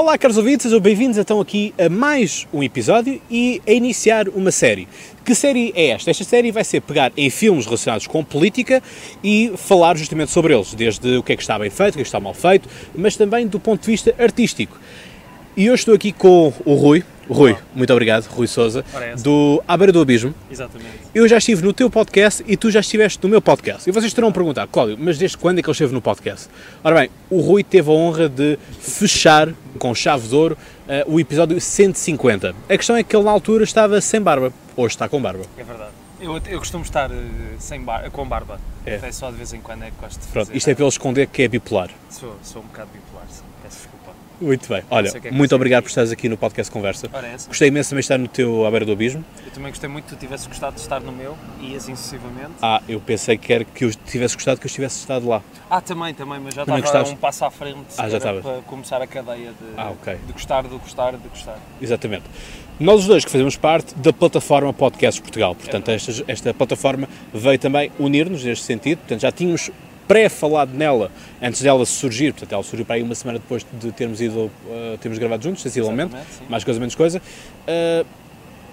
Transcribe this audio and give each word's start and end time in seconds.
Olá, 0.00 0.16
caros 0.16 0.38
ouvintes, 0.38 0.62
sejam 0.62 0.80
bem-vindos 0.80 1.18
então 1.18 1.38
aqui 1.42 1.74
a 1.78 1.86
mais 1.90 2.48
um 2.54 2.62
episódio 2.62 3.20
e 3.30 3.60
a 3.68 3.70
iniciar 3.72 4.30
uma 4.30 4.50
série. 4.50 4.88
Que 5.22 5.34
série 5.34 5.74
é 5.76 5.88
esta? 5.88 6.10
Esta 6.10 6.24
série 6.24 6.50
vai 6.50 6.64
ser 6.64 6.80
pegar 6.80 7.12
em 7.14 7.28
filmes 7.28 7.66
relacionados 7.66 8.06
com 8.06 8.24
política 8.24 8.82
e 9.22 9.52
falar 9.58 9.98
justamente 9.98 10.30
sobre 10.30 10.54
eles, 10.54 10.72
desde 10.72 11.18
o 11.18 11.22
que 11.22 11.34
é 11.34 11.36
que 11.36 11.42
está 11.42 11.58
bem 11.58 11.68
feito, 11.68 11.90
o 11.90 11.96
que 11.96 12.00
é 12.00 12.04
que 12.04 12.08
está 12.08 12.18
mal 12.18 12.32
feito, 12.32 12.66
mas 12.94 13.14
também 13.14 13.46
do 13.46 13.60
ponto 13.60 13.82
de 13.82 13.88
vista 13.88 14.14
artístico. 14.18 14.79
E 15.56 15.68
hoje 15.68 15.80
estou 15.80 15.94
aqui 15.94 16.12
com 16.12 16.52
o 16.64 16.74
Rui. 16.74 17.04
Rui, 17.28 17.52
Olá. 17.52 17.60
muito 17.74 17.92
obrigado, 17.92 18.24
Rui 18.26 18.48
Souza, 18.48 18.84
é 18.94 19.14
do 19.14 19.62
À 19.66 19.76
Beira 19.76 19.92
do 19.92 20.00
Abismo. 20.00 20.34
Exatamente. 20.50 20.90
Eu 21.14 21.28
já 21.28 21.38
estive 21.38 21.62
no 21.62 21.72
teu 21.72 21.88
podcast 21.88 22.42
e 22.46 22.56
tu 22.56 22.72
já 22.72 22.80
estiveste 22.80 23.20
no 23.22 23.28
meu 23.28 23.40
podcast. 23.40 23.88
E 23.88 23.92
vocês 23.92 24.06
estarão 24.06 24.28
a 24.28 24.32
perguntar, 24.32 24.66
Cláudio, 24.66 24.96
mas 24.98 25.16
desde 25.16 25.36
quando 25.36 25.60
é 25.60 25.62
que 25.62 25.68
ele 25.68 25.72
esteve 25.72 25.92
no 25.92 26.00
podcast? 26.00 26.48
Ora 26.82 26.96
bem, 27.00 27.10
o 27.28 27.40
Rui 27.40 27.62
teve 27.62 27.88
a 27.88 27.92
honra 27.92 28.28
de 28.28 28.58
fechar 28.80 29.48
com 29.78 29.94
chave 29.94 30.26
de 30.26 30.34
ouro 30.34 30.58
eh, 30.88 31.04
o 31.06 31.20
episódio 31.20 31.60
150. 31.60 32.54
A 32.68 32.76
questão 32.76 32.96
é 32.96 33.04
que 33.04 33.14
ele 33.14 33.24
na 33.24 33.30
altura 33.30 33.62
estava 33.62 34.00
sem 34.00 34.20
barba. 34.20 34.52
Hoje 34.76 34.94
está 34.94 35.08
com 35.08 35.22
barba. 35.22 35.44
É 35.56 35.62
verdade. 35.62 35.90
Eu, 36.20 36.36
eu 36.48 36.58
costumo 36.58 36.82
estar 36.84 37.10
eh, 37.12 37.16
sem 37.60 37.80
bar, 37.80 38.10
com 38.10 38.26
barba. 38.26 38.60
É. 38.84 38.96
Até 38.96 39.12
só 39.12 39.30
de 39.30 39.36
vez 39.36 39.52
em 39.52 39.60
quando 39.60 39.84
é 39.84 39.86
que 39.90 39.96
gosto 40.00 40.20
de 40.20 40.26
Pronto, 40.28 40.46
fazer. 40.46 40.56
isto 40.58 40.68
é 40.68 40.72
ele 40.72 40.84
esconder 40.88 41.26
que 41.28 41.42
é 41.42 41.48
bipolar. 41.48 41.90
Sou, 42.10 42.36
sou 42.42 42.60
um 42.62 42.66
bocado 42.66 42.90
bipolar. 42.92 43.09
Muito 44.40 44.68
bem. 44.68 44.82
Olha, 44.90 45.12
é 45.22 45.30
muito 45.30 45.54
obrigado 45.54 45.82
por 45.82 45.88
estares 45.90 46.10
aqui 46.10 46.28
no 46.28 46.36
podcast 46.36 46.72
Conversa. 46.72 47.08
Ora, 47.12 47.26
é. 47.26 47.36
Gostei 47.46 47.68
imenso 47.68 47.90
também 47.90 48.00
de 48.00 48.04
estar 48.04 48.18
no 48.18 48.26
teu 48.28 48.64
À 48.66 48.70
Beira 48.70 48.86
do 48.86 48.92
Abismo. 48.92 49.22
Eu 49.44 49.50
também 49.50 49.70
gostei 49.70 49.88
muito 49.88 50.04
que 50.06 50.14
tu 50.16 50.18
tivesses 50.18 50.46
gostado 50.46 50.76
de 50.76 50.80
estar 50.80 50.98
no 51.00 51.12
meu 51.12 51.36
e 51.60 51.76
assim 51.76 51.94
sucessivamente. 51.94 52.52
Ah, 52.62 52.80
eu 52.88 53.00
pensei 53.00 53.36
que 53.36 53.52
era 53.52 53.64
que 53.64 53.84
eu 53.84 53.90
tivesse 53.94 54.34
gostado 54.34 54.58
que 54.58 54.66
eu 54.66 54.68
estivesse 54.68 54.98
estado 54.98 55.28
lá. 55.28 55.42
Ah, 55.68 55.80
também, 55.80 56.14
também, 56.14 56.40
mas 56.40 56.54
já 56.54 56.62
estava 56.62 57.08
um 57.10 57.16
passo 57.16 57.44
à 57.44 57.50
frente 57.50 57.78
Ah, 57.98 58.08
já 58.08 58.18
para- 58.18 58.62
começar 58.66 59.02
a 59.02 59.06
cadeia 59.06 59.50
de, 59.50 59.54
Ah, 59.76 59.90
ok. 59.90 60.16
de 60.26 60.32
gostar, 60.32 60.62
de 60.62 60.68
gostar, 60.76 61.12
de 61.12 61.28
gostar. 61.28 61.58
Exatamente. 61.80 62.24
Nós 62.78 63.00
os 63.00 63.06
dois 63.06 63.24
que 63.26 63.30
fazemos 63.30 63.56
parte 63.56 63.94
da 63.96 64.10
plataforma 64.10 64.72
Podcast 64.72 65.20
Portugal. 65.20 65.54
Portanto, 65.54 65.90
esta, 65.90 66.24
esta 66.26 66.54
plataforma 66.54 67.06
veio 67.34 67.58
também 67.58 67.92
unir-nos 67.98 68.42
neste 68.42 68.64
sentido. 68.64 68.98
Portanto, 69.00 69.20
já 69.20 69.30
tínhamos 69.30 69.70
pré-falado 70.10 70.76
nela 70.76 71.08
antes 71.40 71.62
dela 71.62 71.86
surgir. 71.86 72.32
Portanto, 72.32 72.52
ela 72.52 72.64
surgiu 72.64 72.84
para 72.84 72.96
aí 72.96 73.02
uma 73.02 73.14
semana 73.14 73.38
depois 73.38 73.64
de 73.72 73.92
termos 73.92 74.20
ido, 74.20 74.50
uh, 74.66 74.98
termos 75.00 75.20
gravado 75.20 75.44
juntos, 75.44 75.62
sensivelmente. 75.62 76.12
Mais 76.48 76.64
coisa, 76.64 76.80
menos 76.80 76.96
coisa. 76.96 77.18
Uh, 77.18 78.04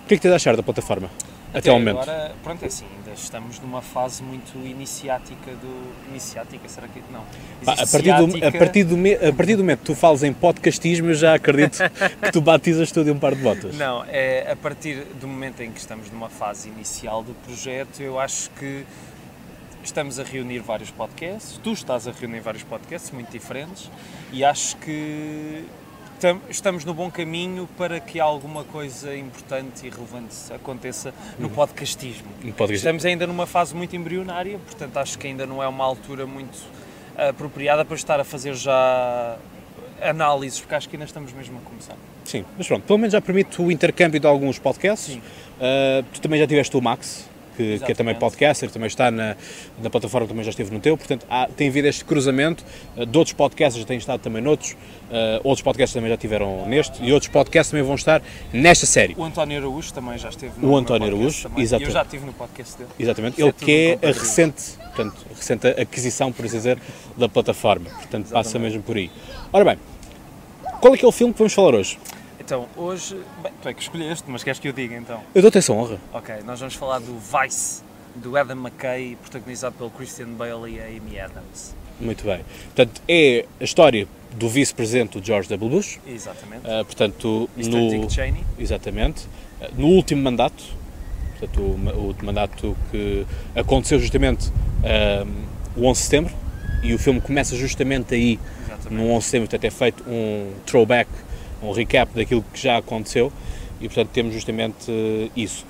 o 0.04 0.08
que 0.08 0.16
é 0.16 0.18
que 0.18 0.24
tens 0.24 0.32
a 0.32 0.38
achar 0.38 0.56
da 0.56 0.64
plataforma? 0.64 1.12
Até, 1.54 1.70
ao 1.70 1.78
momento. 1.78 2.00
agora, 2.00 2.36
pronto, 2.44 2.64
é 2.64 2.68
assim, 2.68 2.86
ainda 2.98 3.12
estamos 3.16 3.60
numa 3.60 3.84
fase 3.84 4.24
muito 4.24 4.58
iniciática 4.66 5.52
do... 5.52 6.10
Iniciática, 6.10 6.68
será 6.68 6.88
que... 6.88 7.02
Não. 7.12 7.24
Pá, 7.64 7.74
a, 7.74 7.88
partir 7.88 8.14
do, 8.14 8.48
a, 8.48 8.52
partir 8.52 8.84
do 8.84 8.98
me- 8.98 9.16
a 9.16 9.34
partir 9.34 9.56
do 9.56 9.64
momento 9.64 9.80
que 9.80 9.86
tu 9.86 9.96
falas 9.96 10.24
em 10.24 10.34
podcastismo, 10.34 11.10
eu 11.10 11.14
já 11.14 11.36
acredito 11.36 11.78
que 12.22 12.32
tu 12.32 12.42
batizas 12.42 12.92
tudo 12.92 13.10
em 13.10 13.14
um 13.14 13.20
par 13.20 13.36
de 13.36 13.42
botas. 13.42 13.78
Não, 13.78 14.04
é 14.10 14.52
a 14.52 14.56
partir 14.56 15.06
do 15.20 15.28
momento 15.28 15.62
em 15.62 15.72
que 15.72 15.80
estamos 15.80 16.12
numa 16.12 16.30
fase 16.30 16.68
inicial 16.68 17.22
do 17.22 17.34
projeto, 17.46 18.02
eu 18.02 18.20
acho 18.20 18.50
que 18.60 18.84
estamos 19.88 20.20
a 20.20 20.24
reunir 20.24 20.60
vários 20.60 20.92
podcasts, 20.92 21.60
tu 21.64 21.74
estás 21.74 22.08
a 22.08 22.12
reunir 22.12 22.40
vários 22.42 22.64
podcasts 22.64 23.12
muito 23.12 23.32
diferentes 23.32 23.90
e 24.32 24.44
acho 24.44 24.76
que 24.78 25.64
tam- 26.20 26.42
estamos 26.50 26.84
no 26.86 26.94
bom 26.94 27.10
caminho 27.10 27.68
para 27.78 28.00
que 28.00 28.20
alguma 28.20 28.64
coisa 28.66 29.16
importante 29.16 29.86
e 29.88 29.90
relevante 29.90 30.36
aconteça 30.54 31.14
no 31.40 31.50
podcastismo. 31.50 32.28
Um 32.44 32.52
podcast- 32.52 32.76
Estamos 32.86 33.06
ainda 33.06 33.26
numa 33.26 33.46
fase 33.46 33.74
muito 33.76 33.96
embrionária, 33.96 34.60
portanto 34.60 34.98
acho 34.98 35.18
que 35.18 35.28
ainda 35.28 35.46
não 35.46 35.62
é 35.64 35.68
uma 35.68 35.84
altura 35.86 36.26
muito 36.26 36.58
apropriada 37.18 37.84
para 37.86 37.96
estar 37.96 38.20
a 38.20 38.24
fazer 38.24 38.54
já 38.56 39.38
análises, 40.02 40.60
porque 40.60 40.76
acho 40.76 40.88
que 40.90 40.96
ainda 40.96 41.06
estamos 41.06 41.32
mesmo 41.34 41.58
a 41.58 41.62
começar. 41.68 41.96
Sim, 42.24 42.46
mas 42.58 42.68
pronto, 42.68 42.84
pelo 42.86 43.00
menos 43.00 43.14
já 43.14 43.22
permite 43.22 43.60
o 43.62 43.72
intercâmbio 43.72 44.20
de 44.20 44.28
alguns 44.28 44.60
podcasts. 44.60 45.16
Uh, 45.16 46.04
tu 46.14 46.22
também 46.22 46.40
já 46.40 46.46
tiveste 46.46 46.76
o 46.78 46.82
Max, 46.82 47.28
que, 47.58 47.64
que 47.64 47.64
é 47.64 47.74
Exatamente. 47.74 47.98
também 47.98 48.16
podcaster, 48.16 48.70
também 48.70 48.88
está 48.88 49.10
na, 49.10 49.36
na 49.82 49.90
plataforma, 49.90 50.28
também 50.28 50.44
já 50.44 50.52
esteve 50.52 50.72
no 50.72 50.80
teu, 50.80 50.96
portanto 50.96 51.26
há, 51.30 51.48
tem 51.48 51.70
havido 51.70 51.88
este 51.88 52.06
cruzamento 52.06 52.64
uh, 52.96 53.06
de 53.06 53.18
outros 53.18 53.34
podcasts, 53.34 53.82
já 53.82 53.88
têm 53.88 53.98
estado 53.98 54.22
também 54.22 54.42
noutros, 54.42 54.74
uh, 54.74 55.42
outros 55.44 55.64
podcasts 55.64 55.94
também 55.94 56.10
já 56.10 56.16
estiveram 56.16 56.68
neste 56.68 57.04
e 57.04 57.12
outros 57.12 57.32
podcasts 57.32 57.72
também 57.72 57.84
vão 57.84 57.96
estar 57.96 58.22
nesta 58.54 58.86
série. 58.86 59.16
O 59.18 59.24
António 59.24 59.58
Araújo 59.58 59.92
também 59.92 60.18
já 60.18 60.30
esteve 60.30 60.54
O 60.58 60.62
no 60.62 60.68
meu 60.68 60.78
António 60.78 61.08
Araújo, 61.08 61.50
exato. 61.58 61.84
Eu 61.84 61.92
já 61.92 62.04
estive 62.04 62.26
no 62.26 62.34
podcast 62.34 62.78
dele. 62.78 62.90
Exatamente, 63.00 63.42
é 63.42 63.44
ele 63.44 63.52
tudo 63.52 63.66
que 63.66 63.98
é 64.02 64.08
a 64.08 64.12
recente, 64.12 64.78
portanto, 64.78 65.26
recente 65.36 65.68
aquisição, 65.68 66.32
por 66.32 66.46
assim 66.46 66.58
dizer, 66.58 66.78
da 67.18 67.28
plataforma, 67.28 67.90
portanto 67.90 68.26
passa 68.26 68.50
Exatamente. 68.50 68.72
mesmo 68.72 68.84
por 68.84 68.96
aí. 68.96 69.10
Ora 69.52 69.66
bem, 69.66 69.80
qual 70.80 70.94
é 70.94 70.98
que 70.98 71.06
é 71.06 71.08
o 71.08 71.12
filme 71.12 71.34
que 71.34 71.40
vamos 71.40 71.54
falar 71.54 71.74
hoje? 71.74 71.98
Então, 72.48 72.66
hoje, 72.78 73.22
bem, 73.44 73.52
tu 73.62 73.68
é 73.68 73.74
que 73.74 73.82
escolheste, 73.82 74.24
mas 74.30 74.42
queres 74.42 74.58
que 74.58 74.70
eu 74.70 74.72
diga 74.72 74.96
então? 74.96 75.22
Eu 75.36 75.42
dou-te 75.42 75.58
essa 75.58 75.74
honra. 75.74 76.00
Ok, 76.14 76.34
nós 76.46 76.58
vamos 76.58 76.76
falar 76.76 77.00
do 77.00 77.20
Vice, 77.20 77.84
do 78.16 78.38
Adam 78.38 78.56
McKay, 78.56 79.18
protagonizado 79.18 79.76
pelo 79.76 79.90
Christian 79.90 80.30
Bale 80.30 80.76
e 80.76 80.80
a 80.80 80.86
Amy 80.86 81.20
Adams. 81.20 81.76
Muito 82.00 82.24
bem. 82.24 82.46
Portanto, 82.68 83.02
é 83.06 83.44
a 83.60 83.64
história 83.66 84.08
do 84.34 84.48
vice-presidente 84.48 85.20
George 85.22 85.50
W. 85.50 85.70
Bush, 85.70 86.00
Exatamente. 86.08 86.66
Uh, 86.66 86.86
portanto, 86.86 87.50
Mr. 87.58 87.70
no, 87.70 87.90
Dick 87.90 88.14
Cheney. 88.14 88.46
exatamente, 88.58 89.26
uh, 89.60 89.68
no 89.76 89.88
último 89.88 90.22
mandato, 90.22 90.64
portanto, 91.38 91.60
o, 91.60 92.16
o 92.22 92.26
mandato 92.26 92.78
que 92.92 93.26
aconteceu 93.58 94.00
justamente 94.00 94.54
um, 95.76 95.82
o 95.82 95.86
11 95.86 96.00
de 96.00 96.06
setembro, 96.06 96.34
e 96.82 96.94
o 96.94 96.98
filme 96.98 97.20
começa 97.20 97.58
justamente 97.58 98.16
aí, 98.16 98.40
Exatamente. 98.66 99.04
no 99.04 99.12
11 99.12 99.18
de 99.18 99.26
setembro, 99.26 99.50
portanto 99.50 99.64
é 99.66 99.70
feito 99.70 100.04
um 100.10 100.54
throwback, 100.66 101.10
um 101.62 101.72
recap 101.72 102.14
daquilo 102.14 102.44
que 102.54 102.62
já 102.62 102.78
aconteceu, 102.78 103.32
e 103.80 103.88
portanto 103.88 104.10
temos 104.10 104.34
justamente 104.34 104.90
uh, 104.92 105.32
isso. 105.36 105.66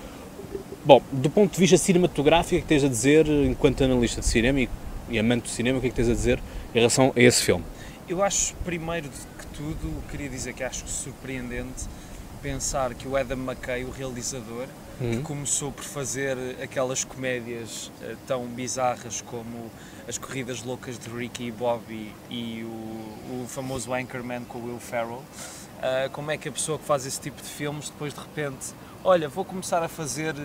Bom, 0.85 1.01
do 1.11 1.29
ponto 1.29 1.53
de 1.53 1.59
vista 1.59 1.77
cinematográfico, 1.77 2.47
o 2.47 2.49
que 2.49 2.55
é 2.57 2.61
que 2.61 2.67
tens 2.67 2.83
a 2.83 2.87
dizer, 2.87 3.27
enquanto 3.27 3.83
analista 3.83 4.21
de 4.21 4.27
cinema 4.27 4.61
e, 4.61 4.69
e 5.09 5.19
amante 5.19 5.43
do 5.43 5.49
cinema, 5.49 5.77
o 5.77 5.81
que 5.81 5.87
é 5.87 5.89
que 5.89 5.95
tens 5.95 6.09
a 6.09 6.13
dizer 6.13 6.39
em 6.73 6.77
relação 6.77 7.11
a 7.15 7.19
esse 7.19 7.43
filme? 7.43 7.63
Eu 8.07 8.23
acho, 8.23 8.55
primeiro 8.63 9.09
que 9.09 9.47
tudo, 9.47 10.01
queria 10.09 10.29
dizer 10.29 10.53
que 10.53 10.63
acho 10.63 10.87
surpreendente 10.87 11.85
pensar 12.41 12.93
que 12.93 13.07
o 13.07 13.17
Adam 13.17 13.37
McKay, 13.37 13.83
o 13.83 13.89
realizador, 13.89 14.67
que 14.99 15.19
começou 15.21 15.71
por 15.71 15.83
fazer 15.83 16.37
aquelas 16.61 17.03
comédias 17.03 17.91
eh, 18.01 18.15
tão 18.25 18.45
bizarras 18.45 19.21
como 19.21 19.69
As 20.07 20.17
Corridas 20.17 20.63
Loucas 20.63 20.97
de 20.97 21.07
Ricky 21.09 21.47
e 21.47 21.51
Bobby 21.51 22.11
e 22.29 22.63
o, 22.63 23.43
o 23.43 23.45
famoso 23.47 23.93
Anchorman 23.93 24.43
com 24.45 24.57
o 24.57 24.65
Will 24.65 24.79
Ferrell, 24.79 25.21
ah, 25.81 26.09
como 26.11 26.31
é 26.31 26.37
que 26.37 26.49
a 26.49 26.51
pessoa 26.51 26.77
que 26.77 26.85
faz 26.85 27.05
esse 27.05 27.19
tipo 27.19 27.41
de 27.41 27.47
filmes 27.47 27.89
depois 27.89 28.13
de 28.13 28.19
repente, 28.19 28.73
olha, 29.03 29.27
vou 29.29 29.45
começar 29.45 29.81
a 29.83 29.87
fazer 29.87 30.35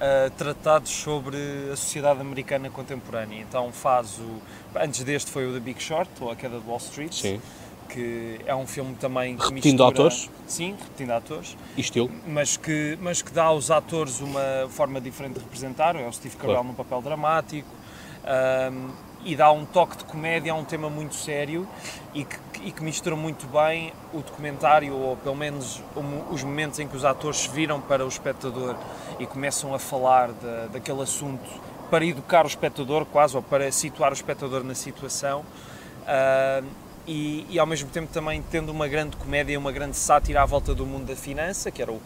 ah, 0.00 0.30
tratados 0.36 0.90
sobre 0.90 1.36
a 1.72 1.76
sociedade 1.76 2.20
americana 2.20 2.70
contemporânea. 2.70 3.40
Então 3.40 3.72
faz 3.72 4.18
o. 4.18 4.40
Antes 4.78 5.02
deste 5.04 5.30
foi 5.30 5.46
o 5.48 5.52
The 5.54 5.60
Big 5.60 5.82
Short, 5.82 6.10
ou 6.20 6.30
A 6.30 6.36
Queda 6.36 6.58
de 6.60 6.66
Wall 6.68 6.78
Street, 6.78 7.12
Sim. 7.14 7.40
que 7.88 8.40
é 8.46 8.54
um 8.54 8.66
filme 8.66 8.94
também 8.96 9.36
que 9.36 9.44
Repetindo 9.48 9.72
mistura- 9.84 9.88
atores? 9.90 10.30
Sim, 10.46 10.76
repetindo 10.78 11.10
atores 11.12 11.56
E 11.76 11.80
estilo? 11.80 12.10
mas 12.26 12.56
que, 12.56 12.98
mas 13.00 13.22
que 13.22 13.30
dá 13.32 13.44
aos 13.44 13.70
atores 13.70 14.20
uma 14.20 14.68
forma 14.68 15.00
diferente 15.00 15.34
de 15.34 15.40
representar. 15.40 15.96
É 15.96 16.06
o 16.06 16.12
Steve 16.12 16.36
Carell 16.36 16.54
Claro. 16.56 16.68
num 16.68 16.74
papel 16.74 17.00
dramático 17.02 17.68
ahm, 18.24 18.90
e 19.24 19.34
dá 19.34 19.50
um 19.50 19.64
toque 19.64 19.96
de 19.96 20.04
comédia 20.04 20.52
a 20.52 20.54
um 20.54 20.64
tema 20.64 20.88
muito 20.90 21.14
sério 21.14 21.66
e 22.14 22.24
que, 22.24 22.36
e 22.66 22.72
que 22.72 22.82
mistura 22.82 23.14
muito 23.14 23.46
bem 23.46 23.92
o 24.12 24.18
documentário, 24.18 24.92
ou 24.92 25.16
pelo 25.16 25.36
menos 25.36 25.80
os 26.32 26.42
momentos 26.42 26.80
em 26.80 26.88
que 26.88 26.96
os 26.96 27.04
atores 27.04 27.42
se 27.42 27.48
viram 27.48 27.80
para 27.80 28.04
o 28.04 28.08
espectador 28.08 28.74
e 29.20 29.24
começam 29.26 29.72
a 29.72 29.78
falar 29.78 30.32
da, 30.32 30.66
daquele 30.66 31.00
assunto 31.00 31.48
para 31.88 32.04
educar 32.04 32.44
o 32.44 32.48
espectador, 32.48 33.06
quase, 33.06 33.36
ou 33.36 33.42
para 33.42 33.70
situar 33.70 34.10
o 34.10 34.14
espectador 34.14 34.64
na 34.64 34.74
situação. 34.74 35.44
Ah, 36.08 36.60
e, 37.06 37.46
e 37.48 37.56
ao 37.56 37.66
mesmo 37.66 37.88
tempo 37.88 38.12
também 38.12 38.42
tendo 38.50 38.70
uma 38.72 38.88
grande 38.88 39.16
comédia, 39.16 39.56
uma 39.56 39.70
grande 39.70 39.96
sátira 39.96 40.42
à 40.42 40.44
volta 40.44 40.74
do 40.74 40.84
mundo 40.84 41.06
da 41.06 41.14
finança, 41.14 41.70
que 41.70 41.80
era 41.80 41.92
o, 41.92 42.02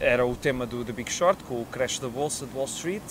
era 0.00 0.24
o 0.24 0.34
tema 0.34 0.64
do 0.64 0.82
The 0.82 0.92
Big 0.92 1.12
Short, 1.12 1.44
com 1.44 1.60
o 1.60 1.66
crash 1.66 1.98
da 1.98 2.08
bolsa 2.08 2.46
de 2.46 2.56
Wall 2.56 2.64
Street. 2.64 3.02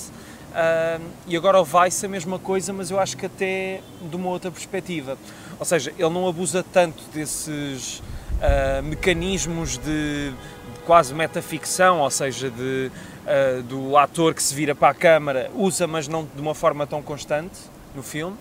Ah, 0.53 0.99
e 1.27 1.37
agora 1.37 1.59
o 1.59 1.65
Vice 1.65 2.05
a 2.05 2.09
mesma 2.09 2.39
coisa, 2.39 2.73
mas 2.73 2.89
eu 2.89 2.99
acho 2.99 3.15
que 3.15 3.25
até 3.25 3.81
de 4.01 4.15
uma 4.15 4.29
outra 4.29 4.49
perspectiva. 4.51 5.17
Ou 5.59 5.65
seja, 5.65 5.91
ele 5.97 6.09
não 6.09 6.27
abusa 6.27 6.63
tanto 6.63 7.03
desses 7.13 8.01
ah, 8.41 8.81
mecanismos 8.81 9.77
de, 9.77 10.31
de 10.31 10.79
quase 10.85 11.13
metaficção, 11.13 11.99
ou 11.99 12.09
seja, 12.09 12.49
de, 12.49 12.91
ah, 13.27 13.61
do 13.63 13.97
ator 13.97 14.33
que 14.33 14.41
se 14.41 14.53
vira 14.55 14.73
para 14.73 14.89
a 14.89 14.93
câmara, 14.93 15.51
usa, 15.55 15.85
mas 15.85 16.07
não 16.07 16.27
de 16.33 16.41
uma 16.41 16.55
forma 16.55 16.87
tão 16.87 17.01
constante 17.01 17.59
no 17.95 18.01
filme. 18.01 18.37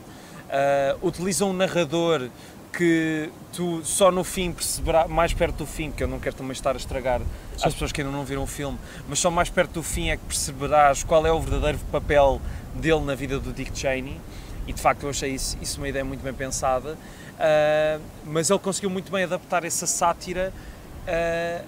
Ah, 0.51 0.97
utiliza 1.03 1.45
um 1.45 1.53
narrador 1.53 2.29
que 2.73 3.31
tu 3.53 3.85
só 3.85 4.11
no 4.11 4.23
fim 4.23 4.53
perceberás, 4.53 5.09
mais 5.11 5.33
perto 5.33 5.57
do 5.57 5.67
fim, 5.67 5.91
que 5.91 6.03
eu 6.03 6.09
não 6.09 6.19
quero 6.19 6.37
também 6.37 6.53
estar 6.53 6.75
a 6.75 6.77
estragar 6.77 7.21
às 7.63 7.73
pessoas 7.73 7.93
que 7.93 8.01
ainda 8.01 8.13
não 8.13 8.25
viram 8.25 8.43
o 8.43 8.47
filme, 8.47 8.79
mas 9.09 9.19
só 9.19 9.31
mais 9.31 9.49
perto 9.51 9.73
do 9.73 9.83
fim 9.83 10.11
é 10.11 10.17
que 10.17 10.25
perceberás 10.25 11.03
qual 11.03 11.27
é 11.27 11.33
o 11.33 11.41
verdadeiro 11.41 11.79
papel 11.91 12.41
dele 12.75 13.01
na 13.01 13.15
vida 13.15 13.39
do 13.39 13.53
Dick 13.53 13.77
Cheney. 13.77 14.21
E 14.67 14.73
de 14.73 14.81
facto 14.81 15.05
eu 15.05 15.11
achei 15.11 15.31
isso, 15.31 15.57
isso 15.63 15.79
uma 15.79 15.89
ideia 15.89 16.05
muito 16.05 16.23
bem 16.23 16.35
pensada, 16.35 16.93
uh, 16.93 18.03
mas 18.25 18.51
ele 18.51 18.59
conseguiu 18.59 18.91
muito 18.91 19.11
bem 19.11 19.25
adaptar 19.25 19.65
essa 19.65 19.87
sátira 19.87 20.53
uh, 21.07 21.65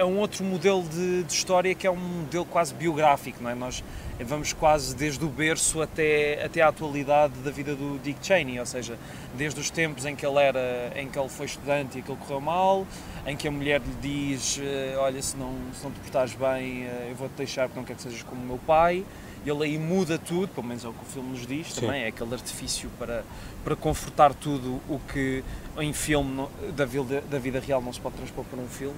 a 0.00 0.06
um 0.06 0.18
outro 0.18 0.42
modelo 0.42 0.82
de, 0.82 1.22
de, 1.24 1.32
história 1.32 1.74
que 1.74 1.86
é 1.86 1.90
um 1.90 1.96
modelo 1.96 2.46
quase 2.46 2.72
biográfico, 2.72 3.42
não 3.42 3.50
é? 3.50 3.54
Nós 3.54 3.84
vamos 4.18 4.52
quase 4.52 4.96
desde 4.96 5.22
o 5.24 5.28
berço 5.28 5.82
até, 5.82 6.42
até 6.42 6.62
à 6.62 6.68
atualidade 6.68 7.34
da 7.44 7.50
vida 7.50 7.74
do 7.74 7.98
Dick 8.02 8.24
Cheney, 8.26 8.58
ou 8.58 8.66
seja, 8.66 8.98
desde 9.36 9.60
os 9.60 9.68
tempos 9.68 10.06
em 10.06 10.16
que 10.16 10.24
ele 10.24 10.38
era, 10.38 10.92
em 10.96 11.08
que 11.08 11.18
ele 11.18 11.28
foi 11.28 11.46
estudante 11.46 11.98
e 11.98 12.00
aquilo 12.00 12.16
correu 12.16 12.40
mal, 12.40 12.86
em 13.26 13.36
que 13.36 13.46
a 13.46 13.50
mulher 13.50 13.80
lhe 13.80 13.94
diz, 14.00 14.56
uh, 14.56 15.00
olha, 15.00 15.20
se 15.20 15.36
não, 15.36 15.54
se 15.74 15.84
não 15.84 15.90
te 15.90 16.00
portares 16.00 16.34
bem, 16.34 16.84
eu 17.08 17.14
vou-te 17.14 17.32
deixar 17.32 17.68
porque 17.68 17.78
não 17.78 17.84
quero 17.84 17.98
que 17.98 18.02
sejas 18.02 18.22
como 18.22 18.42
o 18.42 18.46
meu 18.46 18.58
pai, 18.58 19.04
ele 19.44 19.64
aí 19.64 19.78
muda 19.78 20.18
tudo, 20.18 20.48
pelo 20.48 20.66
menos 20.66 20.84
é 20.84 20.88
o 20.88 20.92
que 20.92 21.02
o 21.02 21.06
filme 21.06 21.30
nos 21.30 21.46
diz 21.46 21.72
Sim. 21.72 21.82
também, 21.82 22.04
é 22.04 22.08
aquele 22.08 22.32
artifício 22.34 22.90
para, 22.98 23.24
para 23.64 23.76
confortar 23.76 24.34
tudo 24.34 24.80
o 24.88 25.00
que 25.12 25.42
em 25.78 25.92
filme 25.92 26.46
da 26.74 26.84
vida, 26.84 27.22
da 27.22 27.38
vida 27.38 27.60
real 27.60 27.80
não 27.80 27.92
se 27.92 28.00
pode 28.00 28.16
transpor 28.16 28.44
para 28.44 28.60
um 28.60 28.68
filme 28.68 28.96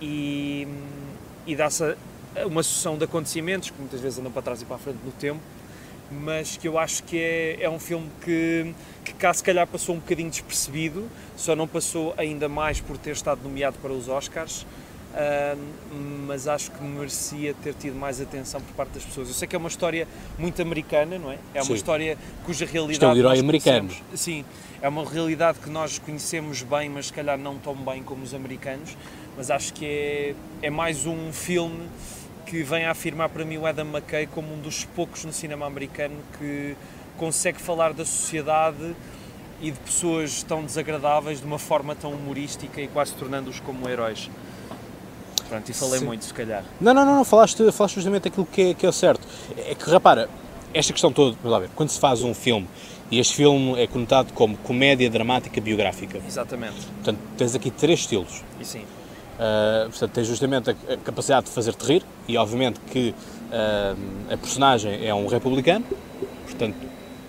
e, 0.00 0.66
e 1.46 1.56
dá-se 1.56 1.96
uma 2.46 2.62
sucessão 2.62 2.96
de 2.96 3.04
acontecimentos 3.04 3.70
que 3.70 3.78
muitas 3.78 4.00
vezes 4.00 4.18
andam 4.18 4.30
para 4.30 4.42
trás 4.42 4.62
e 4.62 4.64
para 4.64 4.76
a 4.76 4.78
frente 4.78 4.98
no 5.04 5.12
tempo 5.12 5.40
mas 6.10 6.56
que 6.56 6.66
eu 6.66 6.78
acho 6.78 7.02
que 7.04 7.18
é, 7.18 7.62
é 7.62 7.70
um 7.70 7.78
filme 7.78 8.08
que, 8.22 8.74
que 9.04 9.12
cá 9.14 9.32
se 9.32 9.42
calhar 9.42 9.66
passou 9.66 9.94
um 9.94 9.98
bocadinho 9.98 10.30
despercebido, 10.30 11.08
só 11.36 11.54
não 11.54 11.68
passou 11.68 12.14
ainda 12.16 12.48
mais 12.48 12.80
por 12.80 12.96
ter 12.96 13.10
estado 13.10 13.42
nomeado 13.42 13.76
para 13.80 13.92
os 13.92 14.08
Oscars, 14.08 14.66
Uh, 15.08 15.58
mas 16.26 16.46
acho 16.46 16.70
que 16.70 16.82
merecia 16.82 17.54
ter 17.54 17.74
tido 17.74 17.96
mais 17.96 18.20
atenção 18.20 18.60
por 18.60 18.74
parte 18.74 18.90
das 18.90 19.04
pessoas. 19.04 19.28
Eu 19.28 19.34
sei 19.34 19.48
que 19.48 19.56
é 19.56 19.58
uma 19.58 19.68
história 19.68 20.06
muito 20.38 20.60
americana, 20.60 21.18
não 21.18 21.32
é? 21.32 21.38
É 21.54 21.60
uma 21.60 21.64
sim. 21.64 21.74
história 21.74 22.18
cuja 22.44 22.66
realidade. 22.66 22.92
Isto 22.92 23.04
é 23.06 23.08
um 23.08 23.16
herói 23.16 23.40
americano. 23.40 23.90
Sim, 24.14 24.44
é 24.82 24.88
uma 24.88 25.08
realidade 25.08 25.58
que 25.60 25.70
nós 25.70 25.98
conhecemos 25.98 26.62
bem, 26.62 26.90
mas 26.90 27.06
se 27.06 27.12
calhar 27.12 27.38
não 27.38 27.56
tão 27.56 27.74
bem 27.74 28.02
como 28.02 28.22
os 28.22 28.34
americanos. 28.34 28.96
Mas 29.36 29.50
acho 29.50 29.72
que 29.72 29.86
é, 29.86 30.34
é 30.62 30.70
mais 30.70 31.06
um 31.06 31.32
filme 31.32 31.88
que 32.44 32.62
vem 32.62 32.84
a 32.84 32.90
afirmar 32.90 33.28
para 33.28 33.44
mim 33.44 33.56
o 33.56 33.66
Adam 33.66 33.86
McKay 33.86 34.26
como 34.26 34.52
um 34.54 34.60
dos 34.60 34.84
poucos 34.84 35.24
no 35.24 35.32
cinema 35.32 35.66
americano 35.66 36.16
que 36.38 36.76
consegue 37.16 37.60
falar 37.60 37.92
da 37.92 38.04
sociedade 38.04 38.94
e 39.60 39.70
de 39.70 39.78
pessoas 39.80 40.42
tão 40.42 40.64
desagradáveis 40.64 41.40
de 41.40 41.46
uma 41.46 41.58
forma 41.58 41.94
tão 41.94 42.12
humorística 42.12 42.80
e 42.80 42.88
quase 42.88 43.14
tornando-os 43.14 43.60
como 43.60 43.88
heróis. 43.88 44.30
Pronto, 45.48 45.68
e 45.68 45.72
falei 45.72 46.00
Sim. 46.00 46.04
muito, 46.04 46.24
se 46.24 46.34
calhar. 46.34 46.62
Não, 46.80 46.92
não, 46.92 47.04
não, 47.04 47.16
não 47.16 47.24
falaste, 47.24 47.70
falaste 47.72 47.94
justamente 47.94 48.28
aquilo 48.28 48.46
que 48.46 48.62
é, 48.62 48.74
que 48.74 48.86
é 48.86 48.92
certo. 48.92 49.26
É 49.56 49.74
que, 49.74 49.90
repara, 49.90 50.28
esta 50.74 50.92
questão 50.92 51.10
toda, 51.10 51.36
vamos 51.36 51.50
lá 51.50 51.58
ver, 51.60 51.70
quando 51.74 51.88
se 51.88 51.98
faz 51.98 52.22
um 52.22 52.34
filme, 52.34 52.68
e 53.10 53.18
este 53.18 53.36
filme 53.36 53.80
é 53.80 53.86
conotado 53.86 54.32
como 54.34 54.56
comédia 54.58 55.08
dramática 55.08 55.60
biográfica. 55.60 56.20
Exatamente. 56.26 56.74
Portanto, 56.96 57.18
tens 57.38 57.54
aqui 57.54 57.70
três 57.70 58.00
estilos. 58.00 58.44
E 58.60 58.64
sim. 58.64 58.80
Uh, 58.80 59.88
portanto, 59.88 60.12
tens 60.12 60.26
justamente 60.26 60.70
a, 60.70 60.74
a, 60.92 60.96
capacidade 60.98 61.46
de 61.46 61.52
fazer-te 61.52 61.84
rir, 61.84 62.02
e 62.26 62.36
obviamente 62.36 62.80
que 62.90 63.14
uh, 63.50 64.32
a 64.32 64.36
personagem 64.36 65.06
é 65.06 65.14
um 65.14 65.26
republicano, 65.26 65.86
portanto, 66.44 66.76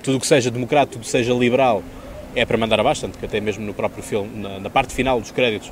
tudo 0.04 0.18
o 0.18 0.20
que 0.20 0.28
seja 0.28 0.52
democrata, 0.52 0.94
tudo 0.94 1.02
que 1.02 1.10
seja 1.10 1.34
liberal 1.34 1.84
é 2.36 2.46
para 2.46 2.58
mandar 2.58 2.80
abaixo, 2.80 3.02
tanto 3.02 3.18
que 3.18 3.26
até 3.26 3.40
mesmo 3.40 3.66
no 3.66 3.74
próprio 3.74 4.04
filme, 4.04 4.42
na, 4.42 4.60
na 4.60 4.70
parte 4.70 4.94
final 4.94 5.20
dos 5.20 5.32
créditos, 5.32 5.72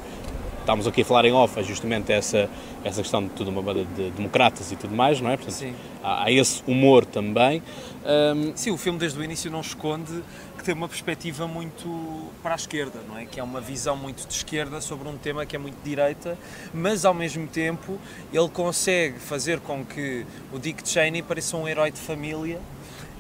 estávamos 0.68 0.86
aqui 0.86 1.02
a 1.02 1.06
falar 1.06 1.24
em 1.24 1.32
off, 1.32 1.58
é 1.58 1.64
justamente 1.64 2.12
essa, 2.12 2.50
essa 2.84 3.02
questão 3.02 3.24
de 3.24 3.30
tudo 3.30 3.50
uma 3.50 3.62
banda 3.62 3.86
de 3.86 4.12
democratas 4.12 4.70
e 4.70 4.76
tudo 4.76 4.94
mais, 4.94 5.22
não 5.22 5.30
é? 5.30 5.38
Portanto, 5.38 5.56
Sim. 5.56 5.74
Há, 6.04 6.26
há 6.26 6.32
esse 6.32 6.62
humor 6.68 7.06
também. 7.06 7.64
Um... 8.06 8.52
Sim, 8.54 8.72
o 8.72 8.78
filme 8.78 9.00
desde 9.00 9.18
o 9.18 9.24
início 9.24 9.50
não 9.50 9.62
esconde 9.62 10.22
que 10.58 10.64
tem 10.66 10.74
uma 10.74 10.90
perspectiva 10.90 11.48
muito 11.48 12.30
para 12.44 12.52
a 12.52 12.56
esquerda, 12.56 13.00
não 13.08 13.18
é? 13.18 13.26
Que 13.26 13.40
é 13.40 13.44
uma 13.44 13.62
visão 13.62 13.96
muito 13.96 14.28
de 14.28 14.34
esquerda 14.34 14.82
sobre 14.82 15.08
um 15.08 15.16
tema 15.16 15.46
que 15.46 15.56
é 15.56 15.60
muito 15.60 15.78
de 15.78 15.90
direita, 15.90 16.38
mas 16.74 17.06
ao 17.06 17.14
mesmo 17.14 17.48
tempo 17.48 17.98
ele 18.34 18.50
consegue 18.50 19.20
fazer 19.20 19.62
com 19.62 19.86
que 19.86 20.26
o 20.52 20.60
Dick 20.60 20.86
Cheney 20.88 21.22
pareça 21.22 21.56
um 21.56 21.66
herói 21.66 21.92
de 21.92 22.00
família 22.00 22.60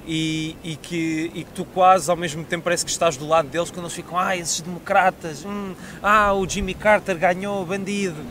e, 0.07 0.55
e, 0.63 0.75
que, 0.77 1.31
e 1.35 1.43
que 1.43 1.51
tu 1.51 1.65
quase 1.65 2.09
ao 2.09 2.15
mesmo 2.15 2.43
tempo 2.45 2.63
parece 2.63 2.85
que 2.85 2.91
estás 2.91 3.17
do 3.17 3.27
lado 3.27 3.49
deles 3.49 3.69
quando 3.69 3.85
eles 3.85 3.93
ficam, 3.93 4.17
ah, 4.17 4.35
esses 4.37 4.61
democratas, 4.61 5.43
hum, 5.45 5.75
ah, 6.01 6.33
o 6.33 6.47
Jimmy 6.47 6.73
Carter 6.73 7.17
ganhou, 7.17 7.65
bandido. 7.65 8.23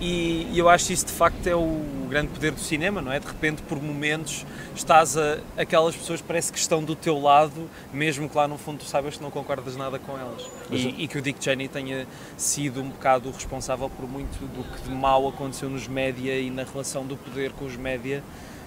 E, 0.00 0.48
e, 0.52 0.58
eu 0.58 0.68
acho 0.68 0.86
que 0.86 0.92
isso 0.92 1.06
de 1.06 1.12
facto 1.12 1.44
é 1.46 1.56
o 1.56 1.82
grande 2.08 2.28
poder 2.28 2.52
do 2.52 2.60
cinema, 2.60 3.02
não 3.02 3.12
é? 3.12 3.18
De 3.18 3.26
repente, 3.26 3.62
por 3.62 3.82
momentos, 3.82 4.46
estás 4.74 5.18
a. 5.18 5.38
aquelas 5.56 5.96
pessoas 5.96 6.22
parece 6.22 6.52
que 6.52 6.58
estão 6.58 6.84
do 6.84 6.94
teu 6.94 7.20
lado, 7.20 7.68
mesmo 7.92 8.28
que 8.28 8.36
lá 8.36 8.46
no 8.46 8.56
fundo 8.56 8.78
tu 8.78 8.84
saibas 8.84 9.16
que 9.16 9.22
não 9.22 9.30
concordas 9.30 9.76
nada 9.76 9.98
com 9.98 10.16
elas. 10.16 10.48
E, 10.70 11.02
e, 11.02 11.08
que 11.08 11.18
o 11.18 11.22
Dick 11.22 11.42
Cheney 11.42 11.66
tenha 11.66 12.06
sido 12.36 12.80
um 12.80 12.90
bocado 12.90 13.28
responsável 13.32 13.90
por 13.90 14.08
muito 14.08 14.38
do 14.38 14.62
que 14.72 14.88
de 14.88 14.94
mal 14.94 15.26
aconteceu 15.28 15.68
nos 15.68 15.88
média 15.88 16.38
e 16.38 16.48
na 16.48 16.62
relação 16.62 17.04
do 17.04 17.16
poder 17.16 17.50
com 17.52 17.64
os 17.64 17.76
média 17.76 18.22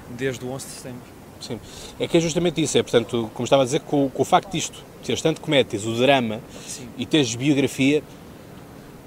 desde 0.09 0.43
o 0.43 0.49
11 0.49 0.65
de 0.65 0.71
setembro. 0.73 1.20
Sim. 1.41 1.59
É 1.99 2.07
que 2.07 2.17
é 2.17 2.19
justamente 2.19 2.61
isso, 2.61 2.77
é 2.77 2.83
portanto, 2.83 3.29
como 3.33 3.43
estava 3.43 3.63
a 3.63 3.65
dizer, 3.65 3.81
com, 3.81 4.09
com 4.09 4.21
o 4.21 4.25
facto 4.25 4.51
disto, 4.51 4.83
teres 5.03 5.21
tanto 5.21 5.41
comédias, 5.41 5.85
o 5.85 5.93
drama 5.95 6.39
Sim. 6.65 6.88
e 6.97 7.05
teres 7.05 7.35
biografia, 7.35 8.03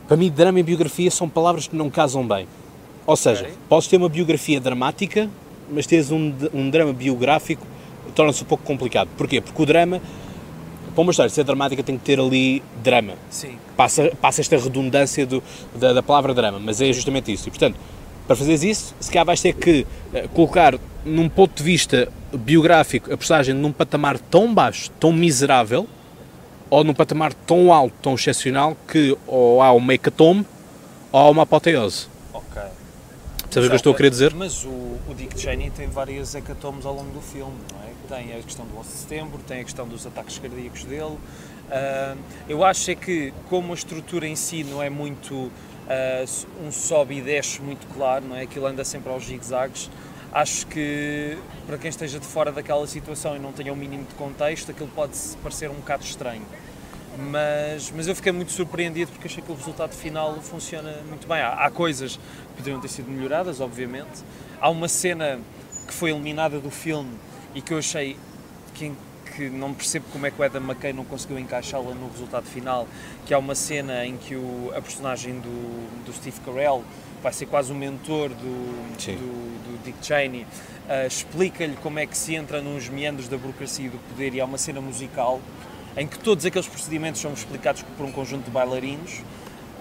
para 0.06 0.16
mim 0.16 0.30
drama 0.30 0.60
e 0.60 0.62
biografia 0.62 1.10
são 1.10 1.28
palavras 1.28 1.66
que 1.66 1.76
não 1.76 1.88
casam 1.88 2.26
bem. 2.26 2.46
Ou 3.06 3.16
seja, 3.16 3.42
okay. 3.42 3.54
podes 3.68 3.88
ter 3.88 3.96
uma 3.96 4.08
biografia 4.08 4.60
dramática, 4.60 5.30
mas 5.70 5.86
teres 5.86 6.10
um, 6.10 6.32
um 6.52 6.70
drama 6.70 6.92
biográfico 6.92 7.66
torna-se 8.14 8.42
um 8.42 8.46
pouco 8.46 8.64
complicado. 8.64 9.08
Porquê? 9.16 9.40
Porque 9.40 9.62
o 9.62 9.66
drama, 9.66 10.00
para 10.94 11.02
uma 11.02 11.10
história 11.10 11.28
ser 11.28 11.44
dramática, 11.44 11.82
tem 11.82 11.98
que 11.98 12.04
ter 12.04 12.18
ali 12.20 12.62
drama. 12.82 13.14
Sim. 13.30 13.58
Passa, 13.76 14.12
passa 14.20 14.40
esta 14.40 14.56
redundância 14.56 15.26
do, 15.26 15.42
da, 15.74 15.92
da 15.92 16.02
palavra 16.02 16.32
drama, 16.32 16.58
mas 16.58 16.80
é 16.80 16.92
justamente 16.92 17.32
isso. 17.32 17.48
E, 17.48 17.50
portanto, 17.50 17.76
para 18.26 18.36
fazeres 18.36 18.62
isso, 18.62 18.94
se 19.00 19.10
calhar 19.10 19.26
vais 19.26 19.40
ter 19.40 19.54
que 19.54 19.86
uh, 20.12 20.28
colocar 20.30 20.78
num 21.04 21.28
ponto 21.28 21.58
de 21.58 21.62
vista 21.62 22.08
biográfico 22.32 23.12
a 23.12 23.16
personagem 23.16 23.54
num 23.54 23.72
patamar 23.72 24.18
tão 24.18 24.52
baixo, 24.52 24.90
tão 24.98 25.12
miserável, 25.12 25.86
ou 26.70 26.82
num 26.82 26.94
patamar 26.94 27.32
tão 27.32 27.72
alto, 27.72 27.94
tão 28.02 28.14
excepcional, 28.14 28.76
que 28.88 29.16
ou 29.26 29.62
há 29.62 29.72
uma 29.72 29.94
hecatombe 29.94 30.46
ou 31.12 31.20
há 31.20 31.30
uma 31.30 31.42
apoteose. 31.42 32.08
Ok. 32.32 32.62
Sabes 33.50 33.66
o 33.66 33.70
que 33.70 33.74
eu 33.74 33.76
estou 33.76 33.92
a 33.92 33.96
querer 33.96 34.10
dizer? 34.10 34.34
Mas 34.34 34.64
o, 34.64 34.68
o 34.68 35.14
Dick 35.16 35.38
Cheney 35.38 35.70
tem 35.70 35.86
várias 35.86 36.34
hecatombes 36.34 36.84
ao 36.84 36.94
longo 36.94 37.10
do 37.12 37.20
filme, 37.20 37.54
não 37.72 37.80
é? 37.80 37.94
Tem 38.08 38.36
a 38.36 38.42
questão 38.42 38.66
do 38.66 38.76
11 38.76 38.88
de 38.88 38.94
setembro, 38.96 39.38
tem 39.46 39.60
a 39.60 39.64
questão 39.64 39.86
dos 39.86 40.04
ataques 40.06 40.38
cardíacos 40.38 40.84
dele. 40.84 41.04
Uh, 41.04 42.18
eu 42.48 42.64
acho 42.64 42.90
é 42.90 42.94
que, 42.94 43.32
como 43.48 43.72
a 43.72 43.74
estrutura 43.74 44.26
em 44.26 44.36
si 44.36 44.64
não 44.64 44.82
é 44.82 44.90
muito 44.90 45.50
uh, 45.86 46.66
um 46.66 46.72
sobe 46.72 47.18
e 47.18 47.20
desce 47.20 47.60
muito 47.60 47.86
claro, 47.94 48.24
não 48.26 48.36
é? 48.36 48.42
Aquilo 48.42 48.66
anda 48.66 48.84
sempre 48.84 49.10
aos 49.12 49.24
zigzags. 49.24 49.90
Acho 50.32 50.66
que 50.66 51.38
para 51.66 51.78
quem 51.78 51.88
esteja 51.88 52.18
de 52.18 52.26
fora 52.26 52.50
daquela 52.50 52.86
situação 52.86 53.36
e 53.36 53.38
não 53.38 53.52
tenha 53.52 53.72
o 53.72 53.76
um 53.76 53.78
mínimo 53.78 54.04
de 54.04 54.14
contexto, 54.14 54.70
aquilo 54.70 54.90
pode 54.94 55.16
parecer 55.42 55.70
um 55.70 55.74
bocado 55.74 56.02
estranho. 56.02 56.42
Mas, 57.16 57.92
mas 57.94 58.08
eu 58.08 58.16
fiquei 58.16 58.32
muito 58.32 58.50
surpreendido 58.50 59.12
porque 59.12 59.28
achei 59.28 59.42
que 59.42 59.52
o 59.52 59.54
resultado 59.54 59.92
final 59.92 60.34
funciona 60.40 60.92
muito 61.08 61.28
bem. 61.28 61.38
Há, 61.40 61.66
há 61.66 61.70
coisas 61.70 62.16
que 62.16 62.56
poderiam 62.56 62.80
ter 62.80 62.88
sido 62.88 63.08
melhoradas, 63.08 63.60
obviamente. 63.60 64.24
Há 64.60 64.68
uma 64.68 64.88
cena 64.88 65.38
que 65.86 65.94
foi 65.94 66.10
eliminada 66.10 66.58
do 66.58 66.70
filme 66.70 67.12
e 67.54 67.62
que 67.62 67.72
eu 67.72 67.78
achei 67.78 68.16
que 68.74 68.92
que 69.36 69.50
não 69.50 69.74
percebo 69.74 70.06
como 70.12 70.26
é 70.26 70.30
que 70.30 70.40
o 70.40 70.44
Adam 70.44 70.62
McKay 70.62 70.92
não 70.92 71.04
conseguiu 71.04 71.38
encaixá-la 71.38 71.94
no 71.94 72.08
resultado 72.08 72.46
final, 72.46 72.86
que 73.26 73.34
é 73.34 73.38
uma 73.38 73.54
cena 73.54 74.04
em 74.06 74.16
que 74.16 74.36
o, 74.36 74.72
a 74.74 74.80
personagem 74.80 75.40
do, 75.40 76.04
do 76.04 76.12
Steve 76.12 76.38
Carell 76.40 76.84
vai 77.22 77.32
ser 77.32 77.46
quase 77.46 77.72
o 77.72 77.74
mentor 77.74 78.28
do, 78.28 78.34
do, 78.34 79.64
do, 79.64 79.84
Dick 79.84 79.98
Cheney, 80.06 80.42
uh, 80.42 81.06
explica-lhe 81.06 81.74
como 81.76 81.98
é 81.98 82.06
que 82.06 82.16
se 82.16 82.34
entra 82.34 82.60
nos 82.60 82.88
meandros 82.88 83.28
da 83.28 83.38
burocracia 83.38 83.86
e 83.86 83.88
do 83.88 83.98
poder 84.10 84.34
e 84.34 84.40
há 84.40 84.44
uma 84.44 84.58
cena 84.58 84.80
musical 84.80 85.40
em 85.96 86.06
que 86.06 86.18
todos 86.18 86.44
aqueles 86.44 86.68
procedimentos 86.68 87.20
são 87.20 87.32
explicados 87.32 87.82
por 87.96 88.04
um 88.04 88.12
conjunto 88.12 88.44
de 88.44 88.50
bailarinos. 88.50 89.20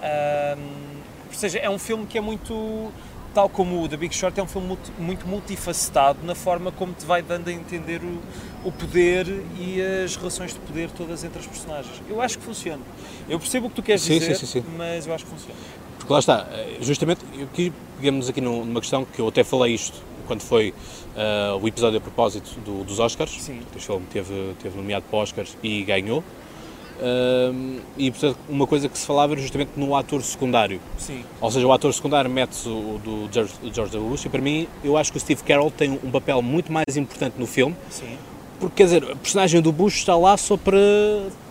Uh, 0.00 1.04
ou 1.26 1.34
seja, 1.34 1.58
é 1.58 1.68
um 1.68 1.78
filme 1.78 2.06
que 2.06 2.16
é 2.16 2.20
muito 2.20 2.90
tal 3.34 3.48
como 3.48 3.82
o 3.82 3.88
The 3.88 3.96
Big 3.96 4.14
Short, 4.14 4.38
é 4.38 4.42
um 4.42 4.46
filme 4.46 4.68
muito, 4.68 4.92
muito 4.98 5.26
multifacetado 5.26 6.20
na 6.22 6.34
forma 6.34 6.70
como 6.70 6.92
te 6.92 7.04
vai 7.04 7.20
dando 7.20 7.48
a 7.48 7.52
entender 7.52 8.00
o, 8.02 8.20
o 8.66 8.70
poder 8.70 9.26
e 9.58 9.82
as 10.04 10.14
relações 10.14 10.54
de 10.54 10.60
poder 10.60 10.90
todas 10.90 11.24
entre 11.24 11.40
as 11.40 11.46
personagens. 11.46 12.00
Eu 12.08 12.22
acho 12.22 12.38
que 12.38 12.44
funciona. 12.44 12.82
Eu 13.28 13.38
percebo 13.38 13.66
o 13.66 13.70
que 13.70 13.76
tu 13.76 13.82
queres 13.82 14.02
sim, 14.02 14.18
dizer, 14.18 14.36
sim, 14.36 14.46
sim, 14.46 14.64
mas 14.78 15.06
eu 15.06 15.14
acho 15.14 15.24
que 15.24 15.30
funciona. 15.30 15.58
Porque 15.98 16.12
lá 16.12 16.18
está, 16.18 16.46
eh, 16.52 16.76
justamente, 16.80 17.20
aqui 17.42 17.72
pegamos 17.96 18.28
aqui 18.28 18.40
numa 18.40 18.80
questão 18.80 19.04
que 19.04 19.20
eu 19.20 19.28
até 19.28 19.42
falei 19.42 19.74
isto 19.74 20.00
quando 20.26 20.40
foi 20.40 20.70
uh, 20.70 21.58
o 21.60 21.68
episódio 21.68 21.98
a 21.98 22.00
propósito 22.00 22.58
do, 22.60 22.84
dos 22.84 22.98
Oscars. 22.98 23.30
Sim. 23.42 23.60
O 23.74 23.78
filme 23.78 24.06
teve, 24.10 24.54
teve 24.62 24.76
nomeado 24.76 25.04
para 25.10 25.18
Oscars 25.18 25.56
e 25.62 25.82
ganhou. 25.82 26.24
E 27.96 28.10
portanto, 28.10 28.38
uma 28.48 28.66
coisa 28.66 28.88
que 28.88 28.96
se 28.98 29.06
falava 29.06 29.32
era 29.34 29.40
justamente 29.42 29.70
no 29.76 29.94
ator 29.94 30.22
secundário. 30.22 30.80
Sim. 30.98 31.24
Ou 31.40 31.50
seja, 31.50 31.66
o 31.66 31.72
ator 31.72 31.92
secundário 31.92 32.30
mete-se 32.30 32.68
o 32.68 33.00
do 33.02 33.28
George, 33.32 33.52
George 33.72 33.92
W. 33.92 34.10
Bush 34.10 34.24
e 34.24 34.28
para 34.28 34.40
mim 34.40 34.66
eu 34.82 34.96
acho 34.96 35.10
que 35.12 35.18
o 35.18 35.20
Steve 35.20 35.42
Carell 35.42 35.70
tem 35.70 35.98
um 36.02 36.10
papel 36.10 36.40
muito 36.42 36.72
mais 36.72 36.96
importante 36.96 37.34
no 37.38 37.46
filme. 37.46 37.74
Sim. 37.90 38.16
Porque, 38.60 38.76
quer 38.76 38.84
dizer, 38.84 39.04
a 39.04 39.16
personagem 39.16 39.60
do 39.60 39.72
Bush 39.72 39.96
está 39.96 40.16
lá 40.16 40.36
só 40.36 40.56
para 40.56 40.78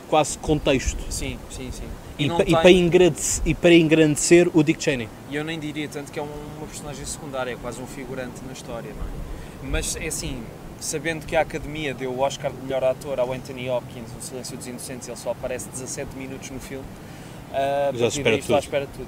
quase 0.10 0.38
contexto. 0.38 1.04
Sim, 1.10 1.38
sim, 1.50 1.70
sim. 1.72 1.84
E, 2.18 2.28
não 2.28 2.38
pa- 2.38 2.44
e 2.44 2.46
tem- 2.46 2.56
para 2.56 2.72
engrandecer, 2.72 3.44
e 3.46 3.54
para 3.56 3.74
engrandecer 3.74 4.50
o 4.54 4.64
Dick 4.64 4.82
Cheney. 4.84 5.10
E 5.30 5.36
eu 5.36 5.44
nem 5.44 5.60
diria 5.60 5.88
tanto 5.88 6.12
que 6.12 6.20
é 6.20 6.22
um- 6.22 6.28
uma 6.58 6.68
personagem 6.68 7.06
secundária, 7.06 7.52
é 7.52 7.56
quase 7.56 7.82
um 7.82 7.88
figurante 7.88 8.42
na 8.46 8.54
história, 8.54 8.90
não 8.96 9.04
é? 9.06 9.72
Mas 9.72 9.96
é 9.96 10.08
assim, 10.08 10.38
sabendo 10.84 11.26
que 11.26 11.36
a 11.36 11.42
Academia 11.42 11.94
deu 11.94 12.12
o 12.12 12.20
Oscar 12.20 12.52
de 12.52 12.58
melhor 12.58 12.84
ator 12.84 13.20
ao 13.20 13.32
Anthony 13.32 13.70
Hopkins 13.70 14.12
no 14.14 14.22
Silêncio 14.22 14.58
dos 14.58 14.68
Inocentes, 14.68 15.08
ele 15.08 15.18
só 15.18 15.32
aparece 15.32 15.70
17 15.70 16.16
minutos 16.18 16.50
no 16.50 16.60
filme. 16.60 16.86
a 17.52 17.96
Já 17.96 18.12
se 18.12 18.18
espera 18.18 18.38
tudo. 18.38 18.60
espera 18.60 18.86
de 18.86 18.92
tudo. 18.92 19.08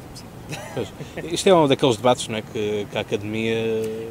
Pois. 0.76 1.34
Isto 1.34 1.50
é 1.50 1.56
um 1.56 1.68
daqueles 1.68 1.98
debates 1.98 2.28
não 2.28 2.38
é, 2.38 2.42
que, 2.42 2.88
que 2.90 2.98
a 2.98 3.02
Academia. 3.02 3.56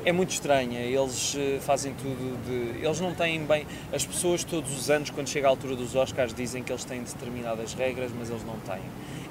É 0.04 0.12
muito 0.12 0.30
estranha, 0.30 0.80
eles 0.80 1.36
eh, 1.38 1.60
fazem 1.60 1.94
tudo 1.94 2.38
de. 2.44 2.84
Eles 2.84 3.00
não 3.00 3.14
têm 3.14 3.44
bem. 3.44 3.66
As 3.92 4.04
pessoas 4.04 4.42
todos 4.42 4.76
os 4.76 4.90
anos, 4.90 5.10
quando 5.10 5.28
chega 5.28 5.46
a 5.46 5.50
altura 5.50 5.76
dos 5.76 5.94
Oscars, 5.94 6.34
dizem 6.34 6.62
que 6.62 6.72
eles 6.72 6.84
têm 6.84 7.02
determinadas 7.02 7.74
regras, 7.74 8.10
mas 8.18 8.30
eles 8.30 8.44
não 8.44 8.58
têm. 8.60 8.82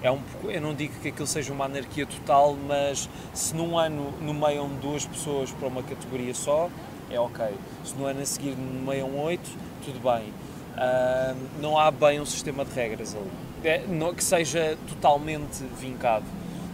É 0.02 0.10
um, 0.10 0.20
eu 0.46 0.62
não 0.62 0.74
digo 0.74 0.94
que 1.02 1.10
aquilo 1.10 1.28
seja 1.28 1.52
uma 1.52 1.66
anarquia 1.66 2.06
total, 2.06 2.56
mas 2.68 3.10
se 3.34 3.54
num 3.54 3.78
ano 3.78 4.14
nomeiam 4.22 4.70
duas 4.82 5.06
pessoas 5.06 5.52
para 5.52 5.68
uma 5.68 5.84
categoria 5.84 6.34
só, 6.34 6.70
é 7.14 7.20
ok. 7.20 7.46
Se 7.86 7.96
no 7.96 8.06
ano 8.06 8.22
a 8.22 8.26
seguir 8.26 8.56
nomeiam 8.58 9.16
oito, 9.20 9.50
tudo 9.86 10.00
bem. 10.00 10.34
Ah, 10.76 11.36
não 11.62 11.78
há 11.78 11.92
bem 11.92 12.20
um 12.20 12.26
sistema 12.26 12.66
de 12.66 12.74
regras 12.74 13.16
ali. 13.16 13.30
É, 13.64 13.86
não- 13.88 14.14
que 14.14 14.24
seja 14.24 14.78
totalmente 14.88 15.64
vincado. 15.80 16.26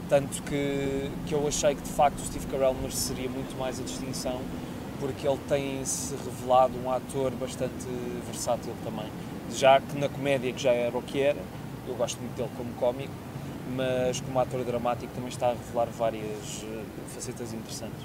Tanto 0.07 0.41
que, 0.43 1.11
que 1.27 1.33
eu 1.35 1.47
achei 1.47 1.75
que 1.75 1.81
de 1.83 1.89
facto 1.89 2.17
o 2.19 2.25
Steve 2.25 2.47
Carell 2.47 2.73
mereceria 2.73 3.29
muito 3.29 3.55
mais 3.59 3.79
a 3.79 3.83
distinção, 3.83 4.41
porque 4.99 5.27
ele 5.27 5.37
tem-se 5.47 6.15
revelado 6.15 6.73
um 6.83 6.91
ator 6.91 7.31
bastante 7.31 7.85
versátil 8.25 8.73
também. 8.83 9.05
Já 9.53 9.79
que 9.79 9.97
na 9.99 10.09
comédia, 10.09 10.51
que 10.51 10.59
já 10.61 10.71
era 10.71 10.97
o 10.97 11.01
que 11.01 11.19
era, 11.21 11.37
eu 11.87 11.93
gosto 11.95 12.19
muito 12.19 12.35
dele 12.35 12.49
como 12.57 12.71
cómico, 12.73 13.13
mas 13.75 14.19
como 14.21 14.39
ator 14.39 14.63
dramático 14.63 15.13
também 15.13 15.29
está 15.29 15.47
a 15.47 15.53
revelar 15.53 15.87
várias 15.89 16.63
eh, 16.63 16.83
facetas 17.13 17.53
interessantes. 17.53 17.99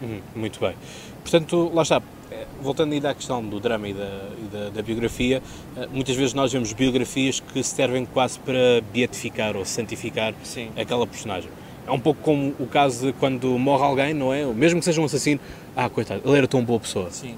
Uhum, 0.00 0.20
muito 0.34 0.58
bem. 0.60 0.74
Portanto, 1.22 1.70
lá 1.74 1.82
está. 1.82 2.00
Eh, 2.30 2.46
Voltando 2.62 2.92
ainda 2.92 3.10
à 3.10 3.14
questão 3.14 3.42
do 3.42 3.58
drama 3.58 3.88
e 3.88 3.94
da, 3.94 4.04
e 4.38 4.44
da- 4.56 4.70
da 4.70 4.82
biografia, 4.82 5.42
eh, 5.76 5.88
muitas 5.92 6.14
vezes 6.16 6.32
nós 6.34 6.52
vemos 6.52 6.72
biografias 6.72 7.40
que 7.40 7.62
servem 7.62 8.04
quase 8.06 8.38
para 8.38 8.82
beatificar 8.92 9.56
ou 9.56 9.64
santificar 9.64 10.32
Sim. 10.44 10.68
aquela 10.76 11.06
personagem. 11.06 11.50
É 11.86 11.90
um 11.90 11.98
pouco 11.98 12.20
como 12.22 12.54
o 12.60 12.66
caso 12.66 13.06
de 13.06 13.12
quando 13.14 13.58
morre 13.58 13.82
alguém, 13.84 14.14
não 14.14 14.32
é? 14.32 14.44
Mesmo 14.46 14.78
que 14.78 14.84
seja 14.84 15.00
um 15.00 15.04
assassino, 15.06 15.40
ah, 15.74 15.88
coitado, 15.88 16.22
ele 16.24 16.36
era 16.38 16.46
tão 16.46 16.64
boa 16.64 16.78
pessoa. 16.78 17.10
Sim. 17.10 17.34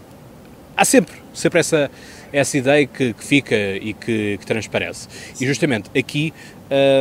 há 0.76 0.84
sempre, 0.84 1.14
sempre 1.34 1.60
essa, 1.60 1.90
essa 2.32 2.56
ideia 2.58 2.86
que, 2.86 3.12
que 3.14 3.24
fica 3.24 3.54
e 3.56 3.92
que, 3.94 4.38
que 4.38 4.46
transparece. 4.46 5.08
E 5.40 5.46
justamente 5.46 5.90
aqui 5.98 6.32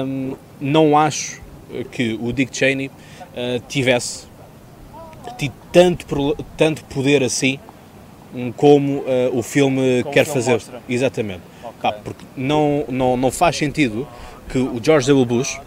hum, 0.06 0.36
não 0.60 0.98
acho 0.98 1.42
que 1.92 2.18
o 2.22 2.32
Dick 2.34 2.56
Cheney 2.56 2.88
uh, 2.88 3.60
tivesse 3.68 4.28
tido 5.38 5.54
tanto, 5.72 6.38
tanto 6.58 6.84
poder 6.86 7.24
assim 7.24 7.60
hum, 8.34 8.52
como 8.52 9.00
uh, 9.00 9.06
o 9.34 9.42
filme 9.42 10.02
Como 10.04 10.14
quer 10.14 10.22
o 10.22 10.26
filme 10.26 10.42
fazer. 10.42 10.54
mostra. 10.54 10.82
Exatamente. 10.88 11.42
Ok. 11.64 11.74
Pá, 11.82 11.92
porque 11.94 12.26
não, 12.36 12.86
não, 12.88 13.18
não 13.18 13.32
faz 13.32 13.58
sentido 13.58 14.08
que 14.50 14.58
o 14.58 14.80
George 14.84 15.08
W. 15.08 15.26
Bush, 15.26 15.60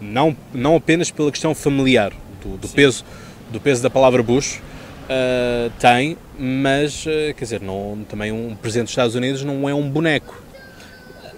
não, 0.00 0.36
não 0.52 0.76
apenas 0.76 1.10
pela 1.10 1.30
questão 1.30 1.54
familiar, 1.54 2.12
do, 2.42 2.56
do 2.56 2.68
peso, 2.68 3.04
do 3.50 3.60
peso 3.60 3.82
da 3.82 3.90
palavra 3.90 4.22
Bush, 4.22 4.56
uh, 4.56 5.70
tem, 5.78 6.16
mas, 6.38 7.06
uh, 7.06 7.34
quer 7.36 7.44
dizer, 7.44 7.60
não, 7.60 8.04
também 8.08 8.32
um 8.32 8.54
presidente 8.56 8.86
dos 8.86 8.92
Estados 8.92 9.14
Unidos 9.14 9.44
não 9.44 9.68
é 9.68 9.74
um 9.74 9.88
boneco. 9.88 10.42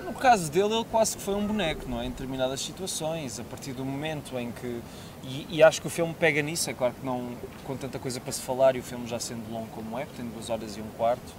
No 0.05 0.12
caso 0.14 0.50
dele, 0.50 0.75
ele 0.75 0.85
quase 0.90 1.17
que 1.17 1.23
foi 1.23 1.35
um 1.35 1.47
boneco, 1.47 1.88
não 1.88 2.00
é? 2.00 2.07
Em 2.07 2.11
determinadas 2.11 2.61
situações, 2.61 3.40
a 3.40 3.45
partir 3.45 3.73
do 3.73 3.85
momento 3.85 4.38
em 4.38 4.50
que. 4.50 4.81
E, 5.22 5.46
e 5.50 5.62
acho 5.62 5.80
que 5.80 5.86
o 5.86 5.90
filme 5.90 6.14
pega 6.14 6.40
nisso, 6.40 6.70
é 6.70 6.74
claro 6.74 6.94
que 6.94 7.04
não 7.04 7.32
com 7.64 7.76
tanta 7.76 7.98
coisa 7.98 8.20
para 8.20 8.32
se 8.32 8.40
falar 8.40 8.74
e 8.74 8.78
o 8.78 8.82
filme 8.82 9.06
já 9.06 9.18
sendo 9.18 9.52
longo 9.52 9.68
como 9.68 9.98
é, 9.98 10.06
tem 10.16 10.24
duas 10.26 10.48
horas 10.48 10.76
e 10.76 10.80
um 10.80 10.88
quarto. 10.96 11.32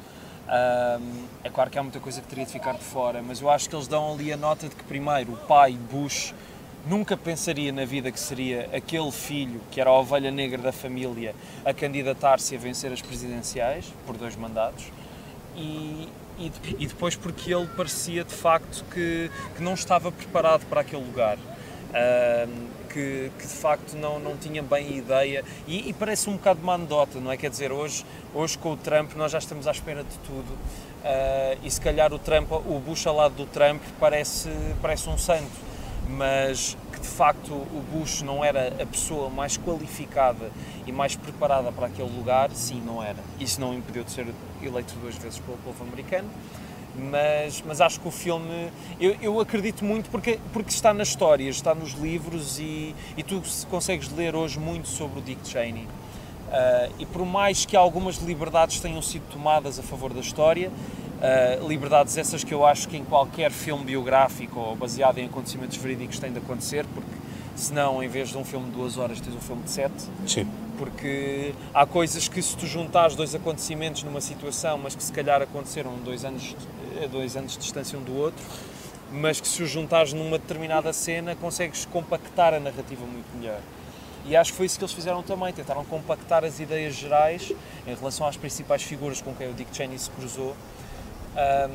ahm, 0.47 1.25
é 1.43 1.50
claro 1.50 1.69
que 1.69 1.79
há 1.79 1.83
muita 1.83 2.00
coisa 2.00 2.21
que 2.21 2.27
teria 2.27 2.45
de 2.45 2.51
ficar 2.51 2.73
de 2.73 2.83
fora, 2.83 3.21
mas 3.21 3.41
eu 3.41 3.50
acho 3.50 3.69
que 3.69 3.75
eles 3.75 3.88
dão 3.88 4.13
ali 4.13 4.31
a 4.31 4.38
nota 4.38 4.69
de 4.69 4.75
que, 4.75 4.83
primeiro, 4.83 5.33
o 5.33 5.38
pai 5.38 5.73
Bush 5.91 6.33
nunca 6.85 7.15
pensaria 7.15 7.71
na 7.71 7.85
vida 7.85 8.11
que 8.11 8.19
seria 8.19 8.69
aquele 8.73 9.11
filho 9.11 9.61
que 9.71 9.79
era 9.79 9.89
a 9.89 9.93
ovelha 10.00 10.31
negra 10.31 10.61
da 10.61 10.71
família 10.71 11.35
a 11.63 11.73
candidatar-se 11.73 12.55
a 12.55 12.59
vencer 12.59 12.91
as 12.91 13.01
presidenciais 13.01 13.85
por 14.05 14.17
dois 14.17 14.35
mandatos 14.35 14.85
e, 15.55 16.07
e, 16.39 16.51
e 16.79 16.88
depois 16.88 17.15
porque 17.15 17.53
ele 17.53 17.67
parecia 17.77 18.23
de 18.23 18.33
facto 18.33 18.83
que, 18.91 19.29
que 19.55 19.61
não 19.61 19.73
estava 19.73 20.11
preparado 20.11 20.65
para 20.65 20.81
aquele 20.81 21.03
lugar. 21.03 21.38
Ahm, 21.93 22.71
que, 22.91 23.31
que 23.38 23.48
de 23.48 23.53
facto 23.53 23.95
não, 23.95 24.19
não 24.19 24.36
tinha 24.38 24.62
bem 24.62 24.98
ideia 24.98 25.43
e, 25.67 25.89
e 25.89 25.93
parece 25.93 26.29
um 26.29 26.33
bocado 26.33 26.62
uma 26.62 26.74
anedota, 26.74 27.19
não 27.19 27.31
é? 27.31 27.38
Quer 27.38 27.50
dizer, 27.50 27.71
hoje, 27.71 28.05
hoje 28.33 28.57
com 28.57 28.74
o 28.74 28.77
Trump 28.77 29.13
nós 29.15 29.31
já 29.31 29.38
estamos 29.38 29.67
à 29.67 29.71
espera 29.71 30.03
de 30.03 30.17
tudo 30.19 30.57
ah, 31.03 31.57
e 31.63 31.69
se 31.69 31.81
calhar 31.81 32.13
o 32.13 32.19
Trump, 32.19 32.51
o 32.51 32.79
Bush 32.79 33.07
ao 33.07 33.15
lado 33.15 33.36
do 33.36 33.45
Trump 33.45 33.81
parece, 34.00 34.50
parece 34.81 35.10
um 35.10 35.17
santo, 35.17 35.51
mas 36.07 36.77
que 36.91 37.00
de 37.00 37.07
facto 37.07 37.53
o 37.53 37.83
Bush 37.91 38.21
não 38.21 38.43
era 38.43 38.67
a 38.81 38.86
pessoa 38.86 39.29
mais 39.29 39.57
qualificada 39.57 40.51
e 40.86 40.91
mais 40.91 41.15
preparada 41.15 41.71
para 41.71 41.88
aquele 41.88 42.10
lugar, 42.15 42.51
sim, 42.51 42.81
não 42.86 43.01
era. 43.01 43.19
Isso 43.39 43.60
não 43.60 43.74
impediu 43.74 44.03
de 44.03 44.12
ser 44.12 44.27
eleito 44.62 44.93
duas 45.01 45.15
vezes 45.15 45.39
pelo 45.39 45.57
povo 45.60 45.83
americano, 45.83 46.29
mas, 46.95 47.63
mas 47.65 47.81
acho 47.81 48.00
que 48.00 48.07
o 48.07 48.12
filme, 48.12 48.69
eu, 49.00 49.15
eu 49.21 49.39
acredito 49.39 49.83
muito 49.86 50.10
porque, 50.10 50.39
porque 50.51 50.69
está 50.69 50.93
nas 50.93 51.10
histórias, 51.10 51.55
está 51.55 51.74
nos 51.74 51.93
livros 51.93 52.60
e, 52.60 52.95
e 53.15 53.24
tu 53.24 53.43
se 53.45 53.65
consegues 53.67 54.12
ler 54.12 54.36
hoje 54.36 54.60
muito 54.60 54.88
sobre 54.88 55.19
o 55.19 55.21
Dick 55.21 55.48
Cheney. 55.48 55.88
Ah, 56.51 56.89
e 57.00 57.05
por 57.05 57.25
mais 57.25 57.65
que 57.65 57.77
algumas 57.77 58.17
liberdades 58.17 58.79
tenham 58.79 59.01
sido 59.01 59.24
tomadas 59.31 59.79
a 59.79 59.83
favor 59.83 60.13
da 60.13 60.19
história, 60.19 60.69
ah, 61.21 61.65
liberdades 61.65 62.17
essas 62.17 62.43
que 62.43 62.53
eu 62.53 62.65
acho 62.65 62.89
que 62.89 62.98
em 62.98 63.05
qualquer 63.05 63.51
filme 63.51 63.86
biográfico 63.86 64.60
ou 64.60 64.75
baseado 64.75 65.17
em 65.17 65.25
acontecimentos 65.25 65.77
verídicos 65.77 66.19
tem 66.19 66.31
de 66.31 66.39
acontecer, 66.39 66.86
porque 66.93 67.10
senão, 67.55 68.03
em 68.03 68.07
vez 68.07 68.29
de 68.29 68.38
um 68.38 68.43
filme 68.43 68.65
de 68.65 68.71
duas 68.71 68.98
horas, 68.98 69.21
tens 69.21 69.36
um 69.36 69.39
filme 69.39 69.63
de 69.63 69.71
sete 69.71 70.10
Sim. 70.27 70.48
porque 70.77 71.53
há 71.74 71.86
coisas 71.86 72.27
que 72.27 72.41
se 72.41 72.57
tu 72.57 72.65
juntares 72.65 73.15
dois 73.15 73.33
acontecimentos 73.33 74.03
numa 74.03 74.19
situação, 74.19 74.77
mas 74.77 74.93
que 74.95 75.03
se 75.03 75.12
calhar 75.12 75.41
aconteceram 75.41 75.93
dois 76.03 76.25
anos, 76.25 76.55
a 77.03 77.07
dois 77.07 77.36
anos 77.36 77.53
de 77.53 77.60
distância 77.60 77.98
um 77.98 78.03
do 78.03 78.15
outro, 78.15 78.43
mas 79.12 79.39
que 79.41 79.48
se 79.48 79.62
os 79.62 79.69
juntares 79.69 80.13
numa 80.13 80.38
determinada 80.38 80.91
cena 80.93 81.36
consegues 81.36 81.86
compactar 81.86 82.53
a 82.53 82.60
narrativa 82.60 83.05
muito 83.05 83.27
melhor. 83.38 83.60
E 84.25 84.36
acho 84.36 84.51
que 84.51 84.57
foi 84.57 84.65
isso 84.67 84.77
que 84.77 84.83
eles 84.83 84.93
fizeram 84.93 85.24
também, 85.24 85.51
tentaram 85.51 85.83
compactar 85.86 86.45
as 86.45 86.60
ideias 86.60 86.93
gerais 86.93 87.51
em 87.88 87.95
relação 87.95 88.27
às 88.27 88.38
principais 88.38 88.83
figuras 88.83 89.21
com 89.21 89.33
quem 89.33 89.50
o 89.50 89.53
Dick 89.53 89.75
Cheney 89.75 89.98
se 89.98 90.10
cruzou. 90.12 90.55
Ahm, 91.36 91.71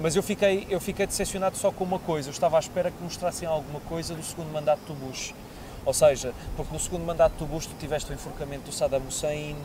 mas 0.00 0.14
eu 0.14 0.22
fiquei, 0.22 0.66
eu 0.68 0.80
fiquei 0.80 1.06
decepcionado 1.06 1.56
só 1.56 1.70
com 1.70 1.84
uma 1.84 1.98
coisa, 1.98 2.28
eu 2.28 2.32
estava 2.32 2.56
à 2.56 2.60
espera 2.60 2.90
que 2.90 3.02
mostrassem 3.02 3.48
alguma 3.48 3.80
coisa 3.80 4.14
do 4.14 4.22
segundo 4.22 4.52
mandato 4.52 4.80
do 4.86 4.94
Bush. 4.94 5.32
Ou 5.86 5.94
seja, 5.94 6.34
porque 6.56 6.72
no 6.72 6.80
segundo 6.80 7.04
mandato 7.04 7.34
do 7.38 7.46
Bush 7.46 7.66
tu 7.66 7.74
tiveste 7.78 8.10
o 8.10 8.14
enforcamento 8.14 8.64
do 8.64 8.72
Saddam 8.72 9.02
Hussein, 9.06 9.56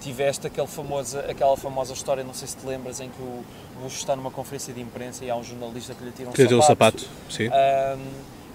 tiveste 0.00 0.46
aquele 0.46 0.66
famosa, 0.66 1.20
aquela 1.28 1.56
famosa 1.56 1.92
história, 1.92 2.24
não 2.24 2.34
sei 2.34 2.48
se 2.48 2.56
te 2.56 2.66
lembras, 2.66 3.00
em 3.00 3.08
que 3.08 3.20
o 3.22 3.44
Bush 3.82 3.96
está 3.98 4.16
numa 4.16 4.30
conferência 4.30 4.72
de 4.72 4.80
imprensa 4.80 5.24
e 5.24 5.30
há 5.30 5.36
um 5.36 5.44
jornalista 5.44 5.94
que 5.94 6.04
lhe 6.04 6.10
tira 6.10 6.28
um 6.28 6.32
Que 6.32 6.42
sapato. 6.42 6.66
sapato. 6.66 7.08
Sim. 7.28 7.48
Ahm, 7.48 8.00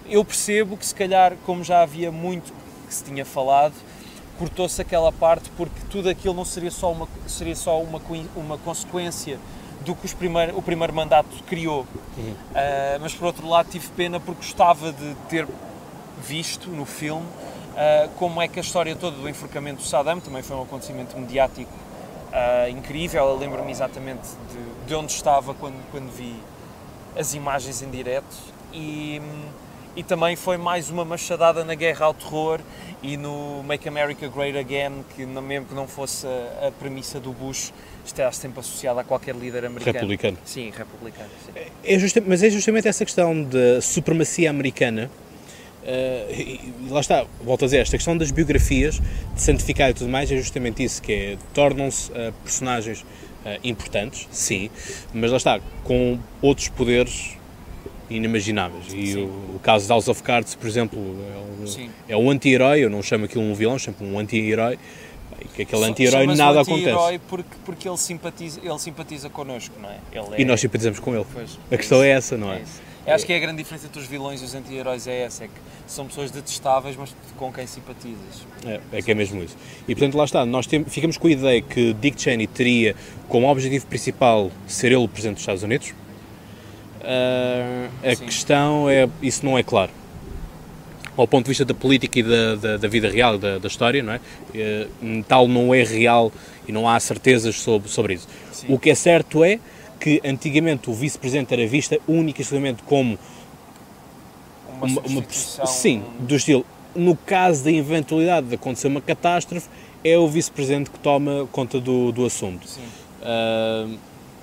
eu 0.08 0.24
percebo 0.26 0.78
que 0.78 0.86
se 0.86 0.94
calhar, 0.94 1.36
como 1.46 1.64
já 1.64 1.82
havia 1.82 2.12
muito 2.12 2.54
que 2.88 2.94
se 2.94 3.04
tinha 3.04 3.26
falado, 3.26 3.74
cortou-se 4.38 4.82
aquela 4.82 5.12
parte 5.12 5.50
porque 5.58 5.80
tudo 5.90 6.10
aquilo 6.10 6.34
não 6.34 6.46
seria 6.46 6.72
só 6.72 6.92
uma, 6.92 7.08
seria 7.28 7.56
só 7.56 7.82
uma, 7.82 8.02
uma 8.36 8.58
consequência 8.58 9.40
do 9.82 9.96
que 9.96 10.14
primeiro, 10.16 10.58
o 10.58 10.62
primeiro 10.62 10.94
mandato 10.94 11.30
criou. 11.48 11.86
Ah, 12.54 12.98
mas 13.00 13.14
por 13.14 13.26
outro 13.26 13.48
lado 13.48 13.70
tive 13.70 13.88
pena 13.90 14.20
porque 14.20 14.42
gostava 14.42 14.92
de 14.92 15.16
ter 15.30 15.48
visto 16.22 16.70
no 16.70 16.86
filme 16.86 17.26
ah, 17.76 18.08
como 18.18 18.42
é 18.42 18.48
que 18.48 18.60
a 18.60 18.62
história 18.62 18.96
toda 18.96 19.18
do 19.18 19.28
enforcamento 19.30 19.82
do 19.82 19.88
Saddam 19.88 20.20
também 20.20 20.42
foi 20.42 20.56
um 20.56 20.64
acontecimento 20.64 21.18
mediático 21.18 21.72
ah, 22.32 22.70
incrível. 22.70 23.26
Eu 23.26 23.38
lembro-me 23.38 23.72
exatamente 23.72 24.28
de, 24.52 24.88
de 24.88 24.96
onde 24.96 25.12
estava 25.12 25.54
quando, 25.54 25.76
quando 25.92 26.10
vi 26.12 26.36
as 27.18 27.34
imagens 27.34 27.82
em 27.82 27.90
direto 27.90 28.36
e, 28.74 29.22
e 29.96 30.04
também 30.04 30.36
foi 30.36 30.58
mais 30.58 30.90
uma 30.90 31.06
machadada 31.06 31.64
na 31.64 31.76
guerra 31.76 32.08
ao 32.08 32.14
terror 32.14 32.60
e 33.02 33.16
no 33.18 33.64
Make 33.64 33.88
America 33.88 34.28
Great 34.28 34.58
Again, 34.58 35.06
que 35.16 35.26
não, 35.26 35.42
mesmo 35.42 35.68
que 35.68 35.74
não 35.76 35.88
fosse 35.88 36.28
a, 36.28 36.68
a 36.68 36.72
premissa 36.72 37.20
do 37.20 37.32
Bush, 37.32 37.72
está 38.06 38.32
sempre 38.32 38.60
associada 38.60 39.02
a 39.02 39.04
qualquer 39.04 39.36
líder 39.36 39.66
americano. 39.66 39.94
Republicano. 39.94 40.38
Sim, 40.44 40.72
republicano. 40.76 41.30
sim. 41.46 41.52
É 41.84 42.00
justa- 42.00 42.22
mas 42.26 42.44
é 42.44 42.50
justamente 42.50 42.88
essa 42.88 43.06
questão 43.06 43.44
da 43.44 43.82
supremacia 43.82 44.50
americana. 44.50 45.10
E 45.88 46.90
lá 46.90 47.00
está, 47.00 47.26
volto 47.44 47.64
a 47.64 47.68
dizer, 47.68 47.78
esta 47.78 47.96
questão 47.96 48.18
das 48.18 48.32
biografias, 48.32 49.02
de 49.34 49.42
santificar 49.42 49.92
e 49.92 49.94
tudo 49.94 50.10
mais, 50.10 50.32
é 50.32 50.38
justamente 50.38 50.84
isso, 50.84 51.02
que 51.02 51.14
é, 51.14 51.38
tornam-se 51.54 52.12
eh, 52.14 52.34
personagens 52.44 53.02
uh, 53.02 53.60
importantes, 53.64 54.28
sim, 54.32 54.70
mas 55.14 55.32
lá 55.32 55.38
está, 55.38 55.60
com 55.84 56.18
outros 56.42 56.70
poderes 56.70 57.38
inimagináveis. 58.10 58.86
E 58.94 59.16
o, 59.18 59.26
o, 59.56 59.60
caso 59.62 59.86
de 59.86 59.90
House 59.90 60.08
of 60.08 60.22
Cards, 60.24 60.56
por 60.56 60.68
exemplo, 60.68 61.00
é 61.00 61.38
um, 61.38 61.90
é 62.10 62.18
um 62.18 62.30
anti-herói, 62.30 62.84
eu 62.84 62.90
não 62.90 63.04
chamo 63.04 63.26
aquilo 63.26 63.44
um 63.44 63.54
vilão, 63.54 63.78
chamo 63.78 63.98
um 64.02 64.18
anti-herói, 64.18 64.80
que 65.54 65.62
aquele 65.64 65.84
anti-herói 65.86 66.28
nada 66.28 66.62
anti 66.62 66.72
acontece. 66.72 67.20
porque, 67.28 67.56
porque 67.64 67.88
ele, 67.88 67.98
simpatiza, 67.98 68.60
ele 68.64 68.80
simpatiza 68.80 69.30
connosco, 69.30 69.76
não 69.80 69.90
é? 69.90 69.98
é... 70.12 70.42
E 70.42 70.46
nós 70.46 70.60
simpatizamos 70.60 71.00
com 71.00 71.16
ele. 71.16 71.26
Pois, 71.32 71.60
a 71.72 71.78
questão 71.78 72.02
é, 72.02 72.10
é 72.10 72.12
essa, 72.12 72.38
não 72.38 72.52
é? 72.52 72.58
é 72.58 72.85
acho 73.14 73.26
que 73.26 73.34
é 73.34 73.38
a 73.38 73.40
grande 73.40 73.58
diferença 73.58 73.86
entre 73.88 74.00
os 74.00 74.08
vilões 74.08 74.42
e 74.42 74.46
os 74.46 74.56
anti-heróis 74.56 75.08
é 75.08 75.22
essa, 75.22 75.44
é 75.44 75.48
que 75.48 75.54
são 75.88 76.08
pessoas 76.08 76.32
detestáveis, 76.32 76.96
mas 76.96 77.16
com 77.38 77.52
quem 77.52 77.68
simpatizas. 77.68 78.48
É, 78.66 78.80
é 78.92 79.02
que 79.02 79.12
é 79.12 79.14
mesmo 79.14 79.44
isso. 79.44 79.56
E 79.88 79.94
portanto, 79.94 80.16
lá 80.18 80.26
está, 80.26 80.46
nós 80.46 80.66
temos, 80.66 80.92
ficamos 80.94 81.18
com 81.18 81.28
a 81.28 81.32
ideia 81.32 81.62
que 81.62 81.94
Dick 81.94 82.22
Cheney 82.22 82.48
teria 82.48 82.96
como 83.28 83.48
objetivo 83.48 83.86
principal 83.88 84.52
ser 84.68 84.88
ele 84.88 84.96
o 84.96 85.08
Presidente 85.08 85.36
dos 85.36 85.42
Estados 85.44 85.64
Unidos. 85.64 85.94
Uh, 87.02 87.90
a 88.04 88.16
Sim. 88.16 88.26
questão 88.26 88.90
é, 88.90 89.08
isso 89.22 89.46
não 89.46 89.58
é 89.58 89.62
claro 89.62 89.92
ao 91.18 91.28
ponto 91.28 91.46
de 91.46 91.50
vista 91.50 91.64
da 91.64 91.74
política 91.74 92.20
e 92.20 92.24
da, 92.24 92.56
da, 92.56 92.78
da 92.78 92.88
vida 92.88 93.10
real, 93.10 93.38
da, 93.38 93.58
da, 93.58 93.68
história, 93.68 94.04
não 94.04 94.14
é? 94.14 94.20
Eh, 94.54 94.88
tal 95.28 95.48
não 95.48 95.74
é 95.74 95.84
real 95.84 96.32
e 96.68 96.72
não 96.72 96.90
há 96.90 97.00
certezas 97.00 97.56
sobre, 97.56 97.90
sobre 97.90 98.16
isso. 98.16 98.28
Sim. 98.52 98.68
O 98.70 98.78
que 98.78 98.90
é 98.90 98.96
certo 98.96 99.44
é 99.44 99.60
que 100.00 100.22
antigamente 100.24 100.90
o 100.90 100.94
vice-presidente 100.94 101.54
era 101.54 101.66
vista 101.66 102.00
única 102.08 102.42
e 102.42 102.44
exclusivamente 102.44 102.84
como 102.84 103.18
uma, 104.82 104.88
uma, 104.88 105.02
uma 105.02 105.24
sim, 105.30 106.04
do 106.20 106.36
estilo. 106.36 106.66
No 106.96 107.16
caso 107.16 107.64
da 107.64 107.72
eventualidade 107.72 108.48
de 108.48 108.56
acontecer 108.56 108.88
uma 108.88 109.02
catástrofe, 109.02 109.68
é 110.04 110.18
o 110.18 110.28
vice-presidente 110.28 110.90
que 110.90 111.00
toma 111.00 111.48
conta 111.52 111.80
do, 111.80 112.12
do 112.12 112.26
assunto. 112.26 112.66
Uh, 113.22 113.98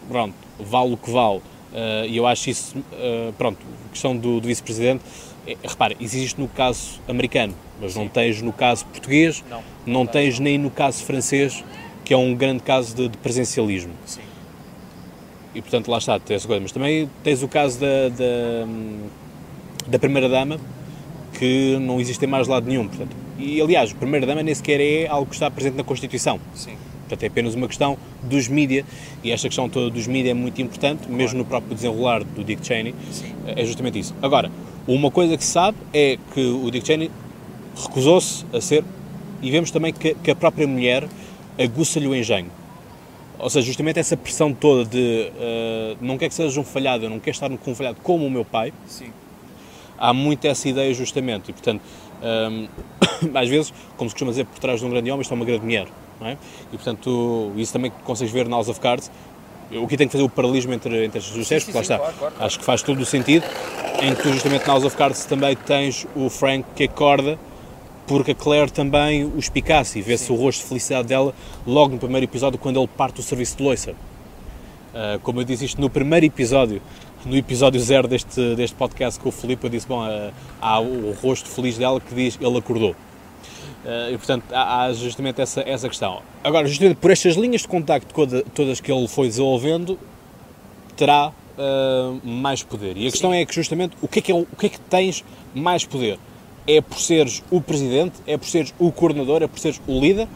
pronto, 0.08 0.34
vale 0.58 0.94
o 0.94 0.96
que 0.96 1.10
vale. 1.10 1.38
Uh, 1.38 2.06
e 2.06 2.16
eu 2.16 2.26
acho 2.26 2.50
isso, 2.50 2.76
uh, 2.76 3.32
pronto, 3.38 3.58
questão 3.90 4.16
do, 4.16 4.40
do 4.40 4.46
vice-presidente, 4.48 5.02
é, 5.46 5.56
repara, 5.62 5.96
existe 6.00 6.40
no 6.40 6.48
caso 6.48 7.00
americano, 7.08 7.54
mas 7.80 7.92
Sim. 7.92 8.00
não 8.00 8.08
tens 8.08 8.42
no 8.42 8.52
caso 8.52 8.84
português, 8.86 9.42
não, 9.48 9.58
não, 9.58 9.64
não 9.86 10.06
tens 10.06 10.38
nem 10.38 10.58
no 10.58 10.70
caso 10.70 11.04
francês, 11.04 11.64
que 12.04 12.12
é 12.12 12.16
um 12.16 12.34
grande 12.34 12.62
caso 12.62 12.94
de, 12.94 13.08
de 13.08 13.18
presencialismo. 13.18 13.92
Sim. 14.04 14.20
E 15.54 15.60
portanto 15.60 15.88
lá 15.88 15.98
está, 15.98 16.18
tens 16.18 16.46
coisa. 16.46 16.60
Mas 16.60 16.72
também 16.72 17.08
tens 17.22 17.42
o 17.42 17.48
caso 17.48 17.78
da, 17.78 18.08
da, 18.08 18.66
da 19.86 19.98
Primeira-Dama, 19.98 20.58
que 21.38 21.76
não 21.80 22.00
existe 22.00 22.24
em 22.24 22.28
mais 22.28 22.48
lado 22.48 22.66
nenhum. 22.66 22.88
Portanto, 22.88 23.14
e 23.38 23.60
aliás, 23.60 23.92
a 23.92 23.94
Primeira-Dama 23.94 24.42
nem 24.42 24.54
sequer 24.54 24.80
é 24.80 25.06
algo 25.06 25.26
que 25.26 25.34
está 25.34 25.50
presente 25.50 25.76
na 25.76 25.84
Constituição. 25.84 26.38
Sim. 26.54 26.76
Portanto, 27.00 27.24
é 27.24 27.26
apenas 27.26 27.54
uma 27.54 27.66
questão 27.66 27.98
dos 28.22 28.48
mídia, 28.48 28.86
e 29.22 29.30
esta 29.30 29.48
questão 29.48 29.68
toda 29.68 29.90
dos 29.90 30.06
mídia 30.06 30.30
é 30.30 30.34
muito 30.34 30.62
importante, 30.62 31.00
claro. 31.00 31.14
mesmo 31.14 31.38
no 31.38 31.44
próprio 31.44 31.74
desenrolar 31.74 32.24
do 32.24 32.42
Dick 32.42 32.64
Cheney, 32.66 32.94
Sim. 33.10 33.34
é 33.46 33.64
justamente 33.66 33.98
isso. 33.98 34.14
Agora, 34.22 34.50
uma 34.86 35.10
coisa 35.10 35.36
que 35.36 35.44
se 35.44 35.50
sabe 35.50 35.76
é 35.92 36.16
que 36.32 36.40
o 36.40 36.70
Dick 36.70 36.86
Cheney 36.86 37.10
recusou-se 37.76 38.46
a 38.52 38.60
ser, 38.60 38.82
e 39.42 39.50
vemos 39.50 39.70
também 39.70 39.92
que, 39.92 40.14
que 40.14 40.30
a 40.30 40.36
própria 40.36 40.66
mulher 40.66 41.06
aguça-lhe 41.58 42.06
o 42.06 42.14
engenho. 42.14 42.50
Ou 43.42 43.50
seja, 43.50 43.66
justamente 43.66 43.98
essa 43.98 44.16
pressão 44.16 44.54
toda 44.54 44.84
de 44.84 45.32
uh, 45.34 45.96
não 46.00 46.16
quer 46.16 46.28
que 46.28 46.34
seja 46.34 46.60
um 46.60 46.64
falhado, 46.64 47.04
eu 47.04 47.10
não 47.10 47.18
quero 47.18 47.34
estar 47.34 47.50
com 47.50 47.72
um 47.72 47.74
falhado 47.74 47.98
como 48.00 48.24
o 48.24 48.30
meu 48.30 48.44
pai. 48.44 48.72
Sim. 48.86 49.12
Há 49.98 50.12
muito 50.12 50.46
essa 50.46 50.68
ideia, 50.68 50.94
justamente. 50.94 51.50
E, 51.50 51.52
portanto, 51.52 51.82
um, 52.22 52.68
às 53.36 53.48
vezes, 53.48 53.74
como 53.96 54.08
se 54.08 54.14
costuma 54.14 54.30
dizer, 54.30 54.46
por 54.46 54.60
trás 54.60 54.78
de 54.78 54.86
um 54.86 54.90
grande 54.90 55.10
homem 55.10 55.22
está 55.22 55.34
uma 55.34 55.44
grande 55.44 55.64
mulher. 55.64 55.88
Não 56.20 56.28
é? 56.28 56.38
E, 56.72 56.76
portanto, 56.76 57.52
isso 57.56 57.72
também 57.72 57.92
consegues 58.04 58.32
ver 58.32 58.48
na 58.48 58.56
House 58.56 58.68
of 58.68 58.78
Cards. 58.78 59.10
O 59.72 59.88
que 59.88 59.96
tem 59.96 60.06
que 60.06 60.12
fazer 60.12 60.24
o 60.24 60.28
paralelismo 60.28 60.72
entre, 60.72 61.04
entre 61.04 61.18
estas 61.18 61.34
duas 61.34 61.48
séries, 61.48 61.64
porque 61.64 61.78
lá 61.78 61.82
está. 61.82 61.98
Claro, 61.98 62.14
claro, 62.16 62.34
claro. 62.34 62.46
Acho 62.46 62.58
que 62.60 62.64
faz 62.64 62.80
todo 62.82 63.00
o 63.00 63.06
sentido. 63.06 63.44
Em 64.00 64.14
que 64.14 64.22
tu, 64.22 64.32
justamente, 64.32 64.66
na 64.66 64.72
House 64.74 64.84
of 64.84 64.96
Cards 64.96 65.24
também 65.24 65.56
tens 65.56 66.06
o 66.14 66.30
Frank 66.30 66.64
que 66.76 66.84
acorda 66.84 67.36
porque 68.06 68.32
a 68.32 68.34
Claire 68.34 68.70
também 68.70 69.24
os 69.24 69.48
picasse 69.48 69.98
e 69.98 70.02
vê-se 70.02 70.30
o 70.32 70.34
rosto 70.34 70.62
de 70.62 70.68
felicidade 70.68 71.08
dela 71.08 71.34
logo 71.66 71.92
no 71.92 71.98
primeiro 71.98 72.24
episódio 72.24 72.58
quando 72.58 72.78
ele 72.78 72.88
parte 72.88 73.16
do 73.16 73.22
serviço 73.22 73.56
de 73.56 73.62
loiça. 73.62 73.92
Uh, 73.92 75.18
como 75.22 75.40
eu 75.40 75.44
disse 75.44 75.64
isto 75.64 75.80
no 75.80 75.88
primeiro 75.88 76.26
episódio, 76.26 76.82
no 77.24 77.36
episódio 77.36 77.80
zero 77.80 78.06
deste, 78.06 78.54
deste 78.54 78.76
podcast 78.76 79.18
com 79.18 79.30
o 79.30 79.32
Filipe, 79.32 79.64
eu 79.64 79.70
disse, 79.70 79.86
bom, 79.86 80.06
uh, 80.06 80.32
há 80.60 80.80
o 80.80 81.12
rosto 81.22 81.48
feliz 81.48 81.78
dela 81.78 82.00
que 82.00 82.14
diz 82.14 82.38
ele 82.40 82.58
acordou. 82.58 82.90
Uh, 82.90 84.12
e 84.12 84.18
portanto 84.18 84.44
há, 84.52 84.82
há, 84.82 84.92
justamente 84.92 85.40
essa, 85.40 85.62
essa 85.62 85.88
questão. 85.88 86.20
Agora, 86.44 86.66
justamente 86.66 86.96
por 86.96 87.10
estas 87.10 87.36
linhas 87.36 87.62
de 87.62 87.68
contacto 87.68 88.12
todas 88.54 88.80
que 88.80 88.92
ele 88.92 89.08
foi 89.08 89.28
desenvolvendo, 89.28 89.98
terá 90.96 91.32
mais 92.24 92.62
poder. 92.62 92.96
E 92.96 93.06
a 93.06 93.10
questão 93.10 93.30
Sim. 93.30 93.36
é 93.36 93.46
que 93.46 93.54
justamente 93.54 93.94
o 94.00 94.08
que 94.08 94.18
é 94.18 94.22
que, 94.22 94.32
é, 94.32 94.34
o 94.34 94.46
que 94.58 94.66
é 94.66 94.68
que 94.68 94.80
tens 94.80 95.22
mais 95.54 95.84
poder? 95.84 96.18
É 96.66 96.80
por 96.80 96.98
seres 96.98 97.42
o 97.50 97.60
presidente, 97.60 98.14
é 98.26 98.36
por 98.36 98.46
seres 98.46 98.74
o 98.78 98.90
coordenador, 98.92 99.42
é 99.42 99.46
por 99.46 99.58
seres 99.58 99.80
o 99.86 100.00
líder, 100.00 100.28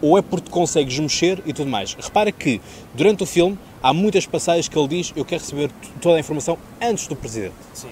ou 0.00 0.18
é 0.18 0.22
porque 0.22 0.50
consegues 0.50 0.98
mexer 0.98 1.42
e 1.46 1.52
tudo 1.52 1.70
mais. 1.70 1.94
Repara 1.94 2.32
que, 2.32 2.60
durante 2.94 3.22
o 3.22 3.26
filme, 3.26 3.58
há 3.82 3.92
muitas 3.92 4.26
passagens 4.26 4.68
que 4.68 4.78
ele 4.78 4.88
diz 4.88 5.12
eu 5.14 5.24
quero 5.24 5.40
receber 5.40 5.70
toda 6.00 6.16
a 6.16 6.20
informação 6.20 6.58
antes 6.80 7.06
do 7.06 7.14
presidente. 7.14 7.54
Sim. 7.72 7.90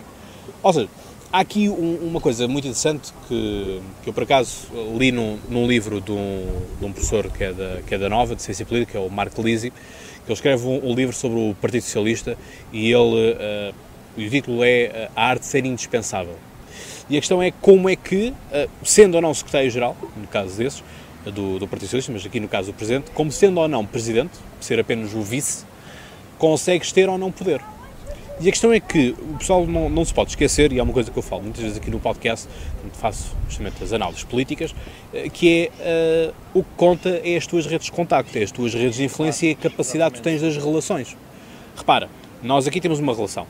Ou 0.63 0.73
seja, 0.73 0.89
há 1.33 1.41
aqui 1.41 1.69
um, 1.69 1.97
uma 2.03 2.21
coisa 2.21 2.49
muito 2.49 2.65
interessante 2.67 3.13
que, 3.29 3.81
que 4.03 4.11
eu, 4.11 4.13
por 4.13 4.25
acaso, 4.25 4.67
li 4.99 5.13
num, 5.13 5.39
num 5.49 5.67
livro 5.67 6.01
de 6.01 6.11
um, 6.11 6.47
de 6.79 6.85
um, 6.85 6.93
professor 6.93 7.31
que 7.31 7.45
é, 7.45 7.53
da, 7.53 7.83
que 7.87 7.95
é 7.95 7.99
da 7.99 8.09
Nova, 8.09 8.35
de 8.35 8.43
Ciência 8.43 8.67
Política, 8.67 8.93
que 8.93 8.99
é 8.99 9.01
o 9.01 9.11
Marco 9.11 9.41
Lisi, 9.41 9.71
que 9.71 10.27
ele 10.27 10.33
escreve 10.33 10.67
um, 10.67 10.91
um, 10.91 10.95
livro 10.95 11.15
sobre 11.15 11.39
o 11.39 11.55
Partido 11.55 11.83
Socialista 11.83 12.37
e 12.73 12.91
ele, 12.91 13.33
uh, 13.33 13.75
o 14.17 14.29
título 14.29 14.65
é 14.65 14.83
eh, 14.83 15.11
A 15.15 15.27
Arte 15.27 15.43
de 15.43 15.47
Ser 15.47 15.65
Indispensável. 15.65 16.37
E 17.11 17.17
a 17.17 17.21
questão 17.21 17.43
é 17.43 17.51
como 17.51 17.89
é 17.89 17.97
que, 17.97 18.33
eh, 18.53 18.69
sendo 18.85 19.17
ou 19.17 19.21
não 19.21 19.35
secretário-geral, 19.35 19.97
no 20.17 20.29
caso 20.29 20.57
desses, 20.57 20.85
do, 21.25 21.59
do 21.59 21.67
Partido 21.67 21.89
Socialista, 21.89 22.13
mas 22.13 22.25
aqui 22.25 22.39
no 22.39 22.47
caso 22.47 22.71
do 22.71 22.75
Presidente, 22.75 23.11
como 23.11 23.33
sendo 23.33 23.59
ou 23.59 23.67
não 23.67 23.85
Presidente, 23.85 24.31
ser 24.61 24.79
apenas 24.79 25.13
o 25.13 25.21
Vice, 25.21 25.65
consegues 26.39 26.93
ter 26.93 27.09
ou 27.09 27.19
não 27.19 27.33
poder. 27.33 27.61
E 28.41 28.49
a 28.49 28.53
questão 28.53 28.73
é 28.73 28.79
que 28.79 29.11
o 29.19 29.39
pessoal 29.39 29.67
não, 29.67 29.91
não 29.91 30.05
se 30.05 30.15
pode 30.15 30.31
esquecer, 30.31 30.73
e 30.73 30.79
é 30.79 30.83
uma 30.83 30.93
coisa 30.93 31.11
que 31.11 31.19
eu 31.19 31.23
falo 31.23 31.43
muitas 31.43 31.61
vezes 31.61 31.79
aqui 31.79 31.91
no 31.91 31.99
podcast, 31.99 32.49
quando 32.81 32.95
faço 32.95 33.37
justamente 33.49 33.83
as 33.83 33.93
análises 33.93 34.23
políticas, 34.23 34.73
eh, 35.13 35.29
que 35.29 35.69
é 35.83 36.31
uh, 36.31 36.61
o 36.61 36.63
que 36.63 36.71
conta 36.77 37.21
é 37.25 37.37
as 37.37 37.45
tuas 37.45 37.67
redes 37.67 37.87
de 37.87 37.93
contacto, 37.93 38.39
é 38.39 38.45
as 38.45 38.53
tuas 38.53 38.73
redes 38.73 38.97
de 38.97 39.05
influência 39.05 39.49
e 39.49 39.51
a 39.51 39.57
capacidade 39.57 40.15
que 40.15 40.21
tu 40.21 40.23
tens 40.23 40.41
das 40.41 40.57
relações. 40.57 41.17
Repara, 41.77 42.09
nós 42.41 42.69
aqui 42.69 42.81
temos 42.81 43.01
uma 43.01 43.13
relação, 43.13 43.49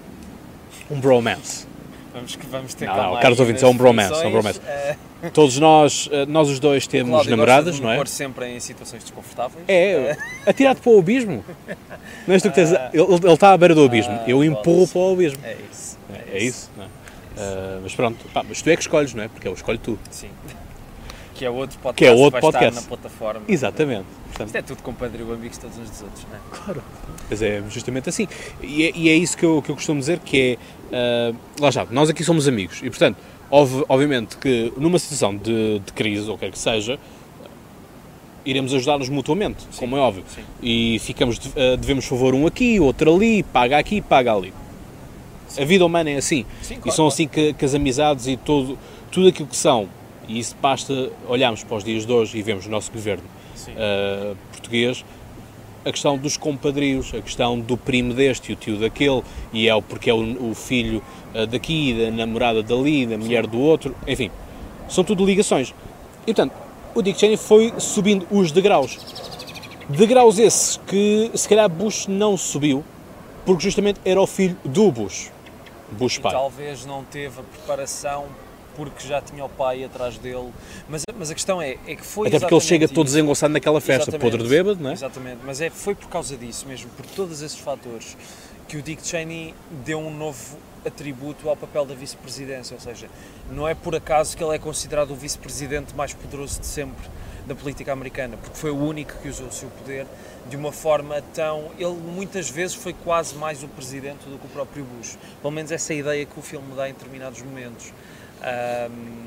um 0.91 0.99
bromance. 0.99 1.70
Vamos, 2.13 2.39
vamos 2.51 2.75
ter 2.75 2.87
não, 2.87 3.15
não, 3.15 3.21
caros 3.21 3.39
ouvintes, 3.39 3.63
é 3.63 3.67
um 3.67 3.77
bromance, 3.77 4.23
é 4.23 4.27
um 4.27 4.33
bromance. 4.33 4.61
É... 4.67 4.97
Todos 5.33 5.59
nós, 5.59 6.09
eh, 6.11 6.27
nós 6.27 6.49
os 6.49 6.59
dois 6.59 6.87
temos 6.87 7.11
Cláudio 7.11 7.31
namoradas, 7.31 7.79
não 7.79 7.91
é? 7.91 7.97
pôr 7.97 8.09
sempre 8.09 8.47
em 8.47 8.59
situações 8.59 9.03
desconfortáveis. 9.03 9.65
É, 9.69 10.17
atirar-te 10.47 10.81
para 10.81 10.91
o 10.91 10.99
abismo. 10.99 11.45
Não 12.27 12.35
és 12.35 12.43
tu 12.43 12.49
que 12.49 12.55
tens, 12.55 12.73
ah. 12.73 12.91
ele, 12.93 13.03
ele 13.03 13.33
está 13.33 13.53
à 13.53 13.57
beira 13.57 13.75
do 13.75 13.85
abismo, 13.85 14.13
ah, 14.13 14.25
eu 14.27 14.43
empurro 14.43 14.89
para 14.89 15.01
o 15.01 15.13
abismo. 15.13 15.39
É 15.45 15.57
isso. 15.71 15.99
É, 16.13 16.39
é 16.39 16.43
isso, 16.43 16.71
não 16.77 16.85
é? 16.85 16.87
Uh, 16.87 17.81
mas 17.83 17.95
pronto, 17.95 18.25
pá, 18.35 18.45
mas 18.47 18.61
tu 18.61 18.69
é 18.69 18.77
que 18.77 18.83
escolhes, 18.83 19.15
não 19.15 19.23
é? 19.23 19.29
Porque 19.29 19.47
eu 19.47 19.53
escolho 19.55 19.79
tu. 19.79 19.99
Sim. 20.11 20.31
Que 21.41 21.47
é 21.47 21.51
outro 21.51 21.79
podcast 21.79 21.97
que 21.97 22.05
é 22.05 22.13
outro 22.13 22.39
podcast. 22.39 22.83
na 22.83 22.87
plataforma. 22.87 23.41
Exatamente. 23.49 24.05
Portanto, 24.27 24.49
Isto 24.49 24.59
é 24.59 24.63
tudo 24.63 24.83
compadrio 24.83 25.33
amigos 25.33 25.57
todos 25.57 25.79
uns 25.79 25.89
dos 25.89 26.03
outros, 26.03 26.27
não 26.29 26.37
é? 26.37 26.41
Claro. 26.51 26.83
Mas 27.31 27.41
é 27.41 27.63
justamente 27.71 28.11
assim. 28.11 28.29
E 28.63 28.85
é, 28.85 28.93
e 28.95 29.09
é 29.09 29.15
isso 29.15 29.39
que 29.39 29.47
eu, 29.47 29.63
que 29.63 29.71
eu 29.71 29.75
costumo 29.75 29.99
dizer, 29.99 30.19
que 30.19 30.59
é, 30.93 31.33
uh, 31.33 31.37
lá 31.59 31.71
está, 31.71 31.87
nós 31.91 32.11
aqui 32.11 32.23
somos 32.23 32.47
amigos 32.47 32.83
e, 32.83 32.91
portanto, 32.91 33.17
ob 33.51 33.87
obviamente 33.89 34.37
que 34.37 34.71
numa 34.77 34.99
situação 34.99 35.35
de, 35.35 35.79
de 35.79 35.93
crise, 35.95 36.29
ou 36.29 36.37
quer 36.37 36.51
que 36.51 36.59
seja, 36.59 36.99
iremos 38.45 38.75
ajudar-nos 38.75 39.09
mutuamente, 39.09 39.63
sim, 39.71 39.79
como 39.79 39.97
é 39.97 40.01
óbvio. 40.01 40.25
Sim. 40.29 40.43
E 40.63 40.99
ficamos, 40.99 41.39
uh, 41.39 41.75
devemos 41.79 42.05
favor 42.05 42.35
um 42.35 42.47
aqui, 42.47 42.79
outro 42.79 43.15
ali, 43.15 43.43
paga 43.45 43.79
aqui, 43.79 44.03
paga 44.03 44.35
ali. 44.35 44.53
Sim. 45.49 45.63
A 45.63 45.65
vida 45.65 45.87
humana 45.87 46.11
é 46.11 46.17
assim. 46.17 46.45
Claro, 46.69 46.83
e 46.85 46.93
são 46.93 47.07
assim 47.07 47.27
que, 47.27 47.55
que, 47.55 47.65
as 47.65 47.75
amizades 47.75 48.27
e 48.27 48.37
todo, 48.37 48.79
tudo 49.11 49.29
aquilo 49.29 49.49
que 49.49 49.57
são, 49.57 49.89
e 50.31 50.39
isso 50.39 50.57
basta 50.63 51.11
olharmos 51.29 51.65
para 51.65 51.77
os 51.77 51.83
dias 51.85 52.07
de 52.07 52.13
hoje 52.13 52.39
e 52.39 52.43
vemos 52.43 52.65
o 52.65 52.71
nosso 52.71 52.93
governo 52.93 53.25
uh, 53.69 54.37
português, 54.53 55.05
a 55.85 55.91
questão 55.91 56.17
dos 56.17 56.37
compadrios, 56.37 57.13
a 57.13 57.21
questão 57.21 57.59
do 57.59 57.77
primo 57.77 58.15
deste 58.15 58.51
e 58.51 58.53
o 58.53 58.57
tio 58.57 58.77
daquele, 58.77 59.23
e 59.53 59.69
é 59.69 59.81
porque 59.81 60.09
é 60.09 60.15
o, 60.15 60.51
o 60.51 60.55
filho 60.55 61.03
uh, 61.35 61.47
daqui, 61.49 61.95
da 61.95 62.11
namorada 62.13 62.63
dali, 62.63 63.07
da 63.07 63.19
mulher 63.19 63.45
do 63.45 63.59
outro, 63.59 63.95
enfim, 64.07 64.31
são 64.89 65.03
tudo 65.03 65.27
ligações. 65.27 65.75
E 66.23 66.33
portanto, 66.33 66.53
o 66.95 67.03
Dick 67.03 67.19
Cheney 67.19 67.37
foi 67.37 67.75
subindo 67.79 68.25
os 68.31 68.53
degraus. 68.53 68.99
Degraus 69.89 70.39
esses 70.39 70.77
que 70.87 71.33
se 71.35 71.49
calhar 71.49 71.69
Bush 71.69 72.07
não 72.07 72.37
subiu, 72.37 72.85
porque 73.45 73.65
justamente 73.65 74.01
era 74.05 74.21
o 74.21 74.29
filho 74.29 74.57
do 74.65 74.93
Bush. 74.93 75.33
Bush 75.91 76.19
e 76.19 76.21
pai. 76.21 76.31
talvez 76.31 76.87
não 76.87 77.03
teve 77.03 77.41
a 77.41 77.43
preparação 77.43 78.27
porque 78.77 79.07
já 79.07 79.21
tinha 79.21 79.45
o 79.45 79.49
pai 79.49 79.85
atrás 79.85 80.19
dele. 80.19 80.51
Mas, 80.89 81.03
mas 81.19 81.31
a 81.31 81.35
questão 81.35 81.61
é, 81.61 81.77
é 81.87 81.97
que 81.97 82.05
foi. 82.05 82.29
Até 82.29 82.39
porque 82.39 82.55
ele 82.55 82.61
chega 82.61 82.85
exatamente 82.85 82.95
todo 82.95 83.07
isso. 83.07 83.15
desengonçado 83.15 83.53
naquela 83.53 83.81
festa, 83.81 84.11
Exatamente. 84.11 84.23
podre 84.23 84.43
de 84.43 84.49
bêbado, 84.49 84.83
não 84.83 84.91
é? 84.91 84.93
Exatamente, 84.93 85.39
mas 85.45 85.61
é, 85.61 85.71
foi 85.71 85.95
por 85.95 86.09
causa 86.09 86.37
disso 86.37 86.67
mesmo, 86.67 86.91
por 86.91 87.07
todos 87.07 87.43
esses 87.43 87.59
fatores, 87.59 88.17
que 88.69 88.77
o 88.77 88.83
Dick 88.83 89.07
Cheney 89.07 89.55
deu 89.85 89.99
um 89.99 90.15
novo 90.15 90.57
atributo 90.87 91.49
ao 91.49 91.57
papel 91.57 91.85
da 91.85 91.95
vice-presidência, 91.95 92.75
ou 92.75 92.81
seja, 92.81 93.09
não 93.51 93.69
é 93.69 93.75
por 93.75 93.95
acaso 93.95 94.37
que 94.37 94.43
ele 94.43 94.55
é 94.55 94.59
considerado 94.59 95.11
o 95.11 95.15
vice-presidente 95.15 95.95
mais 95.95 96.15
poderoso 96.15 96.61
de 96.61 96.67
sempre 96.67 97.09
da 97.47 97.55
política 97.55 97.93
americana, 97.93 98.37
porque 98.37 98.57
foi 98.57 98.71
o 98.71 98.77
único 98.77 99.13
que 99.19 99.29
usou 99.29 99.49
o 99.49 99.53
seu 99.53 99.69
poder 99.71 100.07
de 100.49 100.57
uma 100.57 100.73
forma 100.73 101.23
tão... 101.35 101.71
Ele 101.79 101.95
muitas 101.95 102.49
vezes 102.49 102.77
foi 102.77 102.93
quase 102.93 103.35
mais 103.35 103.63
o 103.63 103.69
presidente 103.69 104.25
do 104.29 104.39
que 104.39 104.47
o 104.47 104.51
próprio 104.51 104.85
Bush. 104.85 105.19
Pelo 105.41 105.53
menos 105.53 105.71
essa 105.73 105.93
é 105.93 105.97
a 105.97 105.99
ideia 105.99 106.27
que 106.27 106.39
o 106.39 106.43
filme 106.43 106.75
dá 106.75 106.89
em 106.89 106.93
determinados 106.93 107.43
momentos. 107.43 107.93
Ahm, 108.43 109.21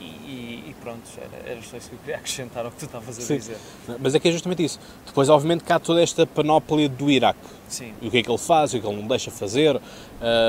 e, 0.00 0.70
e- 0.70 0.74
pronto, 0.80 1.00
era, 1.16 1.52
era 1.52 1.62
só 1.62 1.76
isso 1.76 1.88
que 1.88 1.94
eu 1.96 1.98
queria 2.00 2.16
acrescentar 2.18 2.64
ao 2.64 2.70
que 2.70 2.78
tu 2.78 2.84
estavas 2.84 3.18
a 3.18 3.20
Sim. 3.22 3.36
dizer. 3.38 3.56
Mas 3.98 4.14
é 4.14 4.18
que 4.20 4.28
é 4.28 4.32
justamente 4.32 4.62
isso. 4.64 4.78
Depois, 5.06 5.28
obviamente, 5.28 5.64
que 5.64 5.72
há 5.72 5.78
toda 5.78 6.02
esta 6.02 6.26
panóplia 6.26 6.88
do 6.88 7.10
Iraque. 7.10 7.38
Sim. 7.68 7.92
E 8.00 8.08
o 8.08 8.10
que 8.10 8.18
é 8.18 8.22
que 8.22 8.30
ele 8.30 8.38
faz, 8.38 8.70
o 8.70 8.72
que 8.72 8.78
é 8.78 8.80
que 8.82 8.86
ele 8.86 9.00
não 9.02 9.08
deixa 9.08 9.30
fazer. 9.30 9.76
Uh, 9.76 9.80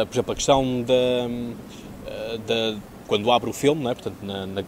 por 0.06 0.14
exemplo, 0.14 0.32
a 0.32 0.36
questão 0.36 0.82
da, 0.84 0.94
uh, 0.94 2.38
da- 2.40 2.78
Quando 3.08 3.32
abre 3.32 3.50
o 3.50 3.54
filme, 3.54 3.84
não 3.84 3.90
é? 3.92 3.96
Portanto, 3.96 4.18
na, 4.22 4.46
na- 4.46 4.64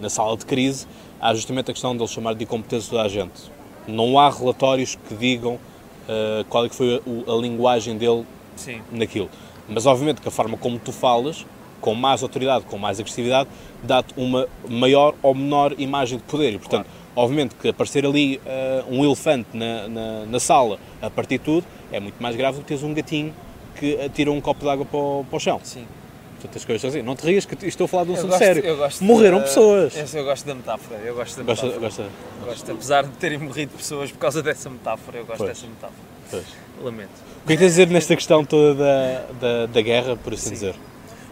na- 0.00 0.08
sala 0.10 0.36
de 0.36 0.44
crise, 0.44 0.86
há 1.20 1.32
justamente 1.34 1.70
a 1.70 1.74
questão 1.74 1.96
dele 1.96 2.08
chamar 2.08 2.34
de 2.34 2.44
incompetência 2.44 2.96
da 2.96 3.08
gente. 3.08 3.50
Não 3.86 4.18
há 4.18 4.28
relatórios 4.30 4.94
que 5.08 5.14
digam 5.14 5.54
uh, 5.54 6.44
qual 6.50 6.66
é 6.66 6.68
que 6.68 6.74
foi 6.74 6.96
a, 7.26 7.32
a 7.32 7.36
linguagem 7.36 7.96
dele 7.96 8.26
Sim. 8.56 8.82
naquilo. 8.92 9.30
Mas 9.66 9.86
obviamente 9.86 10.20
que 10.20 10.28
a 10.28 10.30
forma 10.30 10.56
como 10.58 10.78
tu 10.78 10.92
falas, 10.92 11.46
com 11.80 11.94
mais 11.94 12.22
autoridade, 12.22 12.64
com 12.64 12.76
mais 12.78 12.98
agressividade, 12.98 13.48
dá-te 13.82 14.12
uma 14.16 14.46
maior 14.68 15.14
ou 15.22 15.34
menor 15.34 15.74
imagem 15.78 16.18
de 16.18 16.24
poder. 16.24 16.52
E, 16.54 16.58
portanto, 16.58 16.86
obviamente 17.14 17.54
que 17.54 17.68
aparecer 17.68 18.04
ali 18.06 18.40
ah, 18.46 18.84
um 18.90 19.04
elefante 19.04 19.48
na, 19.54 19.88
na, 19.88 20.26
na 20.26 20.40
sala 20.40 20.78
a 21.00 21.08
partir 21.10 21.38
de 21.38 21.44
tudo 21.44 21.64
é 21.92 22.00
muito 22.00 22.20
mais 22.22 22.34
grave 22.36 22.56
do 22.58 22.62
que 22.62 22.68
teres 22.68 22.82
um 22.82 22.92
gatinho 22.92 23.34
que 23.76 24.00
atira 24.00 24.30
um 24.32 24.40
copo 24.40 24.60
de 24.64 24.68
água 24.70 24.84
para 24.84 24.98
o, 24.98 25.24
para 25.28 25.36
o 25.36 25.40
chão. 25.40 25.60
Sim. 25.62 25.86
Portanto, 26.34 26.56
as 26.56 26.64
coisas 26.64 26.84
assim. 26.94 27.02
Não 27.02 27.16
te 27.16 27.26
rias 27.26 27.44
que 27.44 27.66
estou 27.66 27.86
a 27.86 27.88
falar 27.88 28.04
de 28.04 28.10
um 28.10 28.12
Eu 28.14 28.18
assunto 28.18 28.30
gosto- 28.30 28.44
sério. 28.44 28.64
eu 28.64 28.76
gosto 28.76 29.04
Morreram 29.04 29.38
da- 29.38 29.44
pessoas. 29.44 29.96
essa 29.96 30.18
eu 30.18 30.24
gosto 30.24 30.46
da 30.46 30.54
metáfora. 30.54 31.00
Eu 31.04 31.14
gosto 31.14 31.36
da 31.36 31.42
Gosta, 31.42 31.66
metáfora. 31.66 31.86
gosta, 31.88 32.06
Gosto, 32.44 32.72
apesar 32.72 33.02
de 33.04 33.10
terem 33.16 33.38
morrido 33.38 33.72
pessoas 33.76 34.10
por 34.12 34.18
causa 34.18 34.40
dessa 34.42 34.70
metáfora, 34.70 35.18
eu 35.18 35.24
gosto 35.26 35.38
Pois. 35.38 35.50
dessa 35.50 35.66
metáfora. 35.66 35.98
pois. 36.30 36.44
Lamento. 36.84 37.10
O 37.42 37.46
que 37.48 37.54
é 37.54 37.56
que 37.56 37.62
tens 37.62 37.66
a 37.66 37.68
dizer 37.70 37.88
nesta 37.88 38.14
questão 38.14 38.44
toda 38.44 38.74
da, 38.74 39.24
da, 39.40 39.66
da 39.66 39.80
guerra, 39.80 40.14
por 40.16 40.32
assim 40.32 40.48
Sim. 40.48 40.52
dizer? 40.54 40.74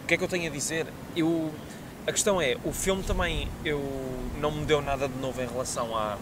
O 0.07 0.09
que 0.09 0.15
é 0.15 0.17
que 0.17 0.23
eu 0.23 0.29
tenho 0.29 0.47
a 0.47 0.55
dizer? 0.55 0.87
Eu, 1.17 1.51
a 2.07 2.13
questão 2.13 2.41
é, 2.41 2.57
o 2.65 2.71
filme 2.71 3.03
também 3.03 3.49
eu, 3.65 3.83
não 4.41 4.53
me 4.53 4.65
deu 4.65 4.81
nada 4.81 5.09
de 5.09 5.19
novo 5.19 5.43
em 5.43 5.49
relação 5.49 5.97
à, 5.97 6.17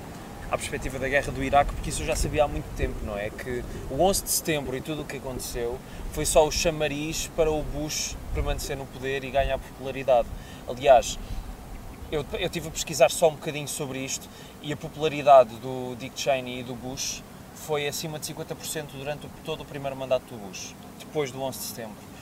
à 0.51 0.57
perspectiva 0.57 0.99
da 0.99 1.07
guerra 1.07 1.31
do 1.31 1.44
Iraque, 1.44 1.75
porque 1.75 1.90
isso 1.90 2.01
eu 2.01 2.07
já 2.07 2.16
sabia 2.16 2.44
há 2.44 2.49
muito 2.49 2.64
tempo, 2.79 2.94
não 3.05 3.14
é? 3.14 3.29
Que 3.29 3.62
o 3.90 4.01
11 4.01 4.23
de 4.23 4.31
setembro 4.31 4.75
e 4.75 4.81
tudo 4.81 5.03
o 5.03 5.05
que 5.05 5.18
aconteceu 5.18 5.79
foi 6.12 6.25
só 6.25 6.47
o 6.47 6.51
chamariz 6.51 7.31
para 7.37 7.53
o 7.53 7.62
Bush 7.62 8.16
permanecer 8.33 8.75
no 8.75 8.87
poder 8.87 9.23
e 9.23 9.31
ganhar 9.31 9.59
popularidade. 9.59 10.29
Aliás, 10.66 11.18
eu, 12.11 12.25
eu 12.38 12.49
tive 12.49 12.68
a 12.68 12.70
pesquisar 12.70 13.11
só 13.11 13.29
um 13.29 13.35
bocadinho 13.35 13.68
sobre 13.68 13.99
isto 13.99 14.27
e 14.62 14.73
a 14.73 14.77
popularidade 14.79 15.57
do 15.57 15.94
Dick 15.97 16.18
Cheney 16.18 16.61
e 16.61 16.62
do 16.62 16.75
Bush 16.75 17.23
foi 17.55 17.87
acima 17.87 18.18
de 18.18 18.33
50% 18.33 18.87
durante 18.94 19.29
todo 19.44 19.61
o 19.61 19.66
primeiro 19.66 19.94
mandato 19.94 20.25
do 20.35 20.38
Bush, 20.38 20.75
depois 20.99 21.31
do 21.31 21.42
11 21.42 21.59
de 21.59 21.64
setembro. 21.66 22.13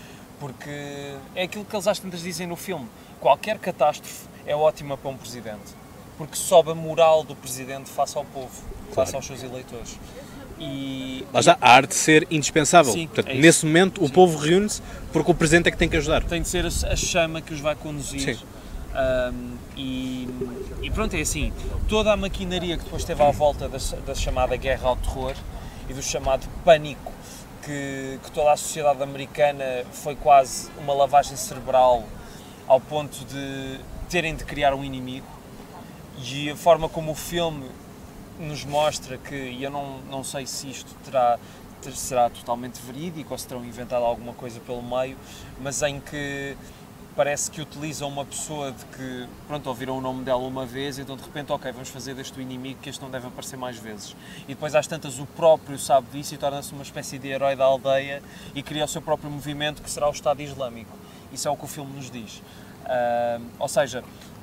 Porque 0.42 1.14
é 1.37 1.44
aquilo 1.44 1.64
que 1.64 1.72
eles 1.76 1.87
às 1.87 2.00
tantas 2.00 2.20
dizem 2.20 2.48
no 2.48 2.57
filme: 2.57 2.88
qualquer 3.20 3.59
catástrofe 3.61 4.26
é 4.44 4.57
ótima 4.57 4.96
para 4.96 5.09
um 5.09 5.16
presidente, 5.16 5.72
porque 6.18 6.35
sobe 6.35 6.72
a 6.72 6.74
moral 6.74 7.22
do 7.22 7.37
presidente 7.37 7.88
face 7.88 8.18
ao 8.18 8.24
povo, 8.24 8.50
face 8.92 9.12
Claro. 9.12 9.16
aos 9.18 9.26
seus 9.26 9.44
eleitores. 9.44 9.96
E, 10.59 11.24
Lá 11.33 11.38
está, 11.38 11.57
a 11.61 11.70
arte 11.70 11.90
de 11.90 11.94
ser 11.94 12.26
indispensável. 12.28 12.92
Sim, 12.92 13.07
Portanto, 13.07 13.28
é 13.31 13.35
nesse 13.38 13.64
momento, 13.64 14.02
o 14.02 14.09
Sim. 14.09 14.12
povo 14.12 14.37
reúne-se 14.37 14.83
porque 15.12 15.31
o 15.31 15.35
presidente 15.35 15.68
é 15.68 15.70
que 15.70 15.76
tem 15.78 15.88
que 15.88 15.96
ajudar. 15.96 16.24
tem 16.24 16.42
de 16.42 16.48
ser 16.48 16.66
a, 16.66 16.96
chama 16.96 17.40
que 17.40 17.55
os 17.55 17.61
vai 17.61 17.76
conduzir. 17.76 18.37
Sim. 18.37 18.44
Um, 19.33 19.57
e, 19.76 20.28
e 20.83 20.90
pronto, 20.90 21.14
é 21.14 21.20
assim, 21.20 21.52
toda 21.88 22.12
a 22.12 22.16
maquinaria 22.16 22.76
que 22.76 22.83
depois 22.83 23.05
teve 23.05 23.22
à 23.22 23.31
volta 23.31 23.68
da, 23.68 23.78
da 24.05 24.14
chamada 24.14 24.57
guerra 24.57 24.88
ao 24.88 24.96
terror 24.96 25.35
e 25.88 25.94
do 25.94 26.02
chamado 26.02 26.48
pânico 26.64 27.12
que, 27.64 28.18
que 28.22 28.31
toda 28.33 28.53
a 28.53 28.57
sociedade 28.57 29.03
americana 29.03 29.64
foi 29.92 30.14
quase 30.16 30.70
uma 30.79 30.92
lavagem 30.92 31.37
cerebral 31.37 32.05
ao 32.66 32.81
ponto 32.81 33.25
de 33.25 33.81
terem 34.09 34.35
de 34.37 34.44
criar 34.44 34.75
um 34.75 34.85
inimigo. 34.85 35.27
E 36.18 36.51
a 36.51 36.57
forma 36.57 36.88
como 36.88 37.12
o 37.12 37.14
filme 37.14 37.70
nos 38.38 38.64
mostra 38.64 39.16
que, 39.18 39.35
e 39.35 39.62
eu 39.62 39.70
não, 39.70 39.98
não 40.11 40.22
sei 40.25 40.46
se 40.46 40.68
isto 40.70 40.94
terá, 41.05 41.38
ter- 41.81 41.96
será 41.96 42.29
totalmente 42.31 42.81
verídico 42.81 43.33
ou 43.33 43.38
se 43.38 43.46
terão 43.46 43.64
inventado 43.64 44.05
alguma 44.05 44.33
coisa 44.33 44.61
pelo 44.61 44.83
meio, 44.83 45.16
mas 45.61 45.83
em 45.83 46.01
que 46.01 46.57
parece 47.14 47.51
que 47.51 47.61
utilizam 47.61 48.09
uma 48.09 48.25
pessoa 48.25 48.72
de 48.72 48.85
que, 48.87 49.29
pronto, 49.46 49.66
ouviram 49.68 49.98
o 49.98 50.01
nome 50.01 50.25
dela 50.25 50.42
uma 50.42 50.64
vez, 50.64 50.98
então 50.98 51.16
de 51.16 51.22
repente, 51.22 51.53
ok, 51.53 51.70
vamos 51.72 51.88
fazer 51.88 52.14
deste 52.14 52.38
o 52.38 52.42
inimigo 52.42 52.81
que 52.81 52.88
este 52.88 53.03
não 53.03 53.11
deve 53.11 53.27
aparecer 53.27 53.57
mais 53.57 53.79
vezes. 53.79 54.16
E 54.44 54.55
depois 54.55 54.75
às 54.75 54.87
tantas 54.87 55.18
o 55.18 55.27
próprio 55.27 55.79
sabe 55.79 56.07
disso 56.12 56.35
e 56.35 56.38
torna-se 56.38 56.72
uma 56.72 56.83
espécie 56.83 57.18
de 57.18 57.29
herói 57.29 57.55
da 57.55 57.64
aldeia 57.64 58.22
e 58.55 58.62
cria 58.62 58.85
o 58.85 58.88
seu 58.88 59.03
próprio 59.03 59.31
movimento 59.31 59.83
que 59.83 59.90
será 59.90 60.09
o 60.09 60.12
Estado 60.12 60.40
Islâmico. 60.40 60.96
Isso 61.33 61.48
é 61.48 61.51
o 61.51 61.57
que 61.57 61.64
o 61.64 61.68
filme 61.68 61.94
nos 61.94 62.11
diz. 62.11 62.42
Ah, 62.85 63.40
ou 63.59 63.68
seja, 63.68 64.03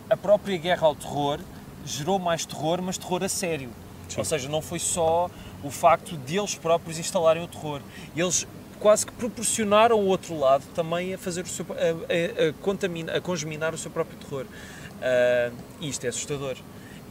a 0.09 0.17
própria 0.17 0.57
guerra 0.57 0.87
ao 0.87 0.95
terror 0.95 1.39
gerou 1.85 2.19
mais 2.19 2.45
terror, 2.45 2.81
mas 2.81 2.97
terror 2.97 3.23
a 3.23 3.29
sério. 3.29 3.69
Ou 4.17 4.25
seja, 4.25 4.49
não 4.49 4.61
foi 4.61 4.79
só 4.79 5.29
o 5.63 5.69
facto 5.69 6.17
de 6.17 6.37
eles 6.37 6.55
próprios 6.55 6.97
instalarem 6.97 7.43
o 7.43 7.47
terror. 7.47 7.81
Eles 8.15 8.47
quase 8.79 9.05
que 9.05 9.11
proporcionaram 9.11 9.99
o 9.99 10.05
outro 10.05 10.39
lado 10.39 10.63
também 10.73 11.13
a 11.13 11.17
fazer 11.17 11.43
o 11.43 11.47
seu, 11.47 11.65
a, 11.69 11.75
a, 11.75 12.49
a, 12.49 12.53
contamina, 12.61 13.13
a 13.13 13.21
congeminar 13.21 13.73
o 13.73 13.77
seu 13.77 13.91
próprio 13.91 14.17
terror. 14.17 14.45
E 15.79 15.89
isto 15.89 16.05
é 16.05 16.09
assustador. 16.09 16.55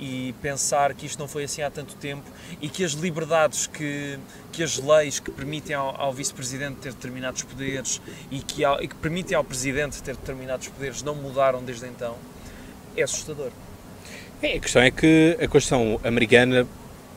E 0.01 0.33
pensar 0.41 0.95
que 0.95 1.07
isto 1.07 1.19
não 1.19 1.27
foi 1.27 1.43
assim 1.43 1.61
há 1.61 1.71
tanto 1.71 1.97
tempo 1.97 2.23
e 2.63 2.69
que 2.69 2.85
as 2.85 2.93
liberdades, 2.93 3.67
que, 3.67 4.17
que 4.53 4.63
as 4.63 4.79
leis 4.79 5.19
que 5.19 5.29
permitem 5.31 5.75
ao, 5.75 6.01
ao 6.01 6.13
vice-presidente 6.13 6.77
ter 6.77 6.93
determinados 6.93 7.43
poderes 7.43 8.01
e 8.31 8.39
que, 8.39 8.65
ao, 8.65 8.81
e 8.81 8.87
que 8.87 8.95
permitem 8.95 9.37
ao 9.37 9.43
presidente 9.43 10.01
ter 10.01 10.15
determinados 10.15 10.69
poderes 10.69 11.03
não 11.03 11.17
mudaram 11.17 11.65
desde 11.65 11.87
então, 11.87 12.17
é 12.97 13.03
assustador. 13.03 13.51
É, 14.41 14.57
a 14.57 14.61
questão 14.61 14.83
é 14.83 14.91
que 14.93 15.37
a 15.43 15.49
Constituição 15.49 16.01
americana, 16.05 16.65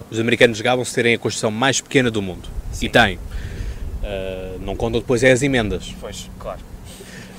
os 0.09 0.19
americanos 0.19 0.59
gavam-se 0.59 0.89
de 0.89 0.95
terem 0.95 1.13
a 1.13 1.19
Constituição 1.19 1.51
mais 1.51 1.79
pequena 1.79 2.09
do 2.09 2.19
mundo. 2.19 2.49
Sim. 2.71 2.87
E 2.87 2.89
têm. 2.89 3.19
Ah, 4.03 4.57
não 4.59 4.75
contam 4.75 4.99
depois 4.99 5.23
é 5.23 5.31
as 5.31 5.41
emendas, 5.43 5.93
Pois, 5.99 6.29
claro. 6.39 6.59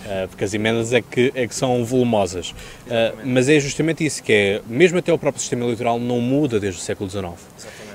ah, 0.06 0.26
porque 0.28 0.44
as 0.44 0.54
emendas 0.54 0.92
é 0.92 1.00
que, 1.00 1.32
é 1.34 1.46
que 1.46 1.54
são 1.54 1.84
volumosas. 1.84 2.54
Exatamente. 2.86 3.28
mas 3.28 3.48
é 3.48 3.58
justamente 3.60 4.04
isso, 4.04 4.22
que 4.22 4.32
é, 4.32 4.62
mesmo 4.66 4.98
até 4.98 5.12
o 5.12 5.18
próprio 5.18 5.40
sistema 5.40 5.64
eleitoral 5.64 5.98
não 5.98 6.20
muda 6.20 6.60
desde 6.60 6.80
o 6.80 6.82
século 6.82 7.10
XIX. 7.10 7.24
Exatamente. 7.24 7.42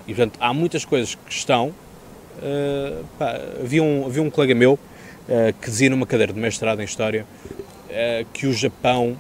E 0.07 0.13
portanto, 0.13 0.37
há 0.39 0.53
muitas 0.53 0.85
coisas 0.85 1.15
que 1.15 1.31
estão. 1.33 1.73
pá, 3.17 3.39
havia, 3.61 3.83
um, 3.83 4.05
havia 4.05 4.21
um 4.23 4.29
colega 4.29 4.53
meu 4.55 4.79
que 5.61 5.69
dizia 5.69 5.89
numa 5.89 6.05
cadeira 6.05 6.31
de 6.31 6.39
mestrado 6.39 6.81
em 6.81 6.85
História 6.85 7.25
que 8.31 8.47
o 8.47 8.53
Japão 8.53 9.17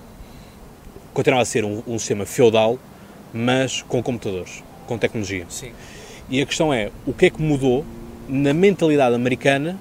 continuava 1.13 1.41
a 1.41 1.45
ser 1.45 1.65
um, 1.65 1.83
um 1.85 1.99
sistema 1.99 2.25
feudal, 2.25 2.79
mas 3.33 3.81
com 3.81 4.01
computadores, 4.01 4.63
com 4.85 4.97
tecnologia. 4.97 5.45
Sim. 5.49 5.71
E 6.29 6.41
a 6.41 6.45
questão 6.45 6.73
é, 6.73 6.91
o 7.05 7.11
que 7.11 7.25
é 7.25 7.29
que 7.29 7.41
mudou 7.41 7.83
na 8.27 8.53
mentalidade 8.53 9.15
americana 9.15 9.79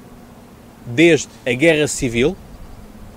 desde 0.84 1.28
a 1.44 1.52
Guerra 1.52 1.88
Civil 1.88 2.36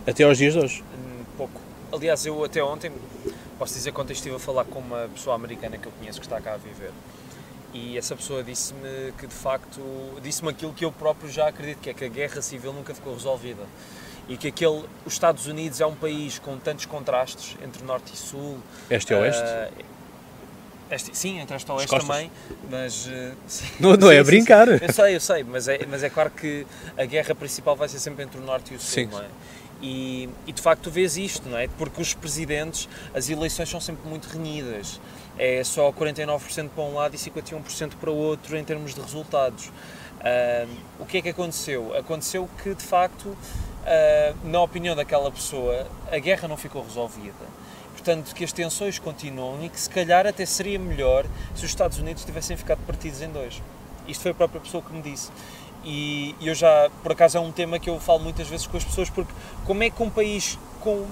até 0.05 0.23
aos 0.23 0.37
dias 0.37 0.53
de 0.53 0.59
hoje? 0.59 0.83
Hum, 0.93 1.23
pouco. 1.37 1.61
Aliás, 1.91 2.25
eu 2.25 2.43
até 2.43 2.63
ontem, 2.63 2.91
posso 3.57 3.73
dizer 3.73 3.91
que 3.91 4.01
ontem 4.01 4.13
estive 4.13 4.35
a 4.35 4.39
falar 4.39 4.65
com 4.65 4.79
uma 4.79 5.07
pessoa 5.13 5.35
americana 5.35 5.77
que 5.77 5.87
eu 5.87 5.91
conheço 5.99 6.19
que 6.19 6.25
está 6.25 6.41
cá 6.41 6.53
a 6.53 6.57
viver. 6.57 6.91
E 7.73 7.97
essa 7.97 8.15
pessoa 8.15 8.43
disse-me 8.43 9.11
que 9.17 9.27
de 9.27 9.33
facto, 9.33 9.79
disse-me 10.23 10.49
aquilo 10.49 10.73
que 10.73 10.83
eu 10.83 10.91
próprio 10.91 11.29
já 11.29 11.47
acredito, 11.47 11.79
que 11.79 11.89
é 11.91 11.93
que 11.93 12.05
a 12.05 12.07
guerra 12.07 12.41
civil 12.41 12.73
nunca 12.73 12.95
ficou 12.95 13.13
resolvida. 13.13 13.61
E 14.27 14.37
que 14.37 14.47
aquele, 14.47 14.83
os 15.05 15.13
Estados 15.13 15.45
Unidos 15.47 15.79
é 15.79 15.85
um 15.85 15.95
país 15.95 16.39
com 16.39 16.57
tantos 16.57 16.85
contrastes 16.85 17.55
entre 17.63 17.83
norte 17.83 18.13
e 18.13 18.17
sul. 18.17 18.57
Este 18.89 19.13
e 19.13 19.15
oeste? 19.15 19.43
Ah, 19.43 19.69
este- 20.95 21.15
sim, 21.17 21.39
entre 21.39 21.55
este 21.55 21.69
e 21.69 21.71
As 21.73 21.79
oeste 21.79 21.99
também, 21.99 22.31
mas... 22.69 22.93
sim, 23.47 23.65
Não- 23.79 23.95
não 23.95 24.09
é 24.11 24.15
sim, 24.15 24.19
a 24.19 24.23
sim, 24.23 24.31
brincar. 24.31 24.67
sim. 24.67 24.79
Eu 24.85 24.93
sei, 24.93 25.15
eu 25.15 25.19
sei, 25.19 25.43
mas 25.43 25.67
é, 25.67 25.79
mas 25.87 26.03
é 26.03 26.09
claro 26.09 26.31
que 26.31 26.65
a 26.97 27.05
guerra 27.05 27.33
principal 27.35 27.75
vai 27.75 27.87
ser 27.87 27.99
sempre 27.99 28.23
entre 28.23 28.39
o 28.39 28.43
norte 28.43 28.73
e 28.73 28.77
o 28.77 28.79
sul, 28.79 28.89
Sim. 28.89 29.05
não 29.05 29.21
é? 29.21 29.25
E, 29.81 30.27
e 30.45 30.51
de 30.51 30.61
facto 30.61 30.83
tu 30.83 30.91
vês 30.91 31.15
isto, 31.15 31.47
não 31.47 31.57
é? 31.57 31.67
Porque 31.77 32.01
os 32.01 32.13
presidentes, 32.13 32.89
as 33.13 33.29
eleições 33.29 33.69
são 33.69 33.79
sempre 33.79 34.07
muito 34.07 34.27
renhidas. 34.27 34.99
É 35.37 35.63
só 35.63 35.89
49% 35.93 36.69
para 36.75 36.83
um 36.83 36.95
lado 36.95 37.15
e 37.15 37.17
51% 37.17 37.93
para 37.99 38.11
o 38.11 38.15
outro 38.15 38.57
em 38.57 38.63
termos 38.63 38.93
de 38.93 38.99
resultados. 38.99 39.71
Ahm, 40.21 40.67
o 40.99 41.05
que 41.05 41.19
é 41.19 41.21
que 41.21 41.29
aconteceu? 41.29 41.95
Aconteceu 41.97 42.49
que 42.61 42.75
de 42.75 42.83
facto 42.83 43.37
ah, 43.85 44.33
na 44.43 44.61
opinião 44.61 44.95
daquela 44.95 45.31
pessoa, 45.31 45.87
a 46.11 46.17
guerra 46.19 46.47
não 46.47 46.57
ficou 46.57 46.83
resolvida. 46.83 47.33
Portanto, 48.09 48.33
que 48.33 48.43
as 48.43 48.51
tensões 48.51 48.97
continuam 48.97 49.63
e 49.63 49.69
que 49.69 49.79
se 49.79 49.87
calhar 49.87 50.25
até 50.25 50.43
seria 50.43 50.79
melhor 50.79 51.27
se 51.53 51.63
os 51.63 51.69
Estados 51.69 51.99
Unidos 51.99 52.25
tivessem 52.25 52.57
ficado 52.57 52.79
partidos 52.79 53.21
em 53.21 53.29
dois. 53.29 53.61
Isto 54.07 54.23
foi 54.23 54.31
a 54.31 54.33
própria 54.33 54.59
pessoa 54.59 54.81
que 54.81 54.91
me 54.91 54.99
disse. 54.99 55.29
E 55.85 56.35
eu 56.41 56.55
já, 56.55 56.89
por 57.03 57.11
acaso, 57.11 57.37
é 57.37 57.39
um 57.39 57.51
tema 57.51 57.77
que 57.77 57.87
eu 57.87 57.99
falo 57.99 58.21
muitas 58.21 58.47
vezes 58.47 58.65
com 58.65 58.77
as 58.77 58.83
pessoas, 58.83 59.11
porque 59.11 59.31
como 59.63 59.83
é 59.83 59.91
que 59.91 60.01
um 60.01 60.09
país 60.09 60.57
com, 60.79 61.05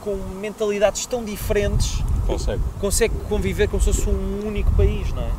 com 0.00 0.16
mentalidades 0.40 1.06
tão 1.06 1.24
diferentes 1.24 2.02
Consegue. 2.26 2.62
consegue 2.80 3.14
conviver 3.28 3.68
como 3.68 3.80
se 3.80 3.92
fosse 3.92 4.10
um 4.10 4.44
único 4.44 4.72
país, 4.72 5.12
não 5.12 5.22
é? 5.22 5.30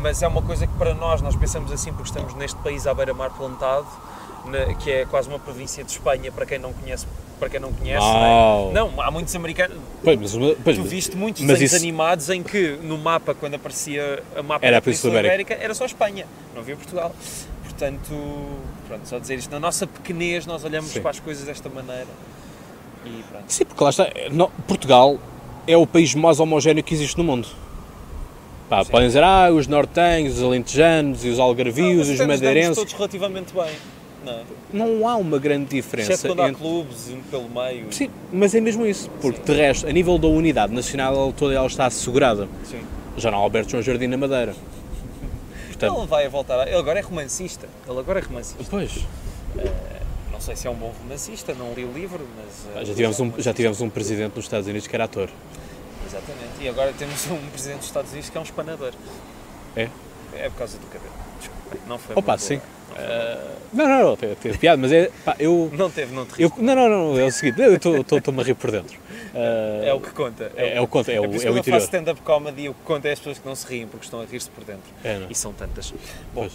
Mas 0.00 0.22
é 0.22 0.26
uma 0.26 0.40
coisa 0.40 0.66
que 0.66 0.72
para 0.78 0.94
nós, 0.94 1.20
nós 1.20 1.36
pensamos 1.36 1.70
assim 1.70 1.92
porque 1.92 2.08
estamos 2.08 2.32
neste 2.36 2.56
país 2.60 2.86
à 2.86 2.94
beira-mar 2.94 3.28
plantado, 3.36 3.86
na- 4.46 4.74
que 4.74 4.90
é 4.90 5.04
quase 5.06 5.28
uma 5.28 5.38
província 5.38 5.82
de 5.84 5.90
Espanha, 5.92 6.30
para 6.32 6.44
quem 6.46 6.58
não 6.58 6.72
conhece, 6.72 7.06
para 7.38 7.48
quem 7.48 7.60
não 7.60 7.72
conhece, 7.72 8.04
não, 8.06 8.70
é? 8.70 8.72
não 8.72 9.00
há 9.00 9.10
muitos 9.10 9.34
americanos, 9.34 9.76
Pois, 10.02 10.18
mas, 10.20 10.56
pois, 10.62 10.76
tu 10.76 10.82
viste 10.84 11.16
muitos 11.16 11.42
desenhos 11.42 11.72
isso- 11.72 11.76
animados 11.82 12.28
em 12.30 12.42
que 12.42 12.78
no 12.82 12.96
mapa, 12.98 13.34
quando 13.34 13.54
aparecia 13.54 14.22
a 14.36 14.42
mapa 14.42 14.64
Era 14.66 14.76
da 14.76 14.82
Península 14.82 15.18
Ibérica, 15.20 15.54
era 15.54 15.74
só 15.74 15.84
Espanha, 15.84 16.26
não 16.54 16.60
havia 16.62 16.76
Portugal. 16.76 17.14
Portanto, 17.64 18.12
pronto, 18.86 19.08
só 19.08 19.18
dizer 19.18 19.36
isto, 19.36 19.50
na 19.50 19.58
nossa 19.58 19.86
pequenez 19.86 20.46
nós 20.46 20.64
olhamos 20.64 20.90
Sim. 20.90 21.00
para 21.00 21.10
as 21.10 21.18
coisas 21.20 21.44
desta 21.44 21.68
maneira 21.68 22.06
e 23.04 23.22
pronto. 23.30 23.44
Sim, 23.48 23.64
porque 23.64 23.82
lá 23.82 23.90
está. 23.90 24.06
no- 24.30 24.50
Portugal 24.68 25.18
é 25.66 25.76
o 25.76 25.86
país 25.86 26.14
mais 26.14 26.38
homogéneo 26.38 26.82
que 26.84 26.92
existe 26.94 27.16
no 27.18 27.24
mundo. 27.24 27.48
Pá, 28.68 28.84
podem 28.84 29.06
dizer, 29.08 29.22
ah, 29.22 29.50
os 29.52 29.66
nortenhos, 29.66 30.36
os 30.38 30.42
alentejanos, 30.42 31.24
e 31.24 31.28
os 31.28 31.38
algarvios, 31.38 32.08
Não, 32.08 32.14
os 32.14 32.20
madeirenses. 32.26 32.76
todos 32.76 32.92
relativamente 32.94 33.52
bem, 33.52 33.70
não? 34.24 34.42
Não 34.72 35.08
há 35.08 35.16
uma 35.16 35.38
grande 35.38 35.66
diferença 35.66 36.12
Exceto 36.12 36.34
quando 36.34 36.40
há 36.46 36.48
entre. 36.48 36.60
clubes 36.62 37.08
e 37.08 37.16
pelo 37.30 37.48
meio. 37.48 37.92
Sim, 37.92 38.10
mas 38.32 38.54
é 38.54 38.60
mesmo 38.60 38.86
isso, 38.86 39.10
porque 39.20 39.40
de 39.40 39.58
resto, 39.58 39.86
a 39.86 39.92
nível 39.92 40.18
da 40.18 40.28
unidade 40.28 40.72
nacional, 40.74 41.14
ela- 41.14 41.32
toda 41.32 41.54
ela 41.54 41.66
está 41.66 41.86
assegurada. 41.86 42.48
Sim. 42.64 42.82
Já 43.16 43.30
não 43.30 43.38
há 43.38 43.40
Alberto 43.42 43.70
João 43.70 43.82
Jardim 43.82 44.06
na 44.06 44.16
Madeira. 44.16 44.54
Portanto, 45.68 45.98
Ele 45.98 46.06
vai 46.06 46.28
voltar. 46.28 46.60
A... 46.60 46.66
Ele 46.66 46.76
agora 46.76 46.98
é 46.98 47.02
romancista. 47.02 47.68
Ele 47.88 47.98
agora 47.98 48.20
é 48.20 48.22
romancista. 48.22 48.64
pois, 48.70 49.04
Não 50.32 50.40
sei 50.40 50.56
se 50.56 50.66
é 50.66 50.70
um 50.70 50.74
bom 50.74 50.92
romancista, 51.02 51.54
não 51.54 51.72
li 51.74 51.84
o 51.84 51.92
livro, 51.92 52.20
mas. 52.36 52.76
eh, 52.82 52.84
já 52.86 52.94
tivemos, 52.94 53.20
é 53.20 53.22
um, 53.22 53.32
já 53.38 53.52
tivemos 53.54 53.80
um 53.80 53.90
presidente 53.90 54.34
nos 54.36 54.44
Estados 54.44 54.66
Unidos 54.66 54.86
que 54.86 54.94
era 54.96 55.04
ator. 55.04 55.28
Exatamente. 56.06 56.52
E 56.60 56.68
agora 56.68 56.92
temos 56.98 57.26
um 57.30 57.36
presidente 57.50 57.78
dos 57.78 57.86
Estados 57.86 58.10
Unidos 58.12 58.30
que 58.30 58.36
é 58.36 58.40
um 58.40 58.44
espanador. 58.44 58.92
É? 59.76 59.88
É 60.34 60.48
por 60.48 60.58
causa 60.58 60.78
do 60.78 60.86
cabelo. 60.86 61.12
Desculpa. 61.38 61.76
Não 61.88 61.98
foi. 61.98 62.16
Opa, 62.16 62.38
sim. 62.38 62.60
Boa. 62.92 63.52
Não, 63.72 63.88
não, 63.88 64.04
não, 64.10 64.16
teve, 64.16 64.34
teve 64.36 64.58
piada, 64.58 64.80
mas 64.80 64.92
é. 64.92 65.10
Pá, 65.24 65.34
eu. 65.38 65.70
Não 65.72 65.90
teve, 65.90 66.14
não 66.14 66.26
te 66.26 66.42
eu 66.42 66.48
riste. 66.48 66.62
não, 66.62 66.74
não, 66.74 66.88
não, 66.88 67.18
é 67.18 67.24
o 67.24 67.32
seguinte, 67.32 67.60
eu 67.60 67.74
estou-me 67.74 68.40
a 68.40 68.44
rir 68.44 68.54
por 68.54 68.70
dentro. 68.70 69.01
Ah, 69.34 69.84
É 69.84 69.92
o 69.92 70.00
que 70.00 70.10
conta. 70.10 70.52
É, 70.56 70.76
é 70.76 70.80
o 70.80 70.84
é, 70.84 70.84
o, 70.84 70.84
É 70.84 70.88
por 70.88 70.90
isso 70.90 71.10
é 71.10 71.12
que 71.12 71.20
o 71.20 71.26
quando 71.26 71.38
eu 71.38 71.38
faço 71.42 71.58
interior. 71.58 71.78
stand-up 71.80 72.20
comedy, 72.22 72.68
o 72.68 72.74
que 72.74 72.82
conta 72.82 73.08
é 73.08 73.12
as 73.12 73.18
pessoas 73.18 73.38
que 73.38 73.46
não 73.46 73.54
se 73.54 73.66
riem 73.66 73.86
porque 73.86 74.04
estão 74.04 74.20
a 74.20 74.24
rir-se 74.24 74.50
por 74.50 74.64
dentro. 74.64 74.90
É, 75.02 75.08
é? 75.08 75.26
E 75.30 75.34
são 75.34 75.52
tantas. 75.52 75.92
Bom. 76.34 76.48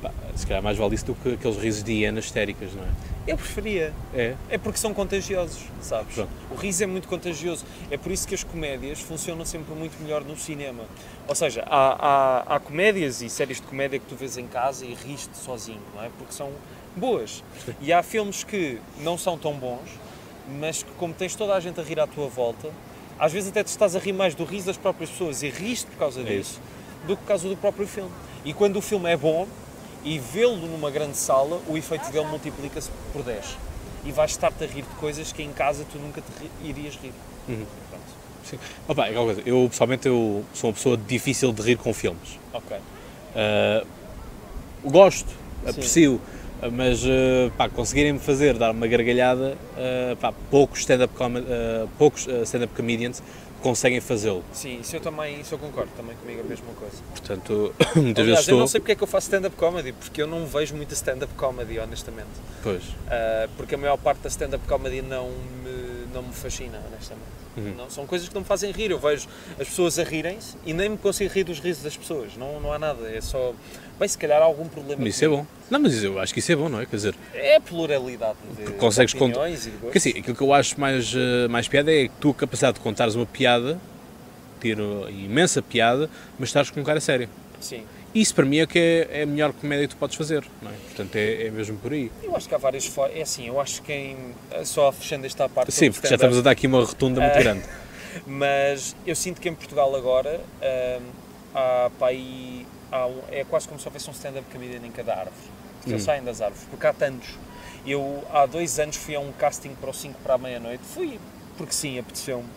Pá, 0.00 0.10
se 0.34 0.46
calhar 0.46 0.62
mais 0.62 0.76
vale 0.78 0.94
isso 0.94 1.06
do 1.06 1.14
que 1.14 1.34
aqueles 1.34 1.56
risos 1.56 1.82
de 1.82 1.92
hienas 1.92 2.24
histéricas, 2.26 2.72
não 2.74 2.82
é? 2.84 2.88
Eu 3.26 3.36
preferia. 3.36 3.92
É. 4.14 4.34
É 4.48 4.58
porque 4.58 4.78
são 4.78 4.92
contagiosos, 4.92 5.62
sabes? 5.80 6.14
Pronto. 6.14 6.30
O 6.50 6.54
riso 6.54 6.82
é 6.82 6.86
muito 6.86 7.06
contagioso. 7.08 7.64
É 7.90 7.96
por 7.96 8.10
isso 8.10 8.26
que 8.26 8.34
as 8.34 8.42
comédias 8.44 9.00
funcionam 9.00 9.44
sempre 9.44 9.74
muito 9.74 10.00
melhor 10.02 10.22
no 10.24 10.36
cinema. 10.36 10.84
Ou 11.28 11.34
seja, 11.34 11.64
há, 11.68 12.44
há, 12.48 12.56
há 12.56 12.60
comédias 12.60 13.22
e 13.22 13.30
séries 13.30 13.60
de 13.60 13.66
comédia 13.66 13.98
que 13.98 14.06
tu 14.06 14.16
vês 14.16 14.36
em 14.36 14.46
casa 14.46 14.84
e 14.84 14.92
riste 14.94 15.36
sozinho, 15.36 15.80
não 15.94 16.02
é? 16.02 16.10
Porque 16.18 16.32
são 16.32 16.50
boas. 16.96 17.42
E 17.80 17.92
há 17.92 18.02
filmes 18.02 18.42
que 18.44 18.78
não 19.00 19.16
são 19.16 19.38
tão 19.38 19.54
bons, 19.54 19.88
mas 20.60 20.82
que 20.82 20.90
como 20.92 21.12
tens 21.14 21.34
toda 21.34 21.54
a 21.54 21.60
gente 21.60 21.80
a 21.80 21.82
rir 21.82 21.98
à 22.00 22.06
tua 22.06 22.28
volta, 22.28 22.68
às 23.18 23.32
vezes 23.32 23.50
até 23.50 23.62
te 23.62 23.68
estás 23.68 23.94
a 23.94 23.98
rir 23.98 24.12
mais 24.12 24.34
do 24.34 24.44
riso 24.44 24.66
das 24.66 24.76
próprias 24.76 25.10
pessoas 25.10 25.42
e 25.42 25.48
riste 25.48 25.86
por 25.86 25.96
causa 25.98 26.20
É 26.20 26.24
disso 26.24 26.60
do 27.06 27.16
que 27.16 27.22
por 27.22 27.28
causa 27.28 27.48
do 27.48 27.56
próprio 27.56 27.86
filme. 27.86 28.10
E 28.44 28.52
quando 28.54 28.76
o 28.76 28.80
filme 28.80 29.10
é 29.10 29.16
bom 29.16 29.46
e 30.04 30.18
vê-lo 30.18 30.56
numa 30.56 30.90
grande 30.90 31.16
sala, 31.16 31.60
o 31.68 31.76
efeito 31.76 32.10
dele 32.10 32.26
multiplica-se 32.26 32.90
por 33.12 33.22
10. 33.22 33.44
E 34.04 34.12
vais 34.12 34.30
estar-te 34.32 34.62
a 34.62 34.66
rir 34.66 34.82
de 34.82 34.94
coisas 35.00 35.32
que 35.32 35.42
em 35.42 35.52
casa 35.52 35.84
tu 35.90 35.98
nunca 35.98 36.20
te 36.20 36.26
ri- 36.42 36.70
irias 36.70 36.96
rir. 37.02 37.12
Uhum. 37.48 37.64
Sim. 38.44 38.58
Opa, 38.88 39.06
é 39.06 39.12
coisa. 39.12 39.42
Eu, 39.46 39.66
pessoalmente, 39.68 40.06
eu 40.08 40.44
sou 40.54 40.70
uma 40.70 40.74
pessoa 40.74 40.96
difícil 40.96 41.52
de 41.52 41.62
rir 41.62 41.76
com 41.76 41.92
filmes. 41.94 42.38
Ok. 42.52 42.76
Ah, 43.34 43.84
gosto, 44.84 45.28
aprecio, 45.66 46.20
mas 46.70 47.04
ah, 47.04 47.50
pá, 47.56 47.68
conseguirem-me 47.68 48.18
fazer 48.18 48.56
dar 48.56 48.70
uma 48.70 48.86
gargalhada, 48.86 49.56
ah, 49.76 50.16
pá, 50.20 50.32
poucos 50.50 50.80
stand-up 50.80 51.12
ah, 51.20 51.86
poucos 51.98 52.26
stand-up 52.44 52.74
comedians 52.74 53.22
conseguem 53.62 54.00
fazê-lo. 54.00 54.44
Sim, 54.52 54.80
isso 54.80 54.96
eu 54.96 55.00
também 55.00 55.40
isso 55.40 55.54
eu 55.54 55.58
concordo 55.58 55.90
também 55.96 56.16
comigo 56.16 56.40
a 56.40 56.44
mesma 56.44 56.72
coisa. 56.74 56.96
Portanto, 57.10 57.72
muitas 57.94 58.24
Aliás, 58.24 58.26
vezes 58.26 58.28
eu 58.28 58.40
estou. 58.40 58.58
não 58.58 58.66
sei 58.66 58.80
porque 58.80 58.92
é 58.92 58.94
que 58.96 59.02
eu 59.02 59.06
faço 59.06 59.26
stand-up 59.26 59.56
comedy, 59.56 59.92
porque 59.92 60.20
eu 60.20 60.26
não 60.26 60.46
vejo 60.46 60.74
muita 60.74 60.94
stand-up 60.94 61.32
comedy, 61.34 61.78
honestamente. 61.78 62.28
Pois. 62.62 62.82
Ah, 63.08 63.48
porque 63.56 63.76
a 63.76 63.78
maior 63.78 63.96
parte 63.98 64.20
da 64.22 64.28
stand-up 64.28 64.66
comedy 64.66 65.00
não 65.00 65.30
me, 65.30 66.06
não 66.12 66.22
me 66.22 66.32
fascina, 66.32 66.82
honestamente. 66.88 67.42
Uhum. 67.56 67.74
Não, 67.76 67.90
são 67.90 68.06
coisas 68.06 68.28
que 68.28 68.34
não 68.34 68.40
me 68.42 68.46
fazem 68.46 68.70
rir. 68.72 68.90
Eu 68.90 68.98
vejo 68.98 69.28
as 69.60 69.68
pessoas 69.68 69.98
a 69.98 70.04
rirem-se 70.04 70.56
e 70.64 70.72
nem 70.72 70.88
me 70.88 70.96
consigo 70.98 71.32
rir 71.32 71.44
dos 71.44 71.58
risos 71.60 71.82
das 71.82 71.96
pessoas. 71.96 72.36
Não, 72.36 72.60
não 72.60 72.72
há 72.72 72.78
nada. 72.78 73.08
É 73.08 73.20
só. 73.20 73.54
Bem, 73.98 74.08
se 74.08 74.18
calhar 74.18 74.40
há 74.40 74.44
algum 74.44 74.66
problema. 74.66 75.00
Mas 75.02 75.14
isso 75.14 75.24
é 75.24 75.28
comigo. 75.28 75.46
bom. 75.48 75.62
Não, 75.70 75.80
mas 75.80 76.02
eu 76.02 76.18
acho 76.18 76.32
que 76.34 76.40
isso 76.40 76.50
é 76.52 76.56
bom, 76.56 76.68
não 76.68 76.80
é? 76.80 76.86
Quer 76.86 76.96
dizer, 76.96 77.14
É 77.34 77.56
a 77.56 77.60
pluralidade 77.60 78.36
de 78.56 78.72
consegues 78.72 79.14
cont- 79.14 79.30
opiniões 79.36 79.66
e 79.66 79.70
de 79.70 79.76
Porque 79.78 79.98
assim, 79.98 80.10
aquilo 80.10 80.36
que 80.36 80.42
eu 80.42 80.52
acho 80.52 80.78
mais, 80.80 81.12
eh, 81.14 81.48
mais 81.48 81.68
piada 81.68 81.92
é 81.92 82.04
que 82.08 82.14
tu, 82.20 82.30
a 82.30 82.34
capacidade 82.34 82.74
de 82.78 82.80
contares 82.80 83.14
uma 83.14 83.26
piada, 83.26 83.78
ter 84.60 84.78
uh, 84.78 85.08
imensa 85.10 85.60
piada, 85.62 86.08
mas 86.38 86.48
estares 86.48 86.70
com 86.70 86.80
um 86.80 86.84
cara 86.84 87.00
sério. 87.00 87.28
Sim. 87.60 87.84
Isso 88.14 88.34
para 88.34 88.44
mim 88.44 88.58
é 88.58 88.66
que 88.66 88.78
é, 88.78 89.20
é 89.20 89.22
a 89.22 89.26
melhor 89.26 89.52
comédia 89.54 89.88
que 89.88 89.94
tu 89.94 89.98
podes 89.98 90.16
fazer, 90.16 90.44
não 90.60 90.70
é? 90.70 90.74
Portanto, 90.74 91.16
é, 91.16 91.46
é 91.46 91.50
mesmo 91.50 91.78
por 91.78 91.92
aí. 91.92 92.10
Eu 92.22 92.36
acho 92.36 92.46
que 92.48 92.54
há 92.54 92.58
várias 92.58 92.84
formas. 92.86 93.16
É 93.16 93.22
assim, 93.22 93.48
eu 93.48 93.58
acho 93.60 93.80
que 93.80 93.86
quem. 93.86 94.16
Só 94.64 94.92
fechando 94.92 95.24
esta 95.26 95.48
parte. 95.48 95.72
Sim, 95.72 95.90
porque 95.90 96.06
já 96.08 96.16
estamos 96.16 96.36
a 96.38 96.42
dar 96.42 96.50
aqui 96.50 96.66
uma 96.66 96.84
rotunda 96.84 97.20
muito 97.20 97.38
grande. 97.40 97.62
Mas 98.26 98.94
eu 99.06 99.16
sinto 99.16 99.40
que 99.40 99.48
em 99.48 99.54
Portugal 99.54 99.94
agora 99.96 100.38
hum, 101.00 101.02
há, 101.54 101.90
pá, 101.98 102.08
aí, 102.08 102.61
um- 103.06 103.22
é 103.30 103.44
quase 103.44 103.66
como 103.68 103.80
se 103.80 103.86
houvesse 103.86 104.08
um 104.08 104.12
stand-up 104.12 104.46
comedian 104.52 104.84
em 104.86 104.90
cada 104.90 105.12
árvore. 105.14 105.36
Eles 105.86 106.02
Hum. 106.02 106.04
saem 106.04 106.22
das 106.22 106.40
árvores, 106.40 106.64
porque 106.70 106.86
há 106.86 106.92
tantos. 106.92 107.30
Eu 107.84 108.22
há 108.32 108.46
dois 108.46 108.78
anos 108.78 108.96
fui 108.96 109.14
a 109.16 109.20
um 109.20 109.32
casting 109.32 109.74
para 109.74 109.90
o 109.90 109.94
5 109.94 110.18
para 110.22 110.34
a 110.34 110.38
meia-noite. 110.38 110.84
Fui, 110.84 111.18
porque 111.56 111.72
sim, 111.72 111.98
apeteceu-me. 111.98 112.48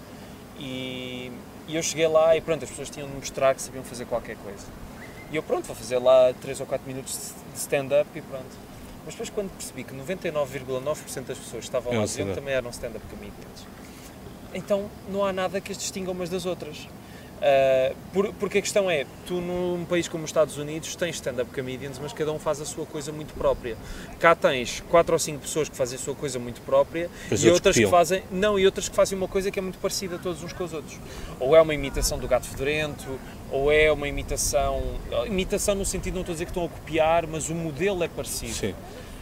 E, 0.59 1.31
e 1.67 1.75
eu 1.75 1.81
cheguei 1.81 2.07
lá 2.07 2.35
e 2.35 2.41
pronto, 2.41 2.63
as 2.63 2.69
pessoas 2.69 2.89
tinham 2.89 3.07
de 3.07 3.15
mostrar 3.15 3.55
que 3.55 3.61
sabiam 3.61 3.83
fazer 3.83 4.05
qualquer 4.05 4.37
coisa. 4.37 4.65
E 5.31 5.35
eu 5.35 5.41
pronto, 5.43 5.65
vou 5.65 5.75
fazer 5.75 5.97
lá 5.97 6.31
3 6.39 6.59
ou 6.59 6.65
4 6.67 6.87
minutos 6.87 7.33
de 7.53 7.59
stand-up 7.59 8.07
e 8.15 8.21
pronto. 8.21 8.65
Mas 9.03 9.13
depois 9.15 9.29
quando 9.29 9.49
percebi 9.51 9.83
que 9.83 9.93
99,9% 9.93 11.25
das 11.27 11.37
pessoas 11.37 11.63
estavam 11.63 11.93
É 11.93 11.97
lá 11.97 12.05
stand-up. 12.05 12.35
também 12.35 12.53
eram 12.53 12.69
stand-up 12.69 13.05
comedians. 13.07 13.65
Então 14.53 14.89
não 15.09 15.25
há 15.25 15.33
nada 15.33 15.59
que 15.59 15.71
as 15.71 15.77
distinga 15.77 16.11
umas 16.11 16.29
das 16.29 16.45
outras. 16.45 16.87
Ah, 17.41 17.91
por- 18.13 18.33
porque 18.33 18.57
a 18.59 18.61
questão 18.61 18.89
é, 18.89 19.05
tu 19.27 19.35
num 19.41 19.85
país 19.85 20.07
como 20.07 20.23
os 20.23 20.29
Estados 20.29 20.57
Unidos 20.57 20.95
tens 20.95 21.15
stand-up 21.15 21.51
comedians, 21.51 21.99
mas 21.99 22.13
cada 22.13 22.31
um 22.31 22.39
faz 22.39 22.61
a 22.61 22.65
sua 22.65 22.85
coisa 22.85 23.11
muito 23.11 23.33
própria. 23.33 23.77
Cá 24.19 24.33
tens 24.33 24.81
quatro 24.89 25.13
ou 25.13 25.19
cinco 25.19 25.41
pessoas 25.41 25.67
que 25.69 25.75
fazem 25.75 25.97
a 25.97 26.01
sua 26.01 26.15
coisa 26.15 26.39
muito 26.39 26.61
própria 26.61 27.09
Pois 27.27 27.43
e 27.43 27.49
outras 27.49 27.75
que 27.75 27.87
fazem 27.87 28.23
não 28.31 28.57
e 28.57 28.65
outras 28.65 28.87
que 28.89 28.95
fazem 28.95 29.17
uma 29.17 29.27
coisa 29.27 29.51
que 29.51 29.59
é 29.59 29.61
muito 29.61 29.77
parecida 29.79 30.17
todos 30.17 30.43
uns 30.43 30.53
com 30.53 30.63
os 30.63 30.73
outros. 30.73 30.97
Ou 31.39 31.55
é 31.55 31.61
uma 31.61 31.73
imitação 31.73 32.17
do 32.17 32.27
gato 32.27 32.47
fedorento, 32.47 33.19
ou 33.51 33.71
é 33.71 33.91
uma 33.91 34.07
imitação, 34.07 34.81
imitação 35.27 35.75
no 35.75 35.85
sentido 35.85 36.15
não 36.15 36.21
estou 36.21 36.33
a 36.33 36.35
dizer 36.35 36.45
que 36.45 36.51
estão 36.51 36.65
a 36.65 36.69
copiar, 36.69 37.27
mas 37.27 37.49
o 37.49 37.53
modelo 37.55 38.03
é 38.03 38.07
parecido. 38.07 38.53
Sim. 38.53 38.73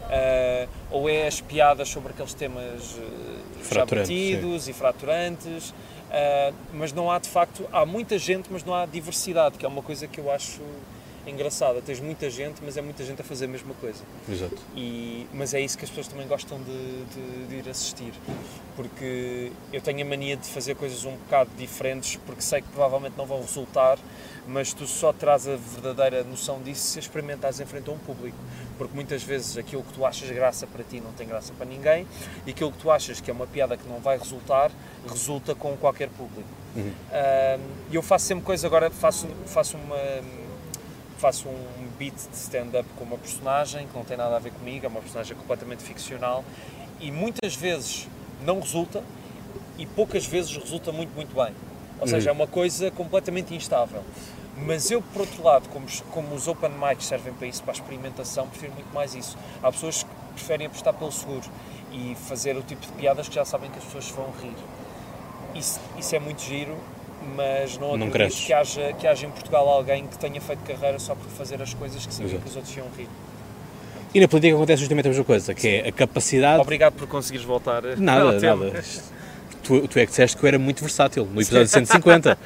Uh, 0.04 0.69
ou 0.91 1.10
é 1.10 1.26
as 1.26 1.41
piadas 1.41 1.89
sobre 1.89 2.12
aqueles 2.12 2.34
temas 2.34 2.82
uh, 2.93 3.73
já 3.73 3.86
batidos 3.86 4.67
e 4.67 4.73
fraturantes, 4.73 5.73
uh, 6.13 6.54
mas 6.73 6.93
não 6.93 7.10
há 7.12 7.19
de 7.19 7.30
facto, 7.30 7.67
há 7.71 7.86
muita 7.86 8.17
gente, 8.17 8.47
mas 8.52 8.63
não 8.63 8.73
há 8.73 8.86
diversidade, 8.86 9.58
que 9.58 9.65
é 9.65 9.67
uma 9.67 9.82
coisa 9.82 10.08
que 10.08 10.19
eu 10.19 10.32
acho 10.32 10.62
engraçada. 11.26 11.82
Tens 11.82 11.99
muita 12.02 12.30
gente, 12.30 12.62
mas 12.63 12.76
é 12.76 12.82
muita 12.82 13.04
gente 13.06 13.21
a 13.21 13.23
fazer 13.23 13.45
a 13.45 13.47
mesma 13.47 13.73
coisa. 13.76 14.04
Exato. 14.30 14.58
E, 14.76 15.26
mas 15.34 15.54
é 15.54 15.62
isso 15.62 15.78
que 15.78 15.86
as 15.86 15.89
pessoas 15.89 16.08
também 16.10 16.28
gostam 16.28 16.60
de, 16.62 16.65
de- 17.06 17.47
de 17.47 17.56
ir 17.56 17.69
assistir. 17.69 18.12
Porque 18.76 19.52
eu 19.71 19.80
tenho 19.82 20.02
a 20.02 20.10
mania 20.10 20.36
de 20.36 20.47
fazer 20.47 20.76
coisas 20.76 21.06
um 21.06 21.12
bocado 21.15 21.49
diferentes, 21.58 22.17
porque 22.26 22.41
sei 22.41 22.62
que 22.62 22.67
provavelmente 22.69 23.13
não 23.17 23.26
vão 23.26 23.39
resultar, 23.41 23.97
mas 24.47 24.73
tu 24.73 24.86
só 24.86 25.13
traz 25.13 25.47
a 25.47 25.56
verdadeira 25.56 26.23
noção 26.23 26.62
disso 26.62 26.82
se 26.82 26.99
experimentares 26.99 27.60
em 27.60 27.65
frente 27.65 27.89
a 27.89 27.93
um 27.93 27.97
público. 27.97 28.38
Porque 28.77 28.93
muitas 28.95 29.23
vezes 29.23 29.58
aquilo 29.58 29.84
que 29.84 29.93
tu 29.93 30.06
achas 30.06 30.29
graça 30.29 30.67
para 30.67 30.84
ti 30.84 30.99
não 30.99 31.12
tem 31.13 31.27
graça 31.27 31.53
para 31.53 31.65
ninguém, 31.65 32.08
e 32.45 32.51
aquilo 32.51 32.71
que 32.71 32.79
tu 32.79 32.91
achas 32.91 33.21
que 33.21 33.29
é 33.29 33.34
uma 33.34 33.47
piada 33.47 33.77
que 33.77 33.88
não 33.88 33.99
vai 33.99 34.17
resultar, 34.17 34.71
resulta 35.08 35.53
com 35.56 35.75
qualquer 35.77 36.10
público. 36.10 36.49
Uhum. 36.75 36.91
E 37.91 37.95
eu 37.95 38.01
faço 38.01 38.25
sempre 38.25 38.43
coisa, 38.43 38.65
agora 38.67 38.89
faço, 38.89 39.27
faço 39.45 39.77
uma 39.77 39.97
faço 41.23 41.47
um 41.47 41.88
beat 41.97 42.13
de 42.13 42.36
stand-up 42.36 42.86
com 42.97 43.06
uma 43.06 43.17
personagem 43.17 43.88
que 43.88 43.95
não 43.95 44.03
tem 44.03 44.17
nada 44.17 44.36
a 44.36 44.39
ver 44.39 44.51
comigo, 44.51 44.86
é 44.86 44.89
uma 44.89 44.99
personagem 44.99 45.38
completamente 45.38 45.82
ficcional 45.82 46.43
e 46.99 47.12
muitas 47.12 47.56
vezes 47.56 48.10
não 48.43 48.60
resulta 48.60 49.01
e 49.77 49.86
poucas 49.86 50.25
vezes 50.25 50.53
resulta 50.58 50.91
muito, 50.91 51.15
muito 51.15 51.34
bem. 51.34 51.53
Ou 52.04 52.08
seja, 52.08 52.30
é 52.30 52.34
uma 52.34 52.48
coisa 52.48 52.92
completamente 52.92 53.54
instável. 53.56 54.02
Mas 54.58 54.92
eu, 54.92 55.02
por 55.02 55.22
outro 55.22 55.44
lado, 55.44 55.68
como, 55.70 55.86
os- 55.86 56.04
como 56.12 56.36
os 56.36 56.48
open 56.48 56.70
mics 56.72 57.06
servem 57.08 57.34
para 57.34 57.48
isso, 57.48 57.63
para 57.63 57.72
a 57.72 57.76
experimentação, 57.76 58.48
prefiro 58.48 58.72
muito 58.74 58.94
mais 58.94 59.16
isso. 59.16 59.36
Há 59.63 59.72
pessoas 59.72 60.04
que 60.04 60.10
preferem 60.36 60.68
apostar 60.68 60.94
pelo 60.94 61.12
seguro 61.12 61.44
e 61.92 62.16
fazer 62.28 62.56
o 62.56 62.62
tipo 62.62 62.82
de 62.86 62.92
piadas 62.94 63.28
que 63.28 63.36
já 63.36 63.46
sabem 63.46 63.70
que 63.72 63.78
as 63.80 63.84
pessoas 63.86 64.10
vão 64.10 64.28
rir. 64.42 64.54
Isso, 65.56 65.80
isso 65.98 66.16
é 66.16 66.20
muito 66.20 66.42
giro, 66.42 66.76
mas 67.36 67.78
não 67.78 67.96
Não 67.98 68.08
acredito 68.08 68.46
que 68.46 68.54
haja, 68.54 68.94
que 68.94 69.08
haja 69.08 69.26
em 69.26 69.32
Portugal 69.32 69.68
alguém 69.70 70.06
que 70.08 70.18
tenha 70.18 70.39
feito 70.42 70.60
carreira 70.63 71.00
só 71.00 71.16
por 71.16 71.28
fazer 71.32 71.62
as 71.62 71.74
coisas 71.74 72.06
que 72.06 72.13
sabia 72.13 72.38
que 72.38 72.48
os 72.50 72.56
outros 72.56 72.76
iam 72.78 72.88
rir. 72.98 73.08
E 74.13 74.20
na 74.20 74.28
política 74.28 74.56
acontece 74.56 74.82
justamente 74.82 75.06
a 75.08 75.10
mesma 75.10 75.24
coisa, 75.26 75.54
que 75.56 75.68
é 75.68 75.88
a 75.88 75.92
capacidade... 75.92 76.62
Obrigado 76.62 76.94
por 76.94 77.08
conseguires 77.08 77.46
voltar 77.46 77.84
ao 77.86 77.98
Nada, 77.98 78.39
nada. 78.39 78.84
Tu, 79.63 79.88
tu 79.88 79.97
é 79.99 80.06
que 80.06 80.10
disseste 80.12 80.38
que 80.38 80.43
eu 80.43 80.47
era 80.49 80.60
muito 80.60 80.82
versátil, 80.82 81.26
no 81.26 81.41
episódio 81.41 81.67
150. 81.67 82.38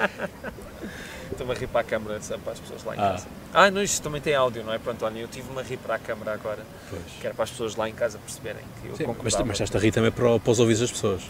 Estou-me 1.32 1.54
a 1.54 1.56
rir 1.56 1.68
para 1.68 1.82
a 1.82 1.84
câmara, 1.84 2.20
para 2.44 2.54
as 2.54 2.60
pessoas 2.60 2.84
lá 2.84 2.96
em 2.96 3.00
Ah. 3.00 3.12
casa. 3.12 3.28
Ah, 3.54 3.72
não, 3.72 3.82
isto 3.82 4.02
também 4.04 4.22
tem 4.22 4.36
áudio, 4.36 4.64
não 4.64 4.74
é? 4.74 4.78
Pronto, 4.78 5.04
olha, 5.06 5.20
eu 5.20 5.28
tive-me 5.28 5.60
a 5.60 5.64
rir 5.64 5.78
para 5.78 5.96
a 5.96 6.00
câmara 6.00 6.34
agora, 6.34 6.60
Pois. 6.90 7.02
que 7.20 7.26
era 7.26 7.34
para 7.36 7.44
as 7.44 7.50
pessoas 7.52 7.76
lá 7.76 7.90
em 7.90 7.94
casa 7.94 8.18
perceberem 8.20 8.62
que 8.82 8.88
eu 8.90 8.96
Sim, 8.96 9.06
mas, 9.24 9.36
mas 9.36 9.60
estás 9.60 9.76
a 9.76 9.80
rir 9.80 9.92
também 9.92 10.12
para, 10.12 10.40
para 10.40 10.52
os 10.52 10.60
ouvidos 10.60 10.82
das 10.82 10.92
pessoas. 10.92 11.22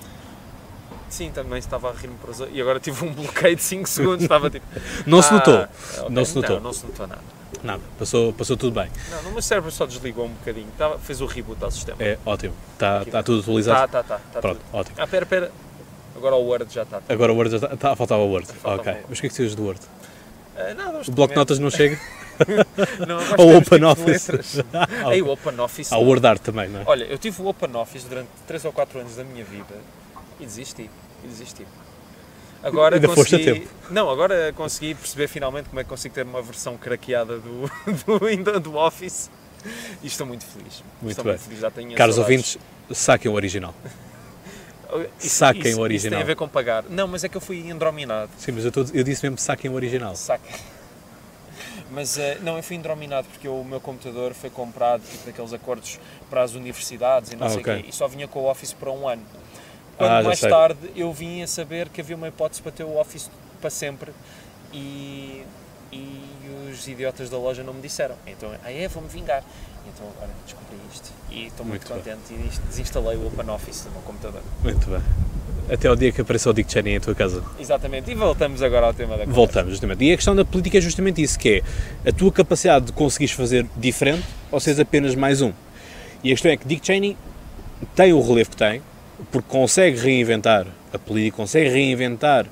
Sim, 1.09 1.31
também 1.31 1.57
estava 1.59 1.89
a 1.89 1.93
rir-me 1.93 2.15
para 2.17 2.31
os. 2.31 2.39
E 2.51 2.59
agora 2.61 2.79
tive 2.81 3.05
um 3.05 3.13
bloqueio 3.13 3.55
de 3.55 3.63
5 3.63 3.87
segundos, 3.87 4.23
estava 4.23 4.49
tipo... 4.49 4.65
Não 5.05 5.21
se 5.21 5.29
"Ah, 5.29 5.33
notou. 5.33 5.55
ok." 5.55 6.09
Não 6.09 6.25
se 6.25 6.35
notou. 6.35 6.55
Não, 6.57 6.63
não 6.63 6.73
se 6.73 6.85
notou 6.85 7.07
nada. 7.07 7.21
Nada, 7.63 7.81
passou, 7.97 8.33
passou 8.33 8.57
tudo 8.57 8.73
bem. 8.79 8.89
Não, 9.09 9.23
no 9.23 9.31
meu 9.31 9.41
cérebro 9.41 9.71
só 9.71 9.85
desligou 9.85 10.25
um 10.25 10.33
bocadinho, 10.33 10.67
Estava- 10.67 10.99
fez 10.99 11.21
o 11.21 11.25
reboot 11.25 11.63
ao 11.63 11.71
sistema. 11.71 11.97
É 12.01 12.17
ótimo. 12.25 12.53
Está 12.73 12.97
Aqui. 12.97 13.09
está 13.09 13.23
tudo 13.23 13.39
atualizado. 13.41 13.91
Tá, 13.91 14.03
tá, 14.03 14.17
tá, 14.17 14.21
tá 14.33 14.41
Pronto, 14.41 14.57
tudo. 14.59 14.77
ótimo. 14.77 14.95
Ah, 14.99 15.07
pera, 15.07 15.25
pera. 15.25 15.51
Agora 16.17 16.35
o 16.35 16.43
Word 16.43 16.73
já 16.73 16.83
está. 16.83 17.01
Agora 17.07 17.31
o 17.31 17.35
Word 17.35 17.51
já 17.51 17.57
está. 17.57 17.73
Está 17.73 17.91
a 17.91 17.95
faltar 17.95 18.17
o 18.17 18.25
Word. 18.27 18.47
Falta 18.47 18.69
o 18.77 18.81
ok. 18.81 18.91
Word. 18.93 19.05
Mas 19.09 19.17
o 19.17 19.21
que 19.21 19.27
é 19.27 19.29
que 19.29 19.35
precisas 19.35 19.55
do 19.55 19.63
Word? 19.63 19.79
Ah, 20.57 20.73
nada, 20.73 21.01
O 21.07 21.11
bloco 21.11 21.33
de 21.33 21.37
notas 21.39 21.59
não 21.59 21.69
chega? 21.69 21.99
Não, 23.07 23.17
gosto 23.17 23.41
Ou 23.41 23.47
de 23.47 23.53
o 23.55 23.57
Open 23.57 23.83
Office? 23.85 24.27
letras. 24.27 24.59
Ah, 24.71 25.09
o 25.23 25.29
Open 25.31 25.59
Office. 25.59 25.91
O 25.91 25.99
Word 26.01 26.27
Art 26.27 26.41
também, 26.41 26.69
não 26.69 26.81
é? 26.81 26.83
Olha, 26.85 27.03
eu 27.05 27.17
tive 27.17 27.41
o 27.41 27.47
Open 27.47 27.75
Office 27.75 28.03
durante 28.03 28.29
3 28.45 28.65
ou 28.65 28.71
4 28.71 28.99
anos 28.99 29.15
da 29.15 29.23
minha 29.23 29.43
vida 29.43 29.73
e 30.39 30.45
desisti. 30.45 30.87
E 31.23 31.27
desisti. 31.27 31.65
Agora 32.61 32.95
Ainda 32.95 33.07
consegui... 33.07 33.43
tempo. 33.43 33.67
Não, 33.89 34.09
agora 34.09 34.53
consegui 34.55 34.93
perceber 34.93 35.27
finalmente 35.27 35.69
como 35.69 35.79
é 35.79 35.83
que 35.83 35.89
consigo 35.89 36.13
ter 36.13 36.23
uma 36.25 36.41
versão 36.41 36.77
craqueada 36.77 37.39
do, 37.39 37.71
do, 38.05 38.59
do 38.59 38.75
Office 38.77 39.31
e 40.03 40.07
estou 40.07 40.25
muito 40.27 40.45
feliz. 40.45 40.83
Muito 41.01 41.11
estou 41.11 41.23
bem. 41.25 41.33
muito 41.33 41.43
feliz, 41.43 41.95
Caros 41.95 42.15
saudades. 42.15 42.17
ouvintes, 42.17 42.57
saquem 42.91 43.31
o 43.31 43.33
original. 43.35 43.73
Isso- 45.19 45.35
saquem 45.35 45.61
isso- 45.61 45.69
o 45.69 45.71
Isso 45.73 45.81
original. 45.81 46.17
tem 46.17 46.23
a 46.23 46.25
ver 46.25 46.35
com 46.35 46.47
pagar. 46.47 46.83
Não, 46.89 47.07
mas 47.07 47.23
é 47.23 47.29
que 47.29 47.35
eu 47.37 47.41
fui 47.41 47.59
endrominado. 47.69 48.29
Sim, 48.37 48.53
mas 48.53 48.65
eu, 48.65 48.71
tô- 48.71 48.85
eu 48.93 49.03
disse 49.03 49.23
mesmo 49.23 49.37
saquem 49.37 49.69
o 49.69 49.73
original. 49.73 50.15
Saca. 50.15 50.47
Mas 51.89 52.17
eh, 52.17 52.37
não, 52.41 52.57
eu 52.57 52.63
fui 52.63 52.75
endrominado 52.75 53.27
porque 53.29 53.47
o 53.47 53.63
meu 53.63 53.79
computador 53.79 54.33
foi 54.33 54.49
comprado 54.49 55.01
tipo 55.09 55.25
daqueles 55.25 55.53
acordos 55.53 55.97
para 56.29 56.43
as 56.43 56.53
universidades 56.53 57.31
e 57.31 57.35
não 57.37 57.47
Ah, 57.47 57.49
sei 57.49 57.57
o 57.59 57.61
ok. 57.61 57.81
quê, 57.83 57.89
e 57.89 57.93
só 57.93 58.07
vinha 58.07 58.27
com 58.27 58.39
o 58.41 58.49
Office 58.51 58.73
para 58.73 58.91
um 58.91 59.07
ano. 59.07 59.23
Quando 59.97 60.11
Ah, 60.11 60.21
mais 60.21 60.39
sei. 60.39 60.49
tarde 60.49 60.77
eu 60.95 61.11
vim 61.13 61.41
a 61.41 61.47
saber 61.47 61.87
que 61.89 62.01
havia 62.01 62.15
uma 62.15 62.27
hipótese 62.27 62.61
para 62.61 62.71
ter 62.73 62.83
o 62.83 62.97
Office 62.99 63.31
para 63.61 63.69
sempre 63.69 64.11
e, 64.73 65.43
e 65.91 66.21
os 66.71 66.87
idiotas 66.87 67.29
da 67.29 67.37
loja 67.37 67.63
não 67.63 67.73
me 67.73 67.81
disseram. 67.81 68.15
Então, 68.27 68.51
ah 68.63 68.71
é, 68.71 68.87
vou-me 68.87 69.07
vingar. 69.09 69.43
Então 69.87 70.05
agora 70.17 70.29
descobri 70.45 70.75
isto 70.93 71.11
e 71.31 71.47
estou 71.47 71.65
muito, 71.65 71.89
Muito 71.89 72.03
bem. 72.03 72.15
contente 72.15 72.33
e 72.33 72.47
des- 72.49 72.59
desinstalei 72.69 73.15
o 73.17 73.27
Open 73.27 73.49
Office 73.49 73.83
do 73.85 73.91
meu 73.91 74.01
computador. 74.01 74.41
Muito 74.61 74.85
bem. 74.89 75.01
Até 75.73 75.87
ao 75.87 75.95
dia 75.95 76.11
que 76.11 76.21
apareceu 76.21 76.51
o 76.51 76.53
Dick 76.53 76.71
Cheney 76.71 76.95
em 76.95 76.99
tua 76.99 77.15
casa. 77.15 77.41
Exatamente, 77.59 78.09
e 78.11 78.15
voltamos 78.15 78.61
agora 78.61 78.85
ao 78.87 78.93
tema 78.93 79.11
da 79.11 79.19
conversa. 79.19 79.33
Voltamos, 79.35 79.71
justamente. 79.71 80.03
E 80.03 80.11
a 80.13 80.15
questão 80.15 80.35
da 80.35 80.43
política 80.45 80.77
é 80.77 80.81
justamente 80.81 81.21
isso, 81.21 81.37
que 81.39 81.63
é 82.05 82.09
a 82.09 82.13
tua 82.13 82.31
capacidade 82.31 82.85
de 82.85 82.91
conseguires 82.93 83.33
fazer 83.33 83.65
diferente 83.77 84.23
ou 84.51 84.59
seres 84.59 84.79
apenas 84.79 85.15
mais 85.15 85.41
um. 85.41 85.51
E 86.23 86.29
a 86.31 86.33
questão 86.33 86.51
é 86.51 86.57
que 86.57 86.65
Dick 86.67 86.85
Cheney 86.85 87.17
tem 87.95 88.11
o 88.13 88.21
relevo 88.21 88.49
que 88.49 88.57
tem, 88.57 88.81
porque 89.31 89.47
consegue 89.49 89.97
reinventar 89.99 90.67
a 90.93 90.99
política, 90.99 91.37
consegue 91.37 91.69
reinventar 91.69 92.45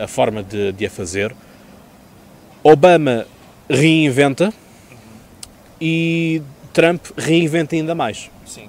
a, 0.00 0.04
a 0.04 0.08
forma 0.08 0.42
de, 0.42 0.72
de 0.72 0.86
a 0.86 0.90
fazer. 0.90 1.34
Obama 2.64 3.26
reinventa 3.70 4.52
e 5.80 6.42
Trump 6.72 7.04
reinventa 7.16 7.76
ainda 7.76 7.94
mais. 7.94 8.30
Sim. 8.46 8.68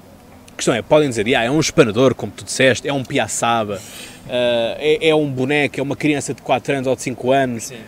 A 0.52 0.56
questão 0.56 0.74
é, 0.74 0.82
podem 0.82 1.10
dizer, 1.10 1.26
"Ah, 1.36 1.44
é 1.44 1.50
um 1.52 1.60
espanador, 1.60 2.14
como 2.14 2.32
tu 2.32 2.44
disseste, 2.44 2.88
é 2.88 2.94
um 2.94 3.04
piaçaba, 3.04 3.82
ah, 4.30 4.76
é, 4.80 5.10
é 5.10 5.16
um 5.16 5.30
boneco, 5.32 5.80
é 5.80 5.84
uma 5.84 5.96
criança 5.96 6.34
de 6.34 6.42
4 6.42 6.74
anos 6.76 6.88
ou 6.88 6.96
de 6.96 7.02
5 7.02 7.32
anos. 7.32 7.64
Sim. 7.66 7.80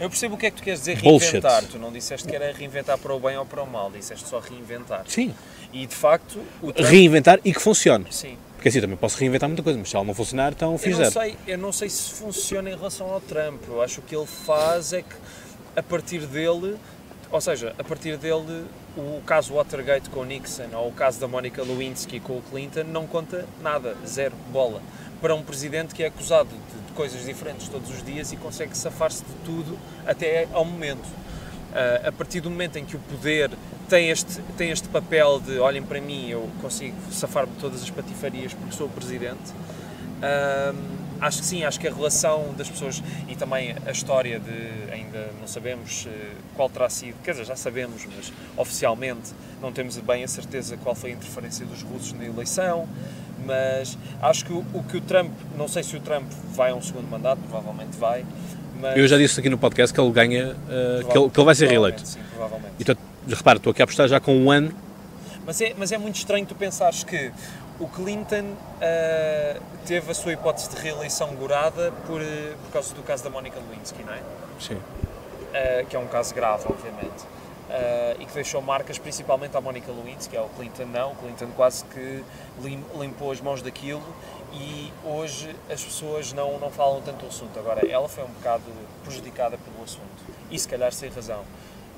Eu 0.00 0.10
percebo 0.10 0.34
o 0.34 0.38
que 0.38 0.46
é 0.46 0.50
que 0.50 0.56
tu 0.56 0.62
queres 0.64 0.80
dizer 0.80 1.00
Bullshit. 1.00 1.30
reinventar. 1.32 1.62
Tu 1.70 1.78
não 1.78 1.92
disseste 1.92 2.26
que 2.26 2.34
era 2.34 2.52
reinventar 2.52 2.98
para 2.98 3.14
o 3.14 3.20
bem 3.20 3.36
ou 3.36 3.46
para 3.46 3.62
o 3.62 3.66
mal, 3.70 3.88
disseste 3.90 4.28
só 4.28 4.40
reinventar. 4.40 5.04
Sim, 5.06 5.32
E 5.72 5.86
de 5.86 5.94
facto, 5.94 6.40
Trump... 6.60 6.76
reinventar 6.78 7.38
e 7.44 7.52
que 7.54 7.60
funcione. 7.62 8.06
Sim. 8.10 8.36
Porque 8.56 8.68
assim, 8.68 8.80
também 8.80 8.96
posso 8.96 9.16
reinventar 9.18 9.48
muita 9.48 9.62
coisa, 9.62 9.78
mas 9.78 9.88
se 9.88 9.94
ela 9.96 10.04
não 10.04 10.12
funcionar, 10.14 10.52
então 10.52 10.72
Eu 10.72 10.78
fiz 10.78 10.92
não, 10.98 11.04
zero. 11.04 11.12
sei, 11.12 11.36
eu 11.46 11.58
não 11.58 11.72
sei 11.72 11.88
se 11.88 12.10
funciona 12.14 12.68
em 12.70 12.76
relação 12.76 13.08
ao 13.12 13.20
Trump. 13.20 13.60
Eu 13.68 13.80
acho 13.80 13.96
que 13.96 14.00
o 14.00 14.02
que 14.08 14.16
ele 14.16 14.26
faz 14.26 14.92
é 14.92 15.02
que, 15.02 15.14
a 15.76 15.82
partir 15.82 16.26
dele, 16.26 16.76
ou 17.30 17.40
seja, 17.40 17.74
a 17.78 17.84
partir 17.84 18.16
dele, 18.16 18.66
o 18.96 19.20
caso 19.24 19.54
Watergate 19.54 20.10
com 20.10 20.24
Nixon 20.24 20.68
ou 20.74 20.88
o 20.88 20.92
caso 20.92 21.18
da 21.18 21.26
Monica 21.26 21.62
Lewinsky 21.62 22.20
com 22.20 22.34
o 22.34 22.42
Clinton 22.42 22.84
não 22.84 23.06
conta 23.06 23.46
nada, 23.62 23.96
zero 24.06 24.34
bola. 24.52 24.82
Para 25.20 25.34
um 25.34 25.42
presidente 25.42 25.94
que 25.94 26.02
é 26.02 26.06
acusado 26.06 26.50
de, 26.50 26.86
de 26.86 26.92
coisas 26.92 27.24
diferentes 27.24 27.68
todos 27.68 27.88
os 27.90 28.04
dias 28.04 28.32
e 28.32 28.36
consegue 28.36 28.76
safar-se 28.76 29.24
de 29.24 29.32
tudo 29.44 29.78
até 30.06 30.48
ao 30.52 30.64
momento. 30.64 31.08
Ah, 31.74 32.08
a 32.08 32.12
partir 32.12 32.40
do 32.40 32.50
momento 32.50 32.76
em 32.76 32.84
que 32.84 32.96
o 32.96 32.98
poder 32.98 33.50
tem 33.88 34.10
este, 34.10 34.42
tem 34.56 34.70
este 34.70 34.88
papel 34.88 35.40
de 35.40 35.58
olhem 35.58 35.82
para 35.82 36.00
mim, 36.00 36.28
eu 36.28 36.48
consigo 36.60 36.96
safar-me 37.10 37.52
de 37.52 37.58
todas 37.58 37.82
as 37.82 37.90
patifarias 37.90 38.52
porque 38.52 38.74
sou 38.74 38.86
o 38.86 38.90
presidente, 38.90 39.52
Ahm, 40.22 41.01
acho 41.22 41.38
que 41.38 41.46
sim, 41.46 41.64
acho 41.64 41.78
que 41.78 41.86
a 41.86 41.94
relação 41.94 42.52
das 42.56 42.68
pessoas 42.68 43.02
e 43.28 43.36
também 43.36 43.74
a 43.86 43.90
história 43.92 44.40
de 44.40 44.92
ainda 44.92 45.30
não 45.40 45.46
sabemos 45.46 46.06
eh, 46.06 46.32
qual 46.56 46.68
terá 46.68 46.90
sido, 46.90 47.14
quer 47.22 47.30
dizer, 47.30 47.44
já 47.44 47.56
sabemos, 47.56 48.04
mas 48.14 48.32
oficialmente 48.56 49.30
não 49.60 49.72
temos 49.72 49.96
bem 49.98 50.24
a 50.24 50.28
certeza 50.28 50.76
qual 50.76 50.94
foi 50.94 51.10
a 51.10 51.12
interferência 51.14 51.64
dos 51.64 51.82
russos 51.82 52.12
na 52.12 52.24
eleição. 52.24 52.88
Mas 53.44 53.98
acho 54.20 54.44
que 54.44 54.52
o, 54.52 54.64
o 54.72 54.84
que 54.84 54.96
o 54.96 55.00
Trump, 55.00 55.32
não 55.56 55.66
sei 55.66 55.82
se 55.82 55.96
o 55.96 56.00
Trump 56.00 56.30
vai 56.54 56.70
a 56.70 56.74
um 56.74 56.82
segundo 56.82 57.08
mandato, 57.08 57.40
provavelmente 57.48 57.96
vai. 57.96 58.24
Mas 58.80 58.96
Eu 58.96 59.06
já 59.08 59.16
disse 59.16 59.38
aqui 59.38 59.48
no 59.48 59.58
podcast 59.58 59.94
que 59.94 60.00
ele 60.00 60.10
ganha, 60.12 60.56
ah, 60.68 61.04
que, 61.10 61.18
ele, 61.18 61.30
que 61.30 61.38
ele 61.40 61.44
vai 61.44 61.54
ser 61.54 61.68
reeleito. 61.68 62.06
Sim, 62.06 62.20
provavelmente. 62.30 62.74
Então, 62.78 62.96
repara, 63.28 63.56
estou 63.56 63.70
aqui 63.70 63.82
a 63.82 63.84
apostar 63.84 64.08
já 64.08 64.20
com 64.20 64.36
um 64.36 64.50
ano. 64.50 64.72
Mas 65.44 65.60
é, 65.60 65.74
mas 65.76 65.90
é 65.90 65.98
muito 65.98 66.16
estranho 66.16 66.46
tu 66.46 66.54
pensares 66.54 67.02
que 67.02 67.32
o 67.80 67.88
Clinton 67.88 68.54
ah, 68.80 69.60
teve 69.86 70.10
a 70.10 70.14
sua 70.14 70.32
hipótese 70.32 70.70
de 70.70 70.76
reeleição 70.80 71.34
gorada 71.34 71.92
por, 72.06 72.20
eh, 72.20 72.54
por 72.64 72.72
causa 72.72 72.94
do 72.94 73.02
caso 73.02 73.24
da 73.24 73.30
Monica 73.30 73.58
Lewinsky, 73.58 74.02
não 74.04 74.12
é? 74.12 74.20
Sim. 74.60 74.74
Uh, 74.76 75.86
que 75.86 75.94
é 75.96 75.98
um 75.98 76.06
caso 76.06 76.34
grave, 76.34 76.64
obviamente, 76.66 77.24
uh, 77.24 78.20
e 78.20 78.24
que 78.24 78.32
deixou 78.32 78.62
marcas 78.62 78.98
principalmente 78.98 79.54
à 79.54 79.60
Monica 79.60 79.92
Lewinsky, 79.92 80.34
ao 80.34 80.48
Clinton 80.50 80.86
não, 80.86 81.12
o 81.12 81.16
Clinton 81.16 81.48
quase 81.54 81.84
que 81.84 82.24
lim- 82.62 82.82
limpou 82.98 83.30
as 83.30 83.38
mãos 83.40 83.60
daquilo 83.60 84.02
e 84.54 84.90
hoje 85.04 85.54
as 85.70 85.82
pessoas 85.84 86.32
não, 86.32 86.58
não 86.58 86.70
falam 86.70 87.02
tanto 87.02 87.18
do 87.20 87.26
assunto. 87.26 87.58
Agora, 87.58 87.86
ela 87.86 88.08
foi 88.08 88.24
um 88.24 88.28
bocado 88.28 88.62
prejudicada 89.04 89.58
pelo 89.58 89.84
assunto, 89.84 90.22
e 90.50 90.58
se 90.58 90.66
calhar 90.66 90.90
sem 90.92 91.10
razão. 91.10 91.42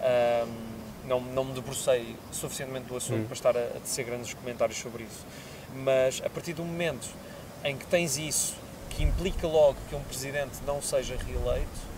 Um, 0.01 0.75
não, 1.07 1.21
não 1.21 1.45
me 1.45 1.53
debrucei 1.53 2.17
suficientemente 2.33 2.87
do 2.87 2.97
assunto 2.97 3.21
Hum. 3.21 3.25
para 3.27 3.35
estar 3.35 3.57
a, 3.57 3.61
a 3.61 3.81
tecer 3.81 4.05
grandes 4.05 4.35
comentários 4.35 4.79
sobre 4.79 5.05
isso. 5.05 5.25
Mas 5.75 6.23
a 6.25 6.31
partir 6.31 6.53
do 6.53 6.65
momento 6.65 7.09
em 7.65 7.77
que 7.77 7.87
tens 7.87 8.17
isso, 8.17 8.55
que 8.91 9.03
implica 9.03 9.47
logo 9.47 9.77
que 9.89 9.95
um 9.95 10.03
presidente 10.03 10.59
não 10.67 10.81
seja 10.81 11.17
reeleito, 11.17 11.95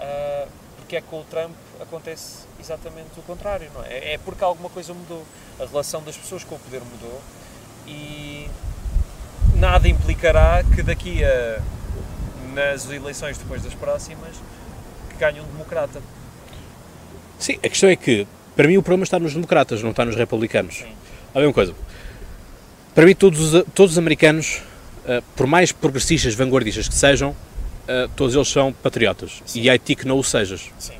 ah, 0.00 0.46
porque 0.76 0.96
é 0.96 1.00
que 1.00 1.08
com 1.08 1.20
o 1.20 1.24
Trump 1.24 1.52
acontece 1.80 2.44
exatamente 2.60 3.18
o 3.18 3.22
contrário, 3.22 3.68
não 3.74 3.82
é? 3.84 4.14
É 4.14 4.18
porque 4.18 4.44
alguma 4.44 4.70
coisa 4.70 4.94
mudou. 4.94 5.24
A 5.58 5.64
relação 5.64 6.02
das 6.02 6.16
pessoas 6.16 6.44
com 6.44 6.54
o 6.54 6.58
poder 6.58 6.82
mudou 6.82 7.20
e 7.86 8.48
nada 9.54 9.88
implicará 9.88 10.62
que 10.62 10.82
daqui 10.82 11.24
a 11.24 11.62
nas 12.56 12.90
eleições 12.90 13.36
depois 13.36 13.62
das 13.62 13.74
próximas 13.74 14.34
que 15.10 15.16
ganhe 15.16 15.40
um 15.40 15.44
democrata. 15.44 16.00
Sim, 17.38 17.58
a 17.62 17.68
questão 17.68 17.90
é 17.90 17.96
que, 17.96 18.26
para 18.56 18.66
mim, 18.66 18.78
o 18.78 18.82
problema 18.82 19.04
está 19.04 19.18
nos 19.18 19.34
democratas, 19.34 19.82
não 19.82 19.90
está 19.90 20.06
nos 20.06 20.16
republicanos. 20.16 20.76
Sim. 20.76 20.92
Bem 21.34 21.44
uma 21.44 21.52
coisa. 21.52 21.74
Para 22.96 23.04
mim, 23.04 23.14
todos 23.14 23.52
os, 23.52 23.64
todos 23.74 23.92
os 23.92 23.98
americanos, 23.98 24.62
ah, 25.06 25.22
por 25.36 25.46
mais 25.46 25.70
progressistas, 25.70 26.34
vanguardistas 26.34 26.88
que 26.88 26.94
sejam, 26.94 27.36
ah, 27.86 28.08
todos 28.16 28.34
eles 28.34 28.48
são 28.48 28.72
patriotas. 28.72 29.42
Sim. 29.44 29.60
E 29.60 29.68
Haiti 29.68 29.94
que 29.94 30.08
não 30.08 30.18
o 30.18 30.24
sejas. 30.24 30.70
Sim. 30.78 30.94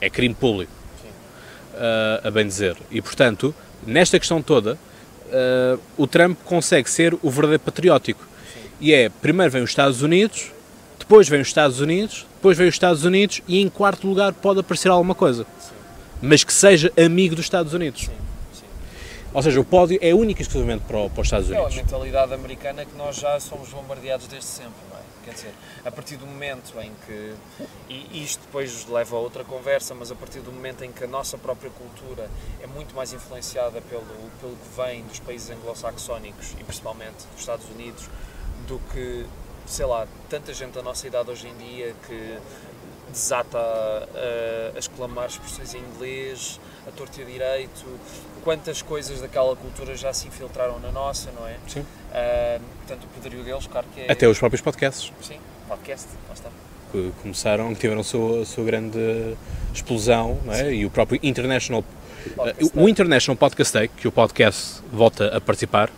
É 0.00 0.08
crime 0.08 0.36
público. 0.36 0.70
Sim. 1.02 1.08
ah, 1.78 2.20
a 2.28 2.30
bem 2.30 2.46
dizer. 2.46 2.76
E, 2.92 3.02
portanto, 3.02 3.52
nesta 3.84 4.20
questão 4.20 4.40
toda, 4.40 4.78
uh, 5.34 5.80
o 5.96 6.06
Trump 6.06 6.38
consegue 6.44 6.88
ser 6.88 7.12
o 7.14 7.28
verdadeiro 7.28 7.64
patriótico. 7.64 8.24
E 8.80 8.94
é, 8.94 9.08
primeiro 9.08 9.50
vem 9.50 9.62
os 9.64 9.70
Estados 9.70 10.00
Unidos, 10.00 10.52
depois 10.96 11.28
vem 11.28 11.40
os 11.40 11.48
Estados 11.48 11.80
Unidos, 11.80 12.24
depois 12.36 12.56
vem 12.56 12.68
os 12.68 12.74
Estados 12.74 13.04
Unidos 13.04 13.42
e 13.48 13.60
em 13.60 13.68
quarto 13.68 14.06
lugar 14.06 14.32
pode 14.32 14.60
aparecer 14.60 14.90
alguma 14.90 15.14
coisa. 15.14 15.44
Mas 16.22 16.44
que 16.44 16.52
seja 16.52 16.92
amigo 16.96 17.34
dos 17.34 17.46
Estados 17.46 17.74
Unidos. 17.74 18.08
Ou 19.34 19.42
seja, 19.42 19.60
o 19.60 19.64
pódio 19.64 19.98
é 20.00 20.14
único 20.14 20.40
e 20.40 20.42
exclusivamente 20.42 20.84
para, 20.84 21.10
para 21.10 21.20
os 21.20 21.26
Estados 21.26 21.50
É 21.50 21.56
a 21.56 21.60
Unidos. 21.62 21.76
mentalidade 21.76 22.32
americana 22.32 22.84
que 22.84 22.96
nós 22.96 23.16
já 23.16 23.38
somos 23.40 23.68
bombardeados 23.70 24.28
desde 24.28 24.46
sempre, 24.46 24.72
não 24.88 24.96
é? 24.96 25.02
Quer 25.24 25.34
dizer, 25.34 25.54
a 25.84 25.90
partir 25.90 26.16
do 26.16 26.26
momento 26.26 26.78
em 26.80 26.92
que. 27.06 27.34
E 27.88 28.22
isto 28.22 28.40
depois 28.44 28.86
leva 28.86 29.16
a 29.16 29.18
outra 29.18 29.42
conversa, 29.42 29.94
mas 29.94 30.12
a 30.12 30.14
partir 30.14 30.40
do 30.40 30.52
momento 30.52 30.84
em 30.84 30.92
que 30.92 31.02
a 31.02 31.06
nossa 31.06 31.36
própria 31.36 31.70
cultura 31.70 32.30
é 32.62 32.66
muito 32.66 32.94
mais 32.94 33.12
influenciada 33.12 33.80
pelo, 33.82 34.04
pelo 34.40 34.54
que 34.54 34.76
vem 34.80 35.02
dos 35.04 35.18
países 35.20 35.50
anglo-saxónicos 35.50 36.52
e 36.60 36.62
principalmente 36.62 37.24
dos 37.32 37.40
Estados 37.40 37.66
Unidos 37.70 38.04
do 38.68 38.78
que, 38.92 39.24
sei 39.66 39.86
lá, 39.86 40.06
tanta 40.28 40.52
gente 40.54 40.72
da 40.74 40.82
nossa 40.82 41.06
idade 41.06 41.30
hoje 41.30 41.48
em 41.48 41.56
dia 41.56 41.94
que 42.06 42.38
desata 43.14 43.58
a, 43.58 44.76
a 44.76 44.78
exclamar 44.78 45.26
expressões 45.26 45.74
em 45.74 45.78
inglês, 45.78 46.60
a 46.86 46.90
torto 46.90 47.18
e 47.20 47.22
a 47.22 47.26
direito, 47.26 47.86
quantas 48.42 48.82
coisas 48.82 49.20
daquela 49.20 49.56
cultura 49.56 49.96
já 49.96 50.12
se 50.12 50.28
infiltraram 50.28 50.78
na 50.80 50.92
nossa, 50.92 51.30
não 51.32 51.46
é? 51.48 51.56
Sim. 51.66 51.84
Ah, 52.12 52.58
portanto, 52.78 53.04
o 53.04 53.08
poderio 53.08 53.42
deles, 53.42 53.66
claro 53.66 53.86
que 53.94 54.02
é. 54.02 54.12
Até 54.12 54.28
os 54.28 54.38
próprios 54.38 54.60
podcasts 54.60 55.10
Sim, 55.22 55.38
podcast, 55.66 56.08
lá 56.28 56.34
está. 56.34 56.50
que 56.92 57.12
começaram, 57.22 57.72
que 57.74 57.80
tiveram 57.80 58.02
a 58.02 58.04
sua, 58.04 58.42
a 58.42 58.44
sua 58.44 58.64
grande 58.64 58.98
explosão, 59.72 60.38
não 60.44 60.52
é? 60.52 60.74
e 60.74 60.84
o 60.84 60.90
próprio 60.90 61.18
International, 61.22 61.84
Podcast 62.36 62.76
uh, 62.76 62.82
o 62.82 62.88
International 62.88 63.36
Podcast 63.36 63.72
Day, 63.72 63.88
que 63.88 64.06
o 64.06 64.12
podcast 64.12 64.82
volta 64.92 65.36
a 65.36 65.40
participar, 65.40 65.90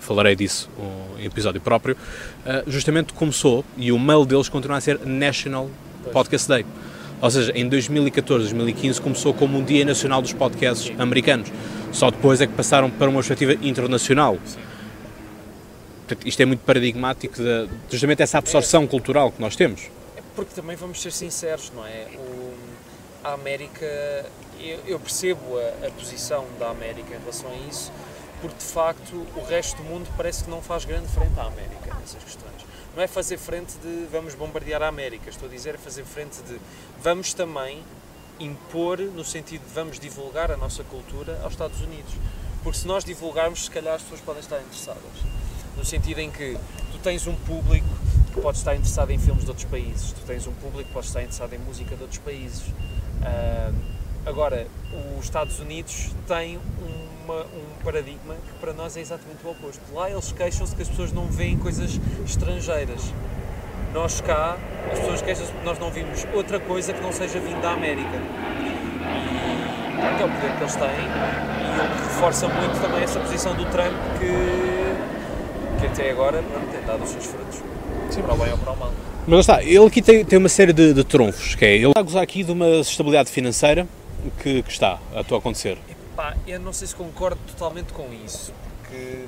falarei 0.00 0.34
disso 0.34 0.68
um, 0.78 1.18
em 1.20 1.24
episódio 1.24 1.60
próprio, 1.60 1.96
uh, 1.96 2.70
justamente 2.70 3.12
começou, 3.12 3.64
e 3.76 3.92
o 3.92 3.98
mail 3.98 4.24
deles 4.24 4.48
continua 4.48 4.76
a 4.76 4.80
ser 4.80 4.98
National 5.06 5.70
Podcast 6.12 6.48
Day. 6.48 6.64
Ou 7.20 7.30
seja, 7.30 7.52
em 7.54 7.68
2014, 7.68 8.44
2015 8.44 9.00
começou 9.00 9.32
como 9.32 9.58
um 9.58 9.64
Dia 9.64 9.84
Nacional 9.84 10.20
dos 10.20 10.32
Podcasts 10.32 10.92
americanos. 10.98 11.50
Só 11.92 12.10
depois 12.10 12.40
é 12.40 12.46
que 12.46 12.52
passaram 12.52 12.90
para 12.90 13.08
uma 13.08 13.20
perspectiva 13.20 13.54
internacional. 13.66 14.38
Portanto, 16.06 16.28
isto 16.28 16.40
é 16.40 16.44
muito 16.44 16.60
paradigmático 16.60 17.34
de 17.36 17.68
justamente 17.90 18.22
essa 18.22 18.38
absorção 18.38 18.86
cultural 18.86 19.32
que 19.32 19.40
nós 19.40 19.56
temos. 19.56 19.90
É 20.16 20.20
Porque 20.34 20.54
também 20.54 20.76
vamos 20.76 21.00
ser 21.00 21.10
sinceros, 21.10 21.72
não 21.74 21.86
é? 21.86 22.06
O, 22.14 22.54
a 23.24 23.32
América, 23.32 23.86
eu, 24.60 24.78
eu 24.86 25.00
percebo 25.00 25.40
a, 25.58 25.86
a 25.86 25.90
posição 25.90 26.44
da 26.60 26.68
América 26.68 27.14
em 27.14 27.18
relação 27.18 27.50
a 27.50 27.56
isso, 27.68 27.90
porque 28.40 28.56
de 28.58 28.64
facto 28.64 29.26
o 29.36 29.44
resto 29.48 29.82
do 29.82 29.84
mundo 29.84 30.06
parece 30.16 30.44
que 30.44 30.50
não 30.50 30.62
faz 30.62 30.84
grande 30.84 31.08
frente 31.08 31.38
à 31.40 31.46
América 31.46 31.96
nessas 31.98 32.22
questões. 32.22 32.55
Não 32.96 33.02
é 33.02 33.06
fazer 33.06 33.36
frente 33.36 33.74
de 33.82 34.06
vamos 34.10 34.34
bombardear 34.34 34.82
a 34.82 34.88
América, 34.88 35.28
estou 35.28 35.46
a 35.46 35.52
dizer 35.52 35.74
é 35.74 35.76
fazer 35.76 36.02
frente 36.02 36.40
de 36.44 36.58
vamos 36.98 37.34
também 37.34 37.84
impor 38.40 38.98
no 38.98 39.22
sentido 39.22 39.68
de 39.68 39.74
vamos 39.74 40.00
divulgar 40.00 40.50
a 40.50 40.56
nossa 40.56 40.82
cultura 40.82 41.38
aos 41.42 41.52
Estados 41.52 41.78
Unidos. 41.82 42.14
Porque 42.62 42.78
se 42.78 42.86
nós 42.86 43.04
divulgarmos, 43.04 43.66
se 43.66 43.70
calhar 43.70 43.96
as 43.96 44.00
pessoas 44.00 44.22
podem 44.22 44.40
estar 44.40 44.58
interessadas. 44.62 45.02
No 45.76 45.84
sentido 45.84 46.20
em 46.20 46.30
que 46.30 46.56
tu 46.90 46.98
tens 47.02 47.26
um 47.26 47.34
público 47.34 47.86
que 48.32 48.40
pode 48.40 48.56
estar 48.56 48.74
interessado 48.74 49.10
em 49.10 49.18
filmes 49.18 49.44
de 49.44 49.50
outros 49.50 49.68
países, 49.68 50.12
tu 50.12 50.20
tens 50.26 50.46
um 50.46 50.54
público 50.54 50.88
que 50.88 50.94
pode 50.94 51.06
estar 51.06 51.20
interessado 51.20 51.52
em 51.52 51.58
música 51.58 51.94
de 51.94 52.00
outros 52.00 52.20
países. 52.20 52.62
Ah, 53.22 53.72
agora, 54.24 54.66
os 55.18 55.24
Estados 55.26 55.60
Unidos 55.60 56.14
têm 56.26 56.58
uma- 57.26 57.42
um 57.42 57.84
paradigma 57.84 58.34
que 58.34 58.52
para 58.60 58.72
nós 58.72 58.96
é 58.96 59.00
exatamente 59.00 59.38
o 59.44 59.50
oposto. 59.50 59.80
Lá 59.92 60.08
eles 60.10 60.32
queixam-se 60.32 60.74
que 60.74 60.82
as 60.82 60.88
pessoas 60.88 61.12
não 61.12 61.26
veem 61.26 61.56
coisas 61.58 62.00
estrangeiras. 62.24 63.12
Nós 63.92 64.20
cá, 64.20 64.56
as 64.92 64.98
pessoas 65.00 65.22
queixam-se 65.22 65.50
porque 65.52 65.66
nós 65.66 65.78
não 65.78 65.90
vimos 65.90 66.26
outra 66.34 66.60
coisa 66.60 66.92
que 66.92 67.02
não 67.02 67.12
seja 67.12 67.40
vindo 67.40 67.60
da 67.60 67.72
América. 67.72 68.20
E 68.98 70.22
é 70.22 70.24
o 70.24 70.28
poder 70.28 70.56
que 70.56 70.62
eles 70.62 70.76
têm 70.76 70.86
e 70.86 71.80
o 71.80 71.96
que 71.96 72.04
reforça 72.14 72.48
muito 72.48 72.80
também 72.80 73.02
essa 73.02 73.18
posição 73.20 73.54
do 73.54 73.64
Trump 73.66 73.92
que, 74.18 75.80
que 75.80 75.86
até 75.86 76.10
agora 76.10 76.42
pronto, 76.42 76.66
tem 76.70 76.82
dado 76.86 77.02
os 77.02 77.10
seus 77.10 77.26
frutos. 77.26 77.60
Para 78.22 78.34
o 78.34 78.36
bem 78.38 78.52
ou 78.52 78.58
para 78.58 78.72
o 78.72 78.76
mal. 78.76 78.92
Mas 79.26 79.34
lá 79.34 79.40
está, 79.56 79.62
ele 79.64 79.84
aqui 79.86 80.00
tem, 80.00 80.24
tem 80.24 80.38
uma 80.38 80.48
série 80.48 80.72
de, 80.72 80.94
de 80.94 81.02
trunfos, 81.02 81.54
que 81.56 81.64
é, 81.64 81.74
ele 81.74 81.88
está 81.88 82.00
a 82.00 82.02
gozar 82.02 82.22
aqui 82.22 82.44
de 82.44 82.52
uma 82.52 82.66
estabilidade 82.80 83.30
financeira 83.30 83.86
que, 84.42 84.62
que 84.62 84.70
está 84.70 84.98
a 85.14 85.24
tua 85.24 85.38
acontecer. 85.38 85.76
Eu 86.46 86.60
não 86.60 86.72
sei 86.72 86.86
se 86.88 86.94
concordo 86.94 87.38
totalmente 87.46 87.92
com 87.92 88.08
isso, 88.24 88.52
porque 88.80 89.24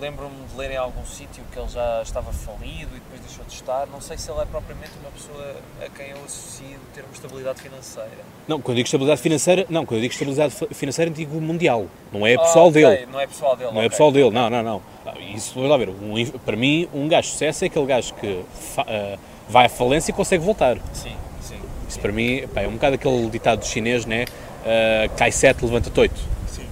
lembro-me 0.00 0.34
de 0.50 0.56
ler 0.56 0.70
em 0.70 0.76
algum 0.76 1.04
sítio 1.04 1.42
que 1.52 1.58
ele 1.58 1.68
já 1.68 2.00
estava 2.02 2.32
falido 2.32 2.90
e 2.96 3.00
depois 3.00 3.20
deixou 3.20 3.44
de 3.44 3.52
estar. 3.52 3.86
Não 3.88 4.00
sei 4.00 4.16
se 4.16 4.30
ele 4.30 4.40
é 4.40 4.44
propriamente 4.46 4.92
uma 5.02 5.10
pessoa 5.10 5.56
a 5.84 5.88
quem 5.90 6.08
eu 6.10 6.24
associo 6.24 6.78
ter 6.94 7.02
uma 7.02 7.12
estabilidade 7.12 7.60
financeira. 7.60 8.10
Não, 8.48 8.60
quando 8.60 8.70
eu 8.70 8.74
digo 8.76 8.86
estabilidade 8.86 9.20
financeira, 9.20 9.66
não, 9.68 9.84
quando 9.84 9.98
eu 9.98 10.02
digo 10.02 10.12
estabilidade 10.12 10.54
fi- 10.54 10.68
financeira, 10.72 11.10
digo 11.10 11.38
mundial, 11.40 11.86
não 12.12 12.26
é 12.26 12.34
Ah, 12.34 12.38
pessoal 12.40 12.68
ok, 12.68 12.82
dele. 12.84 13.06
Não 13.12 13.20
é 13.20 13.26
pessoal 13.26 13.56
dele. 13.56 13.70
Não 13.72 13.76
é 13.76 13.86
ok. 13.86 13.90
pessoal 13.90 14.12
dele, 14.12 14.30
não, 14.30 14.48
não, 14.50 14.62
não. 14.62 14.82
Ah, 15.04 15.14
Isso, 15.18 15.54
vamos 15.54 15.68
lá 15.70 15.76
ver, 15.76 15.88
um 15.90 16.26
para 16.44 16.56
mim, 16.56 16.88
um 16.94 17.06
gajo 17.08 17.26
de 17.28 17.32
sucesso 17.32 17.64
é 17.64 17.66
aquele 17.66 17.86
gajo 17.86 18.14
que 18.14 18.42
fa- 18.74 18.86
ah, 18.88 19.18
vai 19.48 19.66
à 19.66 19.68
falência 19.68 20.10
e 20.12 20.14
consegue 20.14 20.42
voltar. 20.44 20.78
Sim, 20.94 21.14
sim. 21.42 21.60
Isso 21.88 21.98
para 22.00 22.12
mim 22.12 22.46
pá, 22.54 22.62
é 22.62 22.68
um 22.68 22.72
bocado 22.72 22.94
aquele 22.94 23.28
ditado 23.28 23.66
chinês, 23.66 24.06
né? 24.06 24.24
Ah, 24.64 25.08
cai 25.16 25.32
sete, 25.32 25.64
levanta-te 25.64 25.98
oito. 26.00 26.20
sim. 26.48 26.66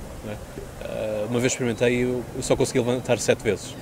Ah, 0.83 1.27
uma 1.29 1.41
vez 1.41 1.53
experimentei 1.53 1.97
e 1.97 2.01
eu 2.03 2.25
eu 2.37 2.43
só 2.43 2.55
consegui 2.57 2.79
levantar 2.81 3.19
sete 3.19 3.43
vezes. 3.43 3.75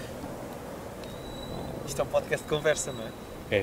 Isto 1.86 2.00
é 2.00 2.04
um 2.04 2.08
podcast 2.08 2.44
de 2.44 2.50
conversa, 2.50 2.92
não 2.92 3.02
é? 3.04 3.56
É. 3.58 3.60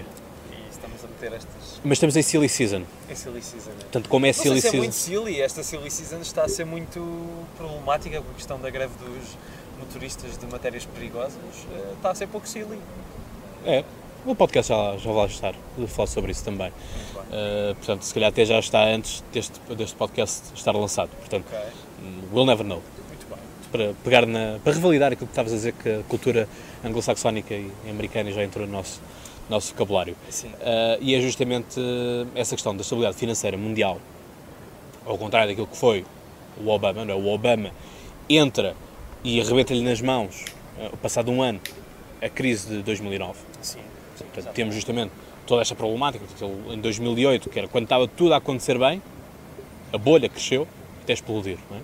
E 0.52 0.70
estamos 0.72 1.04
a 1.04 1.08
meter 1.08 1.34
estas. 1.34 1.80
Mas 1.84 1.94
estamos 1.98 2.16
em 2.16 2.22
silly 2.22 2.48
season. 2.50 2.84
É 3.10 3.16
silly 3.16 3.42
season, 3.42 3.72
é? 3.72 3.82
Portanto, 3.82 4.10
como 4.10 4.26
é 4.26 4.30
Não 4.30 4.34
silly 4.34 4.62
sei 4.62 4.72
se 4.72 4.78
é 4.78 4.80
muito 4.80 4.96
silly, 4.96 5.42
esta 5.42 5.62
silly 5.64 5.92
season 5.92 6.20
está 6.22 6.44
a 6.44 6.50
ser 6.50 6.66
muito 6.66 7.00
problemática 7.58 8.22
com 8.22 8.32
a 8.32 8.34
questão 8.34 8.60
da 8.60 8.70
greve 8.70 8.94
dos 8.98 9.38
motoristas 9.80 10.38
de 10.38 10.46
matérias 10.48 10.86
perigosas. 10.86 11.36
Eh, 11.74 11.94
Está 11.98 12.12
a 12.12 12.16
ser 12.16 12.28
pouco 12.28 12.48
silly. 12.48 12.80
É, 13.66 13.84
o 14.26 14.36
podcast 14.36 14.70
já, 14.70 14.98
já 14.98 15.12
vai 15.12 15.26
estar 15.26 15.54
a 15.82 15.88
falar 15.88 16.08
sobre 16.08 16.32
isso 16.32 16.44
também. 16.44 16.70
Uh, 16.70 17.76
portanto, 17.76 18.04
se 18.04 18.14
calhar 18.14 18.30
até 18.30 18.46
já 18.46 18.60
está 18.60 18.84
antes 18.86 19.24
deste, 19.34 19.60
deste 19.76 19.96
podcast 19.96 20.54
estar 20.56 20.72
lançado. 20.72 21.10
Portanto, 21.18 21.46
Ok, 21.48 21.60
hum, 22.04 22.22
we'll 22.34 22.46
never 22.46 22.66
know. 22.66 22.82
muito 23.08 23.26
bem. 23.28 23.40
Para, 23.72 23.94
pegar 24.04 24.26
na, 24.26 24.60
para 24.64 24.74
revalidar 24.74 25.12
aquilo 25.12 25.28
que 25.28 25.32
estavas 25.32 25.52
a 25.52 25.56
dizer, 25.56 25.74
que 25.74 25.90
a 25.90 26.04
cultura 26.04 26.48
anglo-saxónica 26.86 27.54
e 27.54 27.72
americana 27.90 28.32
já 28.32 28.44
entrou 28.44 28.66
no 28.68 28.74
nosso, 28.74 29.02
nosso 29.50 29.72
vocabulário. 29.72 30.16
Sim. 30.30 30.48
Uh, 30.50 30.98
e 31.02 31.16
é 31.16 31.22
justamente 31.22 31.80
uh, 31.80 32.28
essa 32.36 32.56
questão 32.56 32.76
da 32.76 32.82
estabilidade 32.82 33.18
financeira 33.18 33.58
mundial, 33.58 34.00
ao 35.06 35.18
contrário 35.18 35.50
daquilo 35.50 35.68
que 35.68 35.78
foi 35.78 36.06
o 36.64 36.70
Obama, 36.70 37.04
não 37.04 37.14
é? 37.14 37.18
o 37.18 37.28
Obama 37.28 37.72
entra 38.30 38.76
e 39.24 39.42
arrebenta-lhe 39.42 39.82
nas 39.82 40.02
mãos, 40.02 40.46
uh, 40.78 40.96
passado 40.98 41.32
um 41.32 41.42
ano, 41.42 41.60
a 42.22 42.30
crise 42.30 42.68
de 42.68 42.84
2009. 42.84 43.40
Sim. 43.62 43.80
Portanto, 44.18 44.54
temos 44.54 44.76
justamente 44.76 45.12
toda 45.46 45.62
esta 45.62 45.76
problemática. 45.76 46.26
Portanto, 46.26 46.74
em 46.74 46.80
2008, 46.80 47.50
que 47.50 47.60
era 47.60 47.68
quando 47.68 47.86
estava 47.86 48.08
tudo 48.08 48.34
a 48.34 48.38
acontecer 48.38 48.78
bem, 48.78 49.02
a 49.92 49.98
bolha 49.98 50.30
cresceu 50.30 50.68
até 51.04 51.14
explodir. 51.14 51.58
É? 51.72 51.80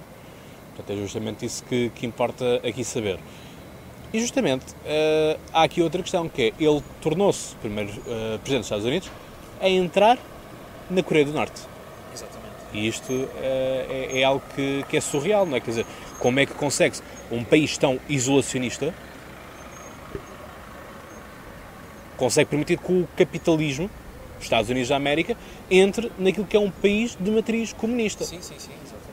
Portanto, 0.76 0.98
é 0.98 1.02
justamente 1.02 1.46
isso 1.46 1.64
que, 1.66 1.92
que 1.96 2.06
importa 2.06 2.62
aqui 2.64 2.84
saber. 2.84 3.20
E 4.12 4.20
justamente 4.20 4.66
eh, 4.86 5.38
há 5.54 5.64
aqui 5.64 5.82
outra 5.84 6.02
questão, 6.02 6.28
que 6.28 6.42
é 6.42 6.64
ele 6.64 6.82
tornou-se 7.00 7.56
primeiro 7.58 7.92
eh, 7.92 8.40
presidente 8.40 8.62
dos 8.62 8.66
Estados 8.66 8.86
Unidos 8.86 9.12
a 9.62 9.70
entrar 9.70 10.18
na 10.90 11.04
Coreia 11.04 11.26
do 11.26 11.34
Norte. 11.34 11.62
Exatamente. 12.12 12.56
E 12.74 12.88
isto 12.88 13.30
eh, 13.38 14.08
é, 14.12 14.20
é 14.22 14.24
algo 14.24 14.42
que, 14.56 14.84
que 14.90 14.98
é 14.98 15.02
surreal, 15.02 15.46
não 15.46 15.58
é? 15.58 15.60
Quer 15.60 15.70
dizer, 15.70 15.86
como 16.18 16.40
é 16.40 16.46
que 16.46 16.54
consegue-se 16.56 17.04
um 17.32 17.44
país 17.44 17.78
tão 17.78 18.00
isolacionista 18.10 18.96
consegue 22.20 22.50
permitir 22.50 22.78
que 22.78 22.92
o 22.92 23.08
capitalismo, 23.16 23.90
os 24.38 24.44
Estados 24.44 24.70
Unidos 24.70 24.90
da 24.90 24.98
América, 24.98 25.36
entre 25.72 26.12
naquilo 26.20 26.46
que 26.46 26.56
é 26.56 26.60
um 26.60 26.70
país 26.70 27.18
de 27.20 27.32
matriz 27.32 27.74
comunista. 27.74 28.26
Sim, 28.26 28.42
sim, 28.42 28.56
sim, 28.58 28.72
exatamente. 28.84 29.10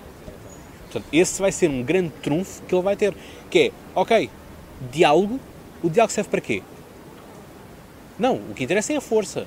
Portanto, 0.83 1.07
esse 1.13 1.41
vai 1.41 1.53
ser 1.53 1.71
um 1.71 1.83
grande 1.83 2.11
trunfo 2.23 2.63
que 2.63 2.75
ele 2.75 2.83
vai 2.83 2.97
ter, 2.97 3.15
que 3.49 3.59
é, 3.59 3.73
ok, 3.95 4.29
diálogo, 4.91 5.39
o 5.83 5.89
diálogo 5.89 6.13
serve 6.13 6.29
para 6.31 6.41
quê? 6.41 6.63
Não, 8.19 8.37
o 8.37 8.55
que 8.55 8.65
interessa 8.65 8.93
é 8.93 8.97
a 8.97 9.01
força. 9.01 9.47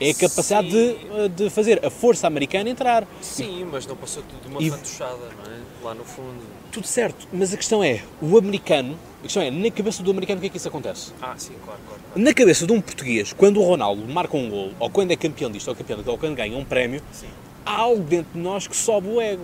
É 0.00 0.10
a 0.10 0.14
capacidade 0.14 0.68
de, 0.70 1.28
de 1.30 1.50
fazer 1.50 1.84
a 1.84 1.90
força 1.90 2.28
americana 2.28 2.70
entrar. 2.70 3.04
Sim, 3.20 3.64
mas 3.64 3.84
não 3.84 3.96
passou 3.96 4.22
tudo 4.22 4.40
de 4.42 4.48
uma 4.48 4.62
E- 4.62 4.70
fantochada, 4.70 5.16
não 5.16 5.52
é? 5.52 5.58
Lá 5.82 5.94
no 5.94 6.04
fundo. 6.04 6.40
Tudo 6.70 6.86
certo, 6.86 7.26
mas 7.32 7.52
a 7.52 7.56
questão 7.56 7.82
é, 7.82 8.02
o 8.22 8.38
americano, 8.38 8.96
a 9.18 9.22
questão 9.22 9.42
é, 9.42 9.50
na 9.50 9.70
cabeça 9.70 10.02
do 10.02 10.10
americano 10.10 10.38
o 10.38 10.40
que 10.40 10.46
é 10.46 10.50
que 10.50 10.56
isso 10.56 10.68
acontece? 10.68 11.12
Ah, 11.20 11.34
sim, 11.36 11.52
claro, 11.64 11.80
claro. 11.86 12.02
claro. 12.12 12.20
Na 12.22 12.32
cabeça 12.32 12.66
de 12.66 12.72
um 12.72 12.80
português, 12.80 13.32
quando 13.32 13.60
o 13.60 13.64
Ronaldo 13.64 14.02
marca 14.12 14.36
um 14.36 14.48
gol, 14.48 14.70
ou 14.78 14.88
quando 14.90 15.10
é 15.10 15.16
campeão 15.16 15.50
disto, 15.50 15.68
ou 15.68 15.74
campeão 15.74 15.96
daquilo, 15.96 16.12
ou 16.12 16.18
quando 16.18 16.34
ganha 16.36 16.56
um 16.56 16.64
prémio, 16.64 17.02
Sim, 17.12 17.26
há 17.66 17.76
algo 17.80 18.02
dentro 18.02 18.32
de 18.32 18.38
nós 18.38 18.66
que 18.68 18.76
sobe 18.76 19.08
o 19.08 19.20
ego. 19.20 19.42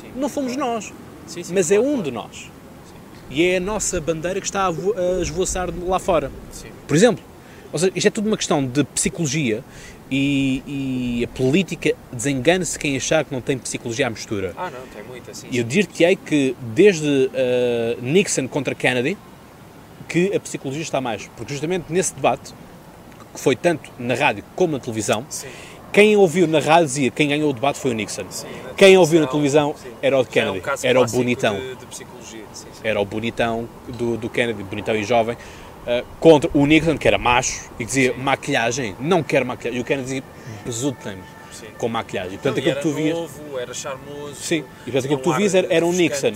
sim. 0.00 0.08
Não 0.16 0.28
fomos 0.28 0.56
nós, 0.56 0.92
Sim, 1.26 1.42
mas 1.52 1.70
é 1.70 1.76
claro, 1.76 1.88
um 1.90 1.94
claro. 1.94 2.02
de 2.04 2.10
nós. 2.10 2.50
e 3.30 3.42
é 3.44 3.56
a 3.56 3.60
nossa 3.60 4.00
bandeira 4.00 4.40
que 4.40 4.46
está 4.46 4.66
a, 4.66 4.68
a 4.70 5.22
esvoaçar 5.22 5.68
lá 5.86 5.98
fora. 5.98 6.30
Por 6.86 6.96
exemplo, 6.96 7.22
ou 7.72 7.78
seja, 7.78 7.92
isto 7.94 8.06
é 8.08 8.10
tudo 8.10 8.26
uma 8.26 8.36
questão 8.36 8.66
de 8.66 8.84
psicologia 8.84 9.64
e, 10.14 10.62
e 10.66 11.24
a 11.24 11.28
política 11.28 11.94
desengana-se 12.12 12.78
quem 12.78 12.94
achar 12.94 13.24
que 13.24 13.32
não 13.32 13.40
tem 13.40 13.56
psicologia 13.56 14.06
à 14.06 14.10
mistura. 14.10 14.52
Ah, 14.58 14.70
não, 14.70 14.86
tem 14.94 15.02
muita, 15.04 15.32
sim. 15.32 15.46
E 15.50 15.56
eu 15.56 15.64
dir-te-ei 15.64 16.16
que 16.16 16.54
desde 16.60 17.30
eh, 17.32 17.96
Nixon 18.02 18.46
contra 18.46 18.74
Kennedy 18.74 19.16
que 20.06 20.36
a 20.36 20.40
psicologia 20.40 20.82
está 20.82 21.00
mais, 21.00 21.30
porque 21.34 21.54
justamente 21.54 21.86
nesse 21.88 22.14
debate, 22.14 22.52
que 23.32 23.40
foi 23.40 23.56
tanto 23.56 23.90
na 23.98 24.14
rádio 24.14 24.44
como 24.54 24.74
na 24.74 24.78
televisão, 24.78 25.24
Sim. 25.30 25.48
quem 25.90 26.14
ouviu 26.14 26.46
na 26.46 26.58
rádio 26.58 26.86
dizia 26.88 27.10
que 27.10 27.16
quem 27.16 27.28
ganhou 27.28 27.48
o 27.48 27.52
debate 27.54 27.78
foi 27.78 27.92
o 27.92 27.94
Nixon. 27.94 28.26
Sim, 28.28 28.48
Quem 28.76 28.98
ouviu 28.98 29.18
na 29.22 29.26
televisão, 29.26 29.74
sim. 29.82 29.88
era 30.02 30.18
o 30.18 30.22
de 30.22 30.34
Já 30.34 30.42
é 30.42 30.50
um 30.50 30.60
Kennedy, 30.60 30.86
era 30.86 31.00
o 31.00 31.06
bonitão. 31.06 31.54
De, 31.54 31.76
de. 31.76 32.06
Era 32.84 33.00
o 33.00 33.04
bonitão 33.06 33.66
do, 33.88 34.18
do 34.18 34.28
Kennedy, 34.28 34.62
bonitão 34.62 34.94
e 34.94 35.04
jovem, 35.04 35.38
eh, 35.86 36.04
contra 36.20 36.50
o 36.54 36.64
Nixon, 36.66 36.96
que 36.98 37.06
era 37.08 37.18
macho, 37.18 37.70
e 37.74 37.78
que 37.78 37.84
dizia 37.86 38.14
maquilhagem, 38.14 38.96
não 39.00 39.22
quero 39.22 39.44
maquilhagem. 39.46 39.78
E 39.78 39.82
o 39.82 39.84
Kennedy 39.84 40.04
dizia, 40.06 40.22
besudo 40.64 40.96
tem 41.02 41.18
Sim. 41.52 41.66
com 41.78 41.88
maquilhagem. 41.88 42.32
Não, 42.32 42.38
portanto, 42.38 42.56
e 42.56 42.60
aquilo 42.60 42.70
era 42.72 42.80
que 42.80 42.88
tu 42.88 42.94
vias. 42.94 43.16
novo, 43.18 43.58
era 43.58 43.74
charmoso. 43.74 44.34
Sim, 44.36 44.58
e 44.58 44.90
portanto, 44.90 45.04
aquilo 45.04 45.18
que 45.18 45.24
tu 45.24 45.34
vias 45.34 45.54
era, 45.54 45.66
era 45.72 45.84
um 45.86 45.92
Nixon 45.92 46.32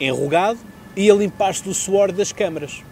enrugado 0.00 0.58
e 0.96 1.10
a 1.10 1.14
limpar-se 1.14 1.62
do 1.62 1.72
suor 1.72 2.12
das 2.12 2.32
câmaras, 2.32 2.82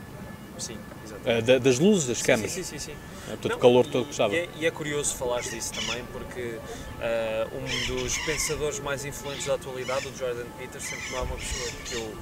Sim, 0.58 0.76
exatamente. 1.04 1.38
eh, 1.38 1.42
da- 1.42 1.58
das 1.58 1.78
luzes 1.78 2.06
das 2.08 2.22
câmaras. 2.22 2.52
Sim, 2.52 2.62
sim, 2.62 2.78
sim. 2.78 2.92
sim. 2.92 2.96
Portanto, 3.26 3.50
Não, 3.50 3.56
o 3.58 3.60
calor 3.60 3.86
todo 3.86 4.04
que 4.06 4.10
estava. 4.10 4.34
E 4.34 4.38
é, 4.38 4.48
e 4.58 4.66
é 4.66 4.70
curioso 4.72 5.14
falar 5.14 5.40
disso 5.42 5.72
também, 5.72 6.02
porque 6.12 6.56
ah, 7.00 7.46
um 7.54 7.94
dos 7.94 8.18
pensadores 8.18 8.80
mais 8.80 9.04
influentes 9.04 9.46
da 9.46 9.54
atualidade, 9.54 10.08
o 10.08 10.16
Jordan 10.18 10.46
Peterson, 10.58 10.96
não 11.12 11.18
é 11.18 11.20
uma 11.22 11.36
pessoa 11.36 11.70
que 11.84 11.94
eu, 11.94 12.14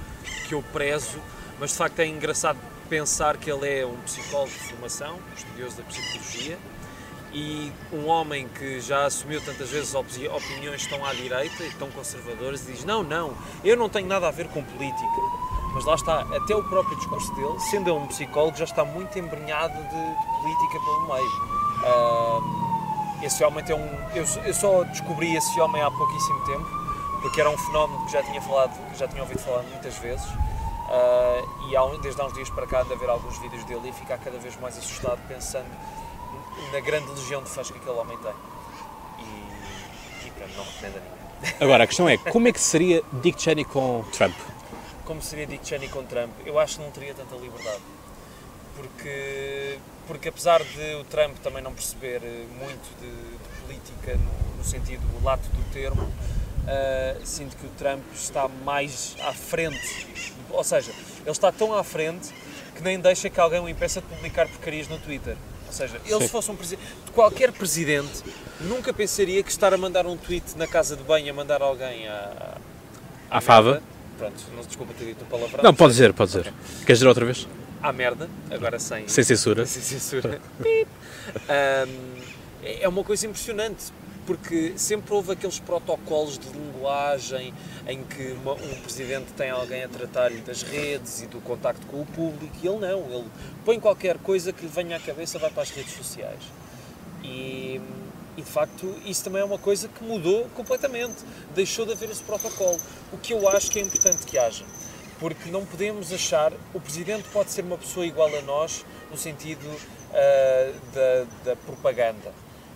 que 0.48 0.54
eu 0.54 0.62
prezo, 0.70 1.18
mas 1.58 1.70
de 1.70 1.76
facto 1.76 1.98
é 2.00 2.06
engraçado 2.06 2.58
pensar 2.88 3.36
que 3.36 3.50
ele 3.50 3.80
é 3.80 3.86
um 3.86 3.96
psicólogo 4.02 4.50
de 4.50 4.58
formação, 4.58 5.18
estudioso 5.36 5.76
da 5.76 5.82
psicologia, 5.84 6.58
e 7.32 7.70
um 7.92 8.06
homem 8.06 8.48
que 8.48 8.80
já 8.80 9.04
assumiu 9.04 9.40
tantas 9.42 9.68
vezes 9.68 9.94
opi- 9.94 10.28
opiniões 10.28 10.86
tão 10.86 11.04
à 11.04 11.12
direita 11.12 11.62
e 11.62 11.70
tão 11.72 11.90
conservadoras 11.90 12.64
diz 12.64 12.84
não, 12.84 13.02
não, 13.02 13.34
eu 13.62 13.76
não 13.76 13.88
tenho 13.88 14.06
nada 14.06 14.28
a 14.28 14.30
ver 14.30 14.48
com 14.48 14.62
política. 14.64 15.20
Mas 15.74 15.84
lá 15.84 15.94
está, 15.94 16.20
até 16.34 16.56
o 16.56 16.64
próprio 16.64 16.96
discurso 16.96 17.32
dele, 17.34 17.60
sendo 17.70 17.94
um 17.94 18.06
psicólogo, 18.06 18.56
já 18.56 18.64
está 18.64 18.82
muito 18.86 19.18
embrenhado 19.18 19.74
de, 19.74 19.88
de 19.88 20.40
política 20.40 20.80
pelo 20.82 21.06
meio. 21.06 21.30
Ah, 21.84 22.40
esse 23.22 23.44
homem 23.44 23.62
tem 23.62 23.76
um. 23.76 23.86
Eu, 24.14 24.24
eu 24.46 24.54
só 24.54 24.82
descobri 24.84 25.36
esse 25.36 25.60
homem 25.60 25.82
há 25.82 25.90
pouquíssimo 25.90 26.40
tempo, 26.46 26.66
porque 27.20 27.40
era 27.42 27.50
um 27.50 27.58
fenómeno 27.58 28.06
que 28.06 28.12
já 28.12 28.22
tinha 28.22 28.40
falado, 28.40 28.72
que 28.90 28.98
já 28.98 29.06
tinha 29.06 29.22
ouvido 29.22 29.40
falar 29.40 29.62
muitas 29.64 29.94
vezes. 29.98 30.26
Ah, 30.90 31.42
e 31.68 31.76
há 31.76 31.84
desde 32.00 32.20
há 32.20 32.24
uns 32.24 32.32
dias 32.32 32.48
para 32.48 32.66
cá 32.66 32.80
ando 32.80 32.94
a 32.94 32.96
ver 32.96 33.10
alguns 33.10 33.38
vídeos 33.38 33.62
dele 33.64 33.90
e 33.90 33.92
ficar 33.92 34.18
cada 34.18 34.38
vez 34.38 34.58
mais 34.58 34.76
assustado 34.78 35.20
pensando 35.28 35.68
na 36.72 36.80
grande 36.80 37.10
legião 37.10 37.42
de 37.42 37.50
fãs 37.50 37.70
que 37.70 37.76
aquele 37.78 37.96
homem 37.96 38.16
tem. 38.18 38.32
E, 39.18 40.26
e 40.26 40.30
pronto, 40.30 40.56
não 40.56 40.64
recomendo 40.64 40.96
a 40.96 41.00
ninguém. 41.00 41.18
Agora, 41.60 41.84
a 41.84 41.86
questão 41.86 42.08
é, 42.08 42.16
como 42.16 42.48
é 42.48 42.52
que 42.52 42.60
seria 42.60 43.02
Dick 43.12 43.40
Cheney 43.40 43.64
com 43.64 44.02
Trump? 44.12 44.34
Como 45.04 45.22
seria 45.22 45.46
Dick 45.46 45.66
Cheney 45.66 45.88
com 45.88 46.04
Trump? 46.04 46.30
Eu 46.44 46.58
acho 46.58 46.76
que 46.78 46.82
não 46.82 46.90
teria 46.90 47.14
tanta 47.14 47.36
liberdade. 47.36 47.80
Porque, 48.74 49.78
porque 50.06 50.28
apesar 50.28 50.62
de 50.62 50.94
o 51.00 51.04
Trump 51.04 51.36
também 51.38 51.62
não 51.62 51.72
perceber 51.72 52.22
eh, 52.22 52.46
muito 52.58 52.88
de, 53.00 53.10
de 53.10 53.60
política 53.62 54.14
no, 54.16 54.58
no 54.58 54.64
sentido 54.64 55.02
lato 55.22 55.48
do 55.48 55.72
termo, 55.72 56.12
ah, 56.68 57.16
sinto 57.24 57.56
que 57.56 57.66
o 57.66 57.70
Trump 57.70 58.02
está 58.14 58.46
mais 58.46 59.16
à 59.22 59.32
frente. 59.32 60.06
Ou 60.50 60.62
seja, 60.62 60.92
ele 61.22 61.30
está 61.30 61.50
tão 61.50 61.72
à 61.74 61.82
frente 61.82 62.28
que 62.76 62.82
nem 62.82 63.00
deixa 63.00 63.30
que 63.30 63.40
alguém 63.40 63.58
o 63.58 63.68
impeça 63.68 64.00
de 64.00 64.06
publicar 64.06 64.46
porcarias 64.46 64.86
no 64.86 64.98
Twitter. 64.98 65.36
Ou 65.66 65.72
seja, 65.72 66.00
ele 66.04 66.14
Sim. 66.14 66.20
se 66.20 66.28
fosse 66.28 66.50
um 66.50 66.56
presidente, 66.56 66.86
qualquer 67.14 67.52
presidente 67.52 68.22
nunca 68.60 68.92
pensaria 68.92 69.42
que 69.42 69.50
estar 69.50 69.72
a 69.72 69.76
mandar 69.76 70.06
um 70.06 70.16
tweet 70.16 70.56
na 70.56 70.66
casa 70.66 70.96
de 70.96 71.02
banho 71.02 71.30
a 71.30 71.34
mandar 71.34 71.60
alguém 71.62 72.06
a, 72.08 72.56
À 73.30 73.40
fava? 73.40 73.82
Pronto, 74.16 74.42
não 74.54 74.62
desculpa 74.62 74.92
ter 74.94 75.06
dito 75.06 75.22
o 75.22 75.26
palavrão. 75.26 75.62
Não, 75.62 75.74
pode 75.74 75.92
dizer, 75.92 76.12
pode 76.12 76.32
dizer. 76.32 76.52
Queres 76.84 76.98
dizer 76.98 77.06
outra 77.06 77.24
vez? 77.24 77.46
À 77.82 77.92
merda, 77.92 78.28
agora 78.50 78.78
sem, 78.78 79.06
Sem 79.06 79.22
censura. 79.24 79.64
sem 79.66 79.82
censura. 79.82 80.40
É 81.48 81.86
é 82.62 82.88
uma 82.88 83.04
coisa 83.04 83.26
impressionante, 83.26 83.92
porque 84.28 84.74
sempre 84.76 85.14
houve 85.14 85.32
aqueles 85.32 85.58
protocolos 85.58 86.38
de 86.38 86.50
linguagem 86.50 87.54
em 87.86 88.04
que 88.04 88.32
uma- 88.32 88.52
um 88.52 88.80
presidente 88.82 89.32
tem 89.32 89.48
alguém 89.48 89.84
a 89.84 89.88
tratar-lhe 89.88 90.42
das 90.42 90.60
redes 90.60 91.22
e 91.22 91.26
do 91.26 91.40
contacto 91.40 91.86
com 91.86 92.02
o 92.02 92.04
público, 92.04 92.54
e 92.62 92.68
ele 92.68 92.76
não, 92.76 93.10
ele 93.10 93.26
põe 93.64 93.80
qualquer 93.80 94.18
coisa 94.18 94.52
que 94.52 94.60
lhe 94.60 94.68
venha 94.68 94.98
à 94.98 95.00
cabeça, 95.00 95.38
vai 95.38 95.48
para 95.48 95.62
as 95.62 95.70
redes 95.70 95.94
sociais. 95.94 96.42
E, 97.24 97.80
e 98.36 98.42
de 98.42 98.50
facto, 98.50 98.94
isso 99.06 99.24
também 99.24 99.40
é 99.40 99.44
uma 99.46 99.56
coisa 99.58 99.88
que 99.88 100.04
mudou 100.04 100.44
completamente. 100.54 101.24
Deixou 101.54 101.86
de 101.86 101.92
haver 101.92 102.10
esse 102.10 102.22
protocolo. 102.22 102.78
O 103.10 103.16
que 103.16 103.32
eu 103.32 103.48
acho 103.48 103.70
que 103.70 103.78
é 103.78 103.82
importante 103.82 104.26
que 104.26 104.36
haja. 104.36 104.66
Porque 105.18 105.50
não 105.50 105.64
podemos 105.64 106.12
achar. 106.12 106.52
O 106.74 106.80
presidente 106.80 107.24
pode 107.32 107.50
ser 107.50 107.62
uma 107.62 107.78
pessoa 107.78 108.04
igual 108.04 108.28
a 108.36 108.42
nós, 108.42 108.84
no 109.10 109.16
sentido 109.16 109.66
ah, 110.12 110.72
da, 110.92 111.50
da 111.50 111.56
propaganda. 111.56 112.30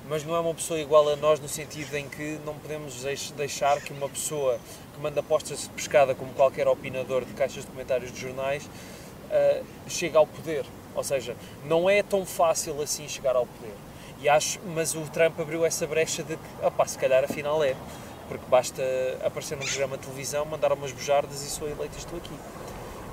Mas 0.09 0.25
não 0.25 0.35
é 0.35 0.41
uma 0.41 0.53
pessoa 0.55 0.81
igual 0.81 1.09
a 1.09 1.17
nós, 1.17 1.39
no 1.41 1.49
sentido 1.49 1.95
em 1.97 2.09
que 2.09 2.39
não 2.45 2.55
podemos 2.55 3.03
deix- 3.03 3.31
deixar 3.33 3.81
que 3.81 3.93
uma 3.93 4.09
pessoa 4.09 4.59
que 4.95 5.01
manda 5.01 5.23
postas 5.23 5.63
de 5.63 5.69
pescada, 5.71 6.15
como 6.15 6.33
qualquer 6.35 6.67
opinador 6.69 7.25
de 7.25 7.33
caixas 7.35 7.65
de 7.65 7.71
comentários 7.71 8.13
de 8.13 8.21
jornais, 8.21 8.65
uh, 8.65 9.65
chega 9.89 10.19
ao 10.19 10.27
poder. 10.27 10.67
Ou 10.95 11.05
seja, 11.05 11.37
não 11.65 11.89
é 11.89 12.03
tão 12.03 12.27
fácil 12.27 12.81
assim 12.83 13.09
chegar 13.09 13.37
ao 13.37 13.47
poder. 13.47 13.75
E 14.21 14.29
acho, 14.29 14.61
mas 14.75 14.95
o 14.95 15.01
Trump 15.03 15.39
abriu 15.41 15.65
essa 15.65 15.87
brecha 15.87 16.23
de 16.23 16.37
que, 16.37 16.67
opá, 16.67 16.85
se 16.87 16.99
calhar 16.99 17.25
afinal 17.25 17.63
é. 17.65 17.75
Porque 18.29 18.45
basta 18.49 18.83
aparecer 19.25 19.57
num 19.57 19.65
programa 19.65 19.97
de 19.97 20.05
televisão, 20.05 20.45
mandar 20.45 20.73
umas 20.73 20.93
bujardas 20.93 21.43
e 21.43 21.51
sou 21.51 21.69
eleito 21.69 21.97
estou 21.99 22.19
aqui. 22.19 22.35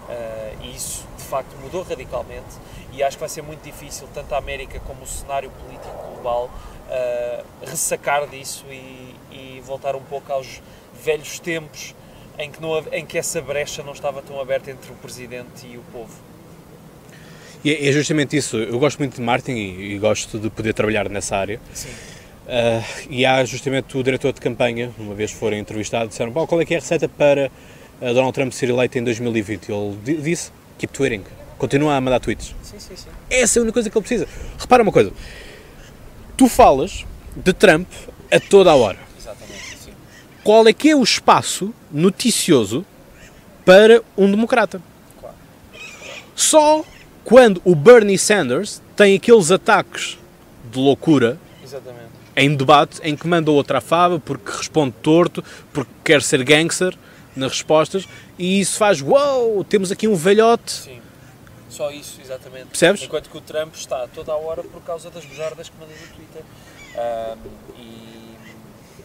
Uh, 0.09 0.63
e 0.63 0.75
isso, 0.75 1.05
de 1.17 1.23
facto, 1.23 1.55
mudou 1.61 1.83
radicalmente. 1.83 2.57
E 2.91 3.03
acho 3.03 3.17
que 3.17 3.19
vai 3.19 3.29
ser 3.29 3.43
muito 3.43 3.61
difícil, 3.61 4.07
tanto 4.13 4.33
a 4.33 4.39
América 4.39 4.79
como 4.81 5.03
o 5.03 5.07
cenário 5.07 5.51
político 5.51 5.95
global, 6.13 6.49
uh, 6.89 7.45
ressacar 7.65 8.27
disso 8.27 8.65
e, 8.69 9.15
e 9.31 9.61
voltar 9.63 9.95
um 9.95 10.01
pouco 10.01 10.33
aos 10.33 10.61
velhos 11.03 11.39
tempos 11.39 11.93
em 12.39 12.49
que, 12.49 12.61
não, 12.61 12.79
em 12.91 13.05
que 13.05 13.17
essa 13.17 13.41
brecha 13.41 13.83
não 13.83 13.93
estava 13.93 14.21
tão 14.21 14.39
aberta 14.39 14.71
entre 14.71 14.91
o 14.91 14.95
presidente 14.95 15.67
e 15.67 15.77
o 15.77 15.81
povo. 15.91 16.13
E 17.63 17.71
é 17.71 17.89
é 17.89 17.91
justamente 17.91 18.35
isso. 18.35 18.57
Eu 18.57 18.79
gosto 18.79 18.97
muito 18.99 19.15
de 19.15 19.21
marketing 19.21 19.57
e, 19.57 19.95
e 19.95 19.99
gosto 19.99 20.39
de 20.39 20.49
poder 20.49 20.73
trabalhar 20.73 21.09
nessa 21.09 21.35
área. 21.35 21.59
Sim. 21.73 21.89
Ah, 22.47 22.81
e 23.09 23.25
há 23.25 23.45
justamente 23.45 23.95
o 23.95 24.03
diretor 24.03 24.33
de 24.33 24.41
campanha, 24.41 24.91
uma 24.97 25.13
vez 25.13 25.31
foram 25.31 25.55
entrevistados, 25.55 26.09
disseram: 26.09 26.31
"Bom, 26.31 26.47
qual 26.47 26.59
é 26.59 26.65
que 26.65 26.73
é 26.73 26.77
a 26.77 26.79
receita 26.79 27.07
para 27.07 27.51
Donald 27.99 28.33
Trump 28.33 28.51
ser 28.51 28.69
eleito 28.69 28.97
em 28.97 29.03
2020? 29.03 29.69
Ele 29.71 29.97
di- 30.03 30.17
disse: 30.21 30.51
keep 30.77 30.93
tweeting. 30.93 31.23
Continua 31.57 31.95
a 31.95 32.01
mandar 32.01 32.19
tweets. 32.19 32.55
Sim, 32.63 32.79
sim, 32.79 32.95
sim. 32.95 33.07
Essa 33.29 33.57
é 33.57 33.59
a 33.59 33.63
única 33.63 33.73
coisa 33.73 33.89
que 33.89 33.97
ele 33.97 34.05
precisa. 34.05 34.27
Repara 34.57 34.81
uma 34.83 34.91
coisa: 34.91 35.11
tu 36.37 36.47
falas 36.47 37.05
de 37.35 37.51
Trump 37.53 37.87
a 38.31 38.39
toda 38.39 38.71
a 38.71 38.75
hora. 38.75 38.97
Exatamente, 39.19 39.77
sim. 39.83 39.91
Qual 40.43 40.67
é 40.67 40.73
que 40.73 40.89
é 40.89 40.95
o 40.95 41.03
espaço 41.03 41.73
noticioso 41.91 42.85
para 43.65 44.01
um 44.17 44.29
democrata? 44.31 44.81
Claro. 45.19 45.35
Só 46.35 46.83
quando 47.25 47.61
o 47.65 47.75
Bernie 47.75 48.17
Sanders 48.17 48.81
tem 48.95 49.15
aqueles 49.15 49.51
ataques 49.51 50.17
de 50.71 50.79
loucura 50.79 51.37
Exatamente. 51.63 52.09
em 52.35 52.55
debate 52.55 52.99
em 53.03 53.15
que 53.15 53.27
manda 53.27 53.51
outra 53.51 53.79
à 53.79 53.81
fava 53.81 54.19
porque 54.19 54.49
responde 54.51 54.93
torto, 55.01 55.43
porque 55.73 55.91
quer 56.03 56.21
ser 56.21 56.43
gangster 56.43 56.95
nas 57.39 57.53
respostas 57.53 58.07
e 58.37 58.59
isso 58.59 58.77
faz 58.77 59.01
uau, 59.01 59.63
temos 59.63 59.91
aqui 59.91 60.07
um 60.07 60.15
velhote. 60.15 60.71
Sim. 60.71 61.01
Só 61.69 61.91
isso, 61.91 62.19
exatamente. 62.21 62.65
Percebes? 62.65 63.03
Enquanto 63.03 63.29
que 63.29 63.37
o 63.37 63.41
Trump 63.41 63.75
está 63.75 64.07
toda 64.07 64.31
a 64.31 64.35
hora 64.35 64.63
por 64.63 64.81
causa 64.81 65.09
das 65.09 65.23
bujardas 65.23 65.69
que 65.69 65.75
manda 65.79 65.93
no 65.93 66.15
Twitter. 66.15 66.43
Ahm, 66.97 67.37
e 67.77 68.35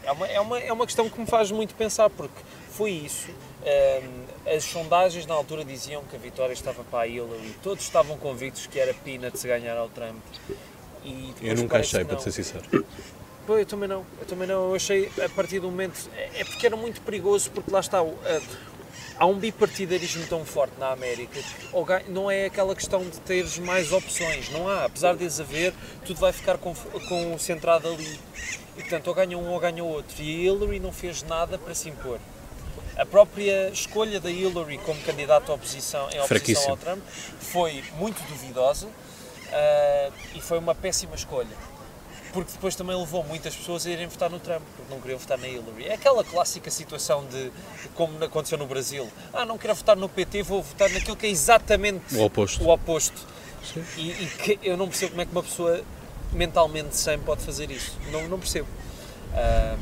é 0.02 0.12
uma, 0.12 0.26
é, 0.26 0.40
uma, 0.40 0.58
é 0.58 0.72
uma 0.72 0.86
questão 0.86 1.08
que 1.08 1.20
me 1.20 1.26
faz 1.26 1.50
muito 1.50 1.74
pensar, 1.74 2.08
porque 2.10 2.40
foi 2.70 2.90
isso. 2.90 3.28
Ahm, 3.62 4.56
as 4.56 4.64
sondagens 4.64 5.26
na 5.26 5.34
altura 5.34 5.64
diziam 5.64 6.02
que 6.04 6.16
a 6.16 6.18
vitória 6.18 6.52
estava 6.52 6.82
para 6.84 7.00
a 7.00 7.06
Hillary. 7.06 7.54
Todos 7.62 7.84
estavam 7.84 8.16
convictos 8.16 8.66
que 8.66 8.78
era 8.80 8.94
peanuts 8.94 9.44
ganhar 9.44 9.76
ao 9.76 9.88
Trump. 9.88 10.22
E 11.04 11.34
Eu 11.42 11.56
nunca 11.56 11.78
achei, 11.78 12.02
para 12.02 12.18
ser 12.18 12.32
sincero. 12.32 12.64
Pô, 13.46 13.58
eu 13.58 13.66
também 13.66 13.88
não, 13.88 14.04
eu 14.20 14.26
também 14.26 14.48
não. 14.48 14.70
Eu 14.70 14.74
achei 14.74 15.10
a 15.22 15.28
partir 15.28 15.60
do 15.60 15.70
momento. 15.70 16.08
É 16.16 16.40
é 16.40 16.44
porque 16.44 16.66
era 16.66 16.76
muito 16.76 17.00
perigoso, 17.02 17.50
porque 17.50 17.70
lá 17.70 17.80
está. 17.80 17.98
a- 18.00 18.64
há 19.16 19.26
um 19.26 19.38
bipartidarismo 19.38 20.26
tão 20.26 20.44
forte 20.44 20.72
na 20.78 20.90
América 20.90 21.38
que 21.40 22.10
não 22.10 22.28
é 22.30 22.46
aquela 22.46 22.74
questão 22.74 23.02
de 23.04 23.20
teres 23.20 23.58
mais 23.58 23.92
opções, 23.92 24.50
não 24.50 24.68
há. 24.68 24.86
Apesar 24.86 25.14
de 25.14 25.24
as 25.26 25.38
haver, 25.40 25.72
tudo 26.04 26.18
vai 26.18 26.32
ficar 26.32 26.58
concentrado 26.58 27.88
ali. 27.88 28.18
E 28.76 28.80
portanto, 28.80 29.06
ou 29.08 29.14
ganha 29.14 29.38
um 29.38 29.50
ou 29.52 29.60
ganha 29.60 29.84
o 29.84 29.88
outro. 29.88 30.20
E 30.20 30.48
a 30.48 30.52
Hillary 30.52 30.80
não 30.80 30.90
fez 30.92 31.22
nada 31.22 31.58
para 31.58 31.74
se 31.74 31.88
impor. 31.88 32.18
A 32.96 33.04
própria 33.06 33.68
escolha 33.70 34.18
da 34.20 34.30
Hillary 34.30 34.78
como 34.78 35.00
candidata 35.02 35.52
à 35.52 35.54
oposição, 35.54 36.08
em 36.10 36.20
oposição 36.20 36.70
ao 36.70 36.76
Trump 36.76 37.02
foi 37.40 37.84
muito 37.98 38.20
duvidosa 38.28 38.86
uh, 38.86 40.12
e 40.34 40.40
foi 40.40 40.58
uma 40.58 40.74
péssima 40.74 41.14
escolha. 41.14 41.73
Porque 42.34 42.50
depois 42.52 42.74
também 42.74 42.94
levou 42.98 43.22
muitas 43.24 43.54
pessoas 43.54 43.86
a 43.86 43.90
irem 43.90 44.06
votar 44.08 44.28
no 44.28 44.38
Trump, 44.40 44.60
porque 44.76 44.92
não 44.92 45.00
queriam 45.00 45.18
votar 45.18 45.38
na 45.38 45.46
Hillary. 45.48 45.86
É 45.86 45.94
aquela 45.94 46.22
clássica 46.24 46.70
situação 46.70 47.24
de, 47.30 47.50
como 47.94 48.22
aconteceu 48.24 48.58
no 48.58 48.66
Brasil, 48.66 49.08
ah, 49.32 49.46
não 49.46 49.56
quero 49.56 49.74
votar 49.74 49.96
no 49.96 50.08
PT, 50.08 50.42
vou 50.42 50.60
votar 50.62 50.90
naquilo 50.90 51.16
que 51.16 51.26
é 51.26 51.30
exatamente 51.30 52.14
O 52.16 52.24
oposto. 52.24 52.62
o 52.64 52.68
oposto. 52.70 53.24
E, 53.96 54.10
e 54.10 54.26
que 54.42 54.58
eu 54.62 54.76
não 54.76 54.88
percebo 54.88 55.12
como 55.12 55.22
é 55.22 55.24
que 55.24 55.32
uma 55.32 55.42
pessoa 55.42 55.80
mentalmente 56.32 56.96
sã 56.96 57.18
pode 57.18 57.42
fazer 57.42 57.70
isso. 57.70 57.96
Não, 58.10 58.28
não 58.28 58.38
percebo. 58.38 58.66
Ah, 59.32 59.76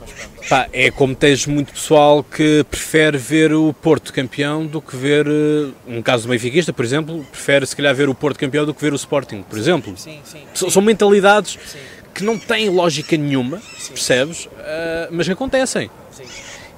mas. 0.00 0.48
Pá, 0.48 0.68
é 0.72 0.90
como 0.90 1.14
tens 1.14 1.46
muito 1.46 1.72
pessoal 1.72 2.24
que 2.24 2.64
prefere 2.70 3.18
ver 3.18 3.52
o 3.52 3.72
Porto 3.74 4.12
campeão 4.12 4.66
do 4.66 4.80
que 4.80 4.96
ver, 4.96 5.26
eh, 5.26 5.70
um 5.86 6.00
caso 6.00 6.22
do 6.26 6.30
benfiquista, 6.30 6.72
por 6.72 6.82
exemplo, 6.84 7.22
prefere 7.30 7.66
se 7.66 7.76
calhar 7.76 7.94
ver 7.94 8.08
o 8.08 8.14
Porto 8.14 8.38
campeão 8.38 8.64
do 8.64 8.72
que 8.72 8.80
ver 8.80 8.92
o 8.94 8.96
Sporting, 8.96 9.42
por 9.42 9.58
exemplo. 9.58 9.94
Sim, 9.98 10.20
sim. 10.24 10.44
S- 10.54 10.70
São 10.70 10.80
mentalidades 10.80 11.58
Sim, 11.66 11.78
que 12.18 12.24
não 12.24 12.36
têm 12.38 12.68
lógica 12.68 13.16
nenhuma, 13.16 13.60
percebes? 13.88 14.48
Ah, 14.58 15.08
mas 15.10 15.28
acontecem. 15.28 15.90
sim. 16.12 16.24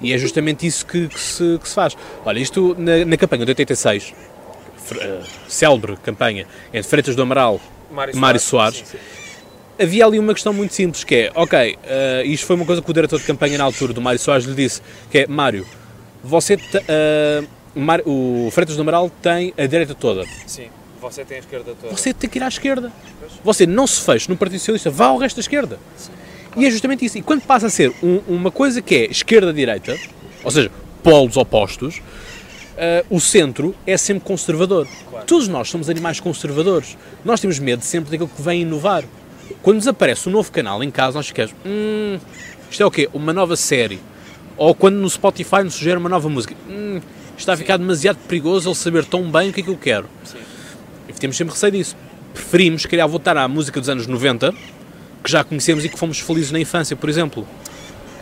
E 0.03 0.12
é 0.14 0.18
justamente 0.18 0.66
isso 0.66 0.86
que, 0.86 1.09
que 1.09 1.20
se, 1.20 1.59
que 1.62 1.68
se 1.68 1.74
faz. 1.74 1.95
Olha, 2.24 2.38
isto 2.38 2.74
na, 2.78 3.05
na 3.05 3.16
campanha 3.18 3.45
de 3.45 3.51
86, 3.51 4.14
fr- 4.78 4.97
eh, 4.99 5.20
célebre 5.47 5.97
campanha 6.03 6.47
entre 6.72 6.88
Freitas 6.88 7.14
do 7.14 7.20
Amaral 7.22 7.61
Mário 7.91 8.16
Mário 8.16 8.41
Soares. 8.41 8.78
Sim, 8.78 8.84
sim. 8.93 8.99
havia 9.82 10.07
ali 10.07 10.18
uma 10.18 10.32
questão 10.32 10.55
muito 10.55 10.72
simples, 10.72 11.05
que 11.05 11.14
é, 11.14 11.32
ok, 11.34 11.76
eh, 11.84 12.22
isto 12.24 12.47
foi 12.47 12.57
uma 12.57 12.64
coisa 12.64 12.80
que 12.80 12.91
o 12.91 12.95
diretor 12.95 13.18
de 13.18 13.26
campanha 13.26 13.59
na 13.59 13.64
altura 13.64 13.93
do 13.93 14.01
Mário 14.01 14.18
Soares 14.18 14.47
lhe 14.47 14.55
disse, 14.55 14.80
que 15.11 15.18
é, 15.18 15.26
Mário, 15.26 15.66
você, 16.24 16.57
te- 16.57 16.82
Mário- 17.74 18.05
o 18.09 18.49
Freitas 18.53 18.76
do 18.76 18.80
Amaral 18.82 19.11
tem 19.22 19.53
a 19.59 19.66
direita 19.66 19.95
toda, 19.95 20.24
Sim, 20.47 20.68
você 21.01 21.25
tem 21.25 21.37
a 21.39 21.41
esquerda 21.41 21.75
toda. 21.81 21.95
você 21.97 22.13
tem 22.15 22.29
que 22.31 22.39
ir 22.39 22.43
à 22.43 22.49
esquerda. 22.49 22.93
Você 23.45 23.67
não 23.67 23.87
se 23.87 24.01
feche 24.03 24.29
no 24.29 24.37
Partido 24.37 24.59
Socialista, 24.59 24.91
vá 24.91 25.07
ao 25.07 25.17
resto 25.19 25.37
da 25.37 25.41
esquerda. 25.41 25.79
E 26.57 26.67
é 26.67 26.71
justamente 26.71 27.05
isso. 27.05 27.17
E 27.19 27.23
quando 27.23 27.43
passa 27.43 27.67
a 27.67 27.71
ser 27.71 27.93
um- 28.03 28.21
uma 28.29 28.51
coisa 28.51 28.83
que 28.83 28.95
é 28.95 29.05
esquerda-direita, 29.11 29.97
ou 30.43 30.51
seja, 30.51 30.71
polos 31.03 31.37
opostos, 31.37 32.01
eh, 32.77 33.05
o 33.09 33.21
centro 33.21 33.75
é 33.87 33.97
sempre 33.97 34.25
conservador. 34.25 34.87
Claro. 35.09 35.27
Todos 35.27 35.47
nós 35.49 35.69
somos 35.71 35.89
animais 35.89 36.19
conservadores. 36.21 36.97
Nós 37.25 37.41
temos 37.41 37.59
medo 37.59 37.85
sempre 37.85 38.11
daquilo 38.11 38.29
que 38.29 38.43
vem 38.43 38.63
inovar. 38.63 39.05
Quando 39.63 39.77
nos 39.77 39.89
aparece 39.89 40.29
um 40.29 40.33
novo 40.33 40.51
canal 40.51 40.83
em 40.83 40.91
casa, 40.91 41.17
nós 41.19 41.29
ficamos, 41.29 41.55
hum, 41.65 42.19
isto 42.71 42.83
é 42.83 42.87
o 42.87 42.91
quê? 42.91 43.09
Uma 43.13 43.33
nova 43.33 43.57
série. 43.57 44.01
Ou 44.57 44.75
quando 44.75 44.97
no 44.97 45.09
Spotify 45.09 45.63
nos 45.65 45.75
sugere 45.75 45.99
uma 45.99 46.09
nova 46.09 46.29
música, 46.29 46.55
hum, 46.69 47.01
está 47.39 47.53
a 47.55 47.57
ficar 47.57 47.77
demasiado 47.77 48.19
perigoso 48.29 48.69
ele 48.69 48.75
saber 48.77 49.05
tão 49.05 49.31
bem 49.31 49.51
o 49.51 49.53
que 49.53 49.61
é 49.61 49.65
que 49.65 49.71
eu 49.71 49.77
quero. 49.79 50.07
Sim. 50.25 50.39
Temos 51.21 51.37
sempre 51.37 51.53
receio 51.55 51.73
disso. 51.73 51.97
Preferimos, 52.35 52.83
se 52.83 52.89
calhar, 52.89 53.09
voltar 53.09 53.37
à 53.37 53.47
música 53.47 53.79
dos 53.79 53.89
anos 53.89 54.07
90, 54.07 54.53
que 55.23 55.31
já 55.31 55.45
conhecemos 55.45 55.85
e 55.85 55.89
que 55.89 55.99
fomos 55.99 56.18
felizes 56.21 56.51
na 56.51 56.59
infância, 56.59 56.97
por 56.97 57.09
exemplo. 57.09 57.47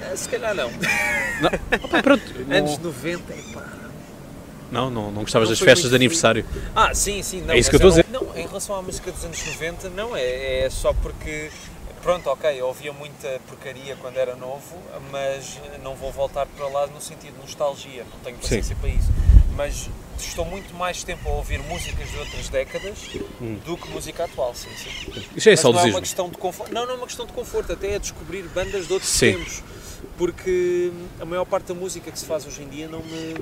Ah, 0.03 0.17
Se 0.17 0.29
calhar 0.29 0.55
não. 0.55 0.69
Não, 0.71 1.51
opa, 1.85 2.03
pronto, 2.03 2.23
Anos 2.51 2.77
não, 2.79 2.85
90, 2.85 3.33
epá. 3.33 3.65
não, 4.73 4.91
não, 4.91 5.11
não 5.13 5.23
gostavas 5.23 5.49
Não 5.49 5.53
das 5.53 5.61
festas 5.61 5.91
de 5.91 5.97
aniversário. 5.97 6.45
Ah, 6.75 6.93
sim, 6.95 7.23
sim. 7.23 7.43
Não, 7.43 7.55
É 7.55 7.59
isso 7.59 7.71
que 7.71 7.77
eu 7.77 7.89
estou 7.89 8.05
a 8.05 8.05
não- 8.13 8.27
Não, 8.29 8.37
em 8.37 8.47
relação 8.47 8.75
à 8.77 8.83
música 8.83 9.13
dos 9.13 9.25
anos 9.25 9.39
90, 9.47 9.89
não, 9.91 10.17
é, 10.17 10.65
é 10.65 10.71
só 10.71 10.93
porque. 10.93 11.51
Pronto, 12.03 12.29
ok, 12.31 12.49
eu 12.59 12.67
ouvia 12.69 12.93
muita 12.93 13.41
porcaria 13.49 13.97
quando 14.01 14.17
era 14.17 14.35
novo, 14.37 14.79
mas 15.11 15.59
não 15.83 15.95
vou 15.97 16.11
voltar 16.13 16.47
para 16.47 16.67
lá 16.69 16.87
no 16.87 17.01
sentido 17.01 17.35
de 17.35 17.41
nostalgia, 17.43 18.05
não 18.11 18.19
tenho 18.21 18.37
paciência 18.39 18.75
para 18.81 18.89
isso. 18.89 19.09
Mas 19.57 19.91
estou 20.27 20.45
muito 20.45 20.75
mais 20.75 21.03
tempo 21.05 21.29
a 21.29 21.33
ouvir 21.33 21.59
músicas 21.61 22.11
de 22.11 22.17
outras 22.19 22.49
décadas 22.49 22.99
do 23.65 23.77
que 23.77 23.89
música 23.91 24.25
atual, 24.25 24.55
sim, 24.55 24.69
sim. 24.77 24.91
Isto 24.91 25.19
é 25.19 25.23
Mas 25.35 25.45
não 25.47 25.53
é 25.53 25.57
saudosismo. 25.57 25.95
uma 25.97 26.01
questão 26.01 26.29
de 26.29 26.37
conforto. 26.39 26.73
Não, 26.75 26.85
não 26.87 26.93
é 26.95 26.97
uma 26.97 27.07
questão 27.07 27.27
de 27.27 27.33
conforto, 27.33 27.73
até 27.73 27.95
é 27.95 27.99
descobrir 27.99 28.43
bandas 28.55 28.87
de 28.87 28.93
outros 28.93 29.11
Sim. 29.11 29.33
tempos. 29.35 29.63
Porque 30.17 30.91
a 31.21 31.25
maior 31.25 31.45
parte 31.45 31.67
da 31.67 31.75
música 31.75 32.11
que 32.11 32.19
se 32.19 32.25
faz 32.25 32.47
hoje 32.47 32.63
em 32.63 32.69
dia 32.69 32.89
não 32.89 33.01
me, 33.01 33.35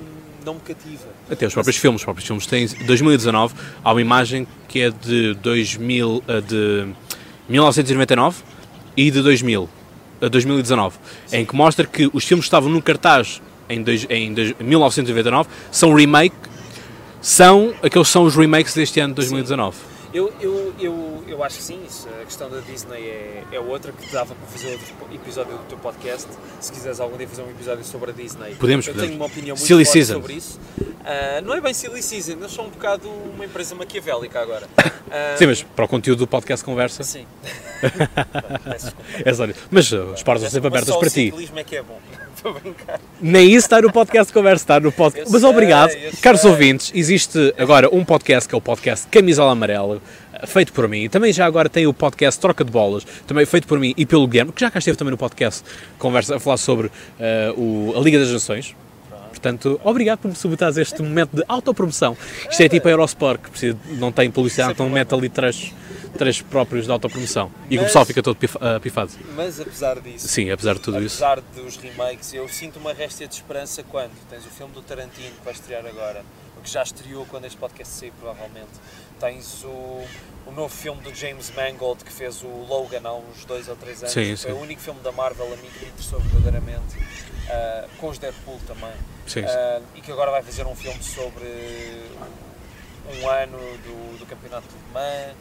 não 0.44 0.54
me 0.54 0.60
cativa. 0.60 1.04
Até 1.30 1.46
os 1.46 1.52
próprios 1.54 1.76
filmes, 1.76 2.00
os 2.00 2.04
próprios 2.04 2.26
filmes 2.26 2.46
têm 2.46 2.66
2019, 2.86 3.54
há 3.84 3.92
uma 3.92 4.00
imagem 4.00 4.46
que 4.68 4.80
é 4.80 4.90
de 4.90 5.34
2000, 5.34 6.22
eh, 6.28 6.40
de 6.40 6.86
1999 7.48 8.42
e 8.96 9.10
de 9.10 9.22
2000, 9.22 9.68
eh, 10.20 10.28
2019, 10.28 10.96
em 11.32 11.44
que 11.44 11.54
mostra 11.54 11.86
que 11.86 12.08
os 12.12 12.24
filmes 12.24 12.44
que 12.44 12.48
estavam 12.48 12.70
no 12.70 12.80
cartaz 12.82 13.40
em, 13.68 13.82
dois, 13.82 14.06
em 14.08 14.32
dois- 14.32 14.54
1999 14.60 15.48
são 15.70 15.92
remake, 15.94 16.34
são 17.26 17.74
aqueles 17.82 18.06
são 18.06 18.22
os 18.22 18.36
remakes 18.36 18.72
deste 18.72 19.00
ano 19.00 19.08
de 19.08 19.16
2019. 19.16 19.76
Eu, 20.14 20.32
eu, 20.40 20.72
eu, 20.78 21.24
eu 21.26 21.44
acho 21.44 21.56
que 21.56 21.62
sim, 21.64 21.80
isso, 21.86 22.08
a 22.22 22.24
questão 22.24 22.48
da 22.48 22.60
Disney 22.60 23.00
é, 23.02 23.42
é 23.50 23.58
outra 23.60 23.90
que 23.90 24.10
dava 24.12 24.32
para 24.34 24.46
fazer 24.46 24.68
outro 24.70 24.94
episódio 25.12 25.52
do 25.58 25.64
teu 25.64 25.76
podcast. 25.78 26.28
Se 26.60 26.70
quiseres 26.72 27.00
algum 27.00 27.18
dia 27.18 27.26
fazer 27.26 27.42
um 27.42 27.50
episódio 27.50 27.84
sobre 27.84 28.12
a 28.12 28.14
Disney, 28.14 28.54
Podemos, 28.54 28.86
eu 28.86 28.94
podemos. 28.94 29.10
tenho 29.10 29.20
uma 29.20 29.26
opinião 29.26 29.56
muito 29.56 29.66
Silly 29.66 29.84
forte 29.84 29.92
Season. 29.98 30.14
sobre 30.14 30.34
isso. 30.34 30.60
Ah, 31.04 31.40
não 31.42 31.52
é 31.52 31.60
bem 31.60 31.74
Silly 31.74 32.00
Season, 32.00 32.32
eles 32.34 32.52
são 32.52 32.66
um 32.66 32.70
bocado 32.70 33.08
uma 33.08 33.44
empresa 33.44 33.74
maquiavélica 33.74 34.40
agora. 34.40 34.68
Ah, 35.08 35.36
Sim, 35.36 35.46
mas 35.46 35.62
para 35.62 35.84
o 35.84 35.88
conteúdo 35.88 36.18
do 36.18 36.26
podcast 36.26 36.64
Conversa, 36.64 37.04
Sim. 37.04 37.28
É 39.24 39.30
Mas 39.70 39.92
uh, 39.92 40.12
as 40.12 40.22
portas 40.24 40.42
estão 40.42 40.50
sempre 40.50 40.66
abertas 40.66 40.96
para 40.96 41.06
o 41.06 41.10
ti. 41.10 41.26
ciclismo 41.26 41.58
é 41.60 41.62
que 41.62 41.76
é 41.76 41.82
bom. 41.82 42.00
Estou 42.46 42.56
a 42.56 42.60
brincar. 42.60 43.00
Nem 43.20 43.48
isso 43.48 43.66
está 43.66 43.80
no 43.80 43.90
podcast 43.92 44.32
Conversa, 44.32 44.62
está 44.62 44.80
no 44.80 44.92
podcast. 44.92 45.30
Mas 45.32 45.40
sei, 45.40 45.50
obrigado, 45.50 45.90
caros 46.22 46.40
sei. 46.40 46.50
ouvintes. 46.50 46.92
Existe 46.94 47.52
agora 47.58 47.88
um 47.92 48.04
podcast 48.04 48.48
que 48.48 48.54
é 48.54 48.58
o 48.58 48.60
podcast 48.60 49.08
Camisola 49.08 49.50
Amarela, 49.50 50.00
eh, 50.32 50.46
feito 50.46 50.72
por 50.72 50.86
mim. 50.86 51.08
Também 51.08 51.32
já 51.32 51.44
agora 51.44 51.68
tem 51.68 51.86
o 51.88 51.92
podcast 51.92 52.40
Troca 52.40 52.64
de 52.64 52.70
Bolas, 52.70 53.04
também 53.26 53.44
feito 53.44 53.66
por 53.66 53.80
mim 53.80 53.92
e 53.96 54.06
pelo 54.06 54.26
Guilherme, 54.28 54.52
que 54.52 54.60
já 54.60 54.70
cá 54.70 54.78
esteve 54.78 54.96
também 54.96 55.10
no 55.10 55.18
podcast 55.18 55.64
Conversa 55.98 56.36
a 56.36 56.40
falar 56.40 56.56
sobre 56.56 56.90
eh, 57.18 57.52
o, 57.56 57.92
a 57.96 58.00
Liga 58.00 58.18
das 58.18 58.30
Nações. 58.30 58.74
Portanto, 59.40 59.78
obrigado 59.84 60.20
por 60.20 60.28
me 60.28 60.34
subitares 60.34 60.76
este 60.78 61.02
momento 61.02 61.36
de 61.36 61.44
autopromoção. 61.46 62.16
Isto 62.50 62.62
é 62.62 62.68
tipo 62.68 62.88
a 62.88 62.90
Eurosport, 62.90 63.40
que 63.42 63.50
precisa, 63.50 63.78
não 63.98 64.10
tem 64.10 64.30
publicidade, 64.30 64.72
então 64.72 64.88
mete 64.88 65.14
ali 65.14 65.28
três, 65.28 65.72
três 66.16 66.40
próprios 66.40 66.86
de 66.86 66.90
autopromoção. 66.90 67.50
E 67.70 67.76
o 67.76 67.80
Mas- 67.80 67.88
pessoal 67.88 68.04
fica 68.06 68.22
todo 68.22 68.36
pif- 68.36 68.56
ah, 68.60 68.80
pifado. 68.80 69.12
Mas 69.36 69.60
apesar 69.60 70.00
disso, 70.00 70.26
Sim, 70.26 70.50
apesar 70.50 70.74
de 70.74 70.80
tudo 70.80 71.02
isso. 71.02 71.22
apesar 71.22 71.42
dos 71.54 71.76
remakes, 71.76 72.32
eu 72.32 72.48
sinto 72.48 72.78
uma 72.78 72.92
réstia 72.94 73.28
de 73.28 73.34
esperança 73.34 73.82
quando 73.82 74.12
tens 74.30 74.44
o 74.46 74.48
filme 74.50 74.72
do 74.72 74.80
Tarantino 74.82 75.30
que 75.38 75.44
vai 75.44 75.52
estrear 75.52 75.84
agora, 75.86 76.24
o 76.58 76.62
que 76.62 76.70
já 76.70 76.82
estreou 76.82 77.26
quando 77.26 77.44
este 77.44 77.58
podcast 77.58 77.92
sair, 77.94 78.12
provavelmente. 78.18 78.70
Tens 79.18 79.64
o, 79.64 80.04
o 80.46 80.52
novo 80.52 80.68
filme 80.74 81.00
do 81.00 81.14
James 81.14 81.50
Mangold 81.54 82.04
que 82.04 82.12
fez 82.12 82.42
o 82.42 82.48
Logan 82.48 83.00
há 83.04 83.14
uns 83.14 83.44
dois 83.46 83.68
ou 83.68 83.76
três 83.76 84.00
anos. 84.02 84.12
Sim, 84.12 84.36
Foi 84.36 84.50
sim. 84.52 84.56
o 84.56 84.60
único 84.60 84.80
filme 84.80 85.00
da 85.00 85.10
Marvel 85.12 85.46
a 85.46 85.56
mim 85.56 85.68
que 85.70 85.84
me 85.84 85.90
interessou 85.90 86.20
verdadeiramente. 86.20 86.96
ah, 87.50 87.88
com 87.98 88.08
os 88.08 88.18
Deadpool 88.18 88.60
também. 88.66 88.92
Sim. 89.26 89.44
Ah, 89.46 89.80
e 89.94 90.00
que 90.00 90.12
agora 90.12 90.30
vai 90.30 90.42
fazer 90.42 90.66
um 90.66 90.74
filme 90.76 91.02
sobre 91.02 91.46
um 93.22 93.28
ano 93.28 93.56
do, 93.58 94.18
do 94.18 94.26
Campeonato 94.26 94.66
de 94.68 94.74
Le 94.74 94.92
Mans. 94.92 95.36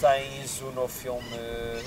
Tens 0.00 0.60
o 0.62 0.70
novo 0.70 0.88
filme, 0.88 1.28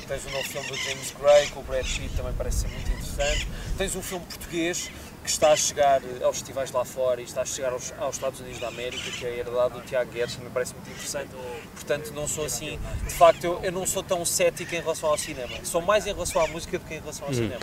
tens 0.06 0.26
o 0.26 0.30
novo 0.32 0.44
filme 0.44 0.68
do 0.68 0.76
James 0.76 1.14
Gray 1.18 1.48
com 1.48 1.62
o 1.62 1.64
Brad 1.64 1.86
Pitt, 1.86 2.10
também 2.18 2.34
parece 2.34 2.60
ser 2.60 2.68
muito 2.68 2.92
interessante. 2.92 3.48
Tens 3.78 3.96
um 3.96 4.02
filme 4.02 4.26
português 4.26 4.92
que 5.24 5.30
está 5.30 5.52
a 5.52 5.56
chegar 5.56 6.02
aos 6.24 6.38
festivais 6.38 6.72
lá 6.72 6.84
fora 6.84 7.22
e 7.22 7.24
está 7.24 7.42
a 7.42 7.46
chegar 7.46 7.72
aos, 7.72 7.94
aos 8.00 8.16
Estados 8.16 8.40
Unidos 8.40 8.60
da 8.60 8.70
América, 8.70 9.04
que 9.12 9.26
é 9.26 9.30
a 9.30 9.38
herdade 9.38 9.74
do 9.76 9.82
Tiago 9.82 10.12
Guedes, 10.12 10.36
que 10.36 10.44
me 10.44 10.50
parece 10.50 10.74
muito 10.74 10.90
interessante. 10.90 11.30
Portanto, 11.76 12.12
não 12.16 12.28
sou 12.28 12.46
assim, 12.46 12.80
de 13.08 13.14
facto, 13.14 13.44
eu, 13.44 13.60
eu 13.64 13.72
não 13.72 13.86
sou 13.86 14.02
tão 14.02 14.26
cético 14.26 14.74
em 14.74 14.80
relação 14.80 15.10
ao 15.10 15.18
cinema. 15.18 15.54
Sou 15.64 15.82
mais 15.82 16.08
em 16.08 16.14
relação 16.14 16.42
à 16.42 16.48
música 16.48 16.80
do 16.80 16.86
que 16.86 16.96
em 16.96 17.00
relação 17.00 17.28
ao 17.28 17.34
cinema. 17.34 17.60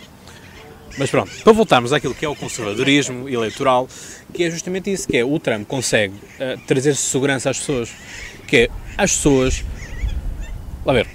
Mas 0.97 1.11
pronto, 1.11 1.31
para 1.43 1.53
voltarmos 1.53 1.93
àquilo 1.93 2.15
que 2.15 2.25
é 2.25 2.29
o 2.29 2.35
conservadorismo 2.35 3.29
eleitoral, 3.29 3.89
que 4.33 4.45
é 4.45 4.51
justamente 4.51 4.93
isso, 4.93 5.07
que 5.07 5.17
é 5.17 5.25
o 5.25 5.39
Trump 5.39 5.67
consegue 5.67 6.15
eh, 6.41 6.57
trazer 6.67 6.97
segurança 6.97 7.51
às 7.51 7.59
pessoas, 7.59 7.91
que 8.47 8.57
é 8.57 8.69
as 8.97 9.13
pessoas, 9.13 9.65
lá 10.85 10.93
ver, 10.93 11.07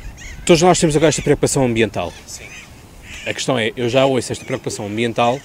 todos 0.45 0.61
nós 0.61 0.79
temos 0.79 0.95
agora 0.95 1.09
esta 1.09 1.21
preocupação 1.21 1.65
ambiental. 1.65 2.13
Sim. 2.25 2.45
A 3.25 3.33
questão 3.33 3.57
é, 3.57 3.71
eu 3.75 3.89
já 3.89 4.05
ouço 4.05 4.31
esta 4.31 4.45
preocupação 4.45 4.85
ambiental 4.85 5.39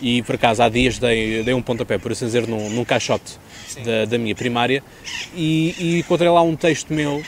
e 0.00 0.22
por 0.22 0.34
acaso 0.34 0.62
há 0.62 0.68
dias 0.68 0.98
dei, 0.98 1.42
dei 1.42 1.54
um 1.54 1.62
pontapé, 1.62 1.98
por 1.98 2.12
assim 2.12 2.26
dizer, 2.26 2.46
num, 2.46 2.70
num 2.70 2.84
caixote 2.84 3.38
da, 3.84 4.04
da 4.04 4.18
minha 4.18 4.34
primária. 4.34 4.82
E, 5.34 5.74
e 5.78 5.98
encontrei 6.00 6.30
lá 6.30 6.42
um 6.42 6.56
texto 6.56 6.92
meu 6.92 7.22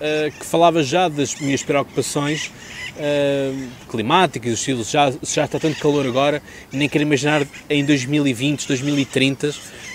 eh, 0.00 0.32
que 0.38 0.46
falava 0.46 0.82
já 0.82 1.08
das 1.08 1.34
minhas 1.36 1.62
preocupações 1.62 2.50
eh, 2.98 3.52
climáticas, 3.88 4.52
os 4.52 4.58
estilos, 4.58 4.90
já, 4.90 5.10
já 5.22 5.44
está 5.44 5.58
tanto 5.58 5.80
calor 5.80 6.06
agora, 6.06 6.42
nem 6.70 6.88
quero 6.88 7.02
imaginar 7.02 7.46
em 7.68 7.84
2020, 7.84 8.66
2030 8.66 9.54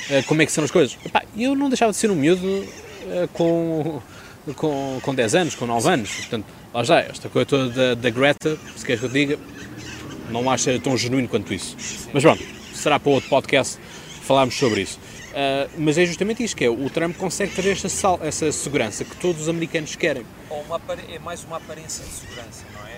eh, 0.09 0.21
como 0.23 0.41
é 0.41 0.45
que 0.45 0.51
são 0.51 0.63
as 0.63 0.71
coisas. 0.71 0.97
Epá, 1.05 1.23
eu 1.37 1.55
não 1.55 1.69
deixava 1.69 1.91
de 1.91 1.97
ser 1.97 2.09
um 2.09 2.15
miúdo 2.15 2.65
eh, 3.07 3.27
com, 3.33 4.01
com, 4.55 4.99
com 5.01 5.15
10 5.15 5.35
anos, 5.35 5.55
com 5.55 5.65
9 5.65 5.87
anos, 5.87 6.09
portanto, 6.15 6.45
lá 6.73 6.83
já, 6.83 6.99
esta 6.99 7.29
coisa 7.29 7.45
toda 7.45 7.69
da, 7.69 7.93
da 7.93 8.09
Greta, 8.09 8.57
se 8.75 8.85
queres 8.85 8.99
que 8.99 9.05
eu 9.05 9.11
diga, 9.11 9.39
não 10.35 10.51
acho 10.51 10.79
tão 10.79 10.97
genuíno 10.97 11.27
quanto 11.27 11.53
isso. 11.53 11.77
Mas 12.13 12.23
pronto, 12.23 12.43
será 12.73 12.99
para 12.99 13.11
outro 13.11 13.29
podcast 13.29 13.79
falarmos 14.21 14.55
sobre 14.55 14.81
isso. 14.81 14.99
Uh, 15.31 15.69
mas 15.77 15.97
é 15.97 16.05
justamente 16.05 16.43
isto 16.43 16.55
que 16.55 16.63
é, 16.63 16.69
o 16.69 16.89
Trump 16.89 17.15
consegue 17.17 17.53
ter 17.53 17.69
esta, 17.69 17.89
sal, 17.89 18.19
essa 18.21 18.51
segurança 18.51 19.03
que 19.03 19.15
todos 19.17 19.43
os 19.43 19.49
americanos 19.49 19.95
querem. 19.95 20.25
É 21.09 21.19
mais 21.19 21.43
uma 21.43 21.57
aparência 21.57 22.05
de 22.05 22.11
segurança, 22.11 22.63
não 22.73 22.87
é? 22.87 22.95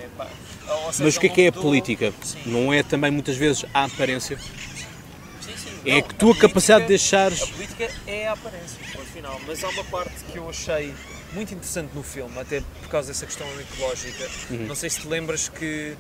Seja, 0.91 1.03
mas 1.03 1.15
o 1.15 1.19
que 1.19 1.27
é 1.27 1.29
que 1.29 1.41
é 1.43 1.47
a 1.47 1.51
política? 1.51 2.13
Sim. 2.21 2.39
Não 2.45 2.73
é 2.73 2.83
também 2.83 3.09
muitas 3.09 3.37
vezes 3.37 3.65
a 3.73 3.85
aparência? 3.85 4.37
Sim, 4.37 5.53
sim. 5.55 5.69
É 5.85 5.91
não, 5.91 5.97
a 5.99 6.03
tua 6.03 6.35
capacidade 6.35 6.83
de 6.83 6.89
deixares... 6.89 7.41
A 7.41 7.47
política 7.47 7.89
é 8.05 8.27
a 8.27 8.33
aparência, 8.33 8.77
no 8.95 9.05
final. 9.05 9.39
Mas 9.47 9.63
há 9.63 9.69
uma 9.69 9.83
parte 9.85 10.23
que 10.31 10.37
eu 10.37 10.49
achei 10.49 10.93
muito 11.33 11.53
interessante 11.53 11.91
no 11.93 12.03
filme, 12.03 12.37
até 12.39 12.61
por 12.81 12.89
causa 12.89 13.07
dessa 13.09 13.25
questão 13.25 13.47
ecológica. 13.59 14.29
Uhum. 14.49 14.67
Não 14.67 14.75
sei 14.75 14.89
se 14.89 15.01
te 15.01 15.07
lembras 15.07 15.49
que 15.49 15.95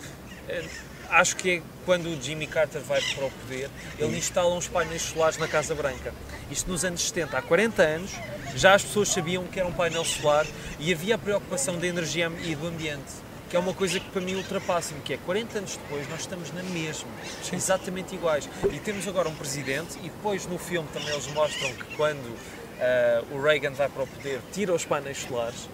eh, 0.49 0.63
acho 1.09 1.35
que 1.35 1.57
é 1.57 1.61
quando 1.85 2.07
o 2.07 2.21
Jimmy 2.21 2.47
Carter 2.47 2.81
vai 2.81 3.01
para 3.01 3.25
o 3.25 3.31
poder, 3.31 3.69
ele 3.97 4.17
instala 4.17 4.53
uns 4.53 4.67
painéis 4.67 5.03
solares 5.03 5.37
na 5.37 5.47
Casa 5.47 5.73
Branca. 5.73 6.13
Isto 6.51 6.69
nos 6.69 6.83
anos 6.83 7.01
70, 7.07 7.37
há 7.37 7.41
40 7.41 7.81
anos, 7.81 8.11
já 8.55 8.73
as 8.73 8.83
pessoas 8.83 9.09
sabiam 9.09 9.45
que 9.45 9.59
era 9.59 9.67
um 9.67 9.73
painel 9.73 10.03
solar 10.03 10.45
e 10.79 10.93
havia 10.93 11.15
a 11.15 11.17
preocupação 11.17 11.77
da 11.77 11.87
energia 11.87 12.31
e 12.43 12.55
do 12.55 12.67
ambiente. 12.67 13.27
Que 13.49 13.55
é 13.55 13.59
uma 13.59 13.73
coisa 13.73 13.97
que 13.99 14.09
para 14.09 14.19
mim 14.19 14.35
ultrapassa-me, 14.35 14.99
que 15.01 15.13
é 15.13 15.17
40 15.17 15.59
anos 15.59 15.77
depois 15.77 16.09
nós 16.09 16.21
estamos 16.21 16.51
na 16.51 16.63
mesma, 16.63 17.09
Sim. 17.41 17.55
exatamente 17.55 18.13
iguais. 18.13 18.49
E 18.69 18.79
temos 18.79 19.07
agora 19.07 19.29
um 19.29 19.35
presidente, 19.35 19.97
e 19.99 20.09
depois 20.09 20.45
no 20.45 20.57
filme 20.57 20.87
também 20.91 21.09
eles 21.09 21.27
mostram 21.27 21.71
que 21.71 21.95
quando 21.95 22.25
uh, 22.25 23.35
o 23.35 23.41
Reagan 23.41 23.71
vai 23.71 23.87
para 23.87 24.03
o 24.03 24.07
poder, 24.07 24.41
tira 24.51 24.73
os 24.73 24.83
painéis 24.83 25.19
solares, 25.19 25.69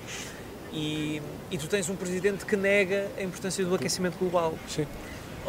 e, 0.71 1.21
e, 1.51 1.57
tu 1.57 1.67
tens 1.67 1.87
um 1.87 1.95
presidente 1.95 2.45
que 2.45 2.55
nega 2.55 3.07
a 3.17 3.21
importância 3.21 3.63
do 3.63 3.75
aquecimento 3.75 4.17
global. 4.17 4.57
Sim. 4.67 4.87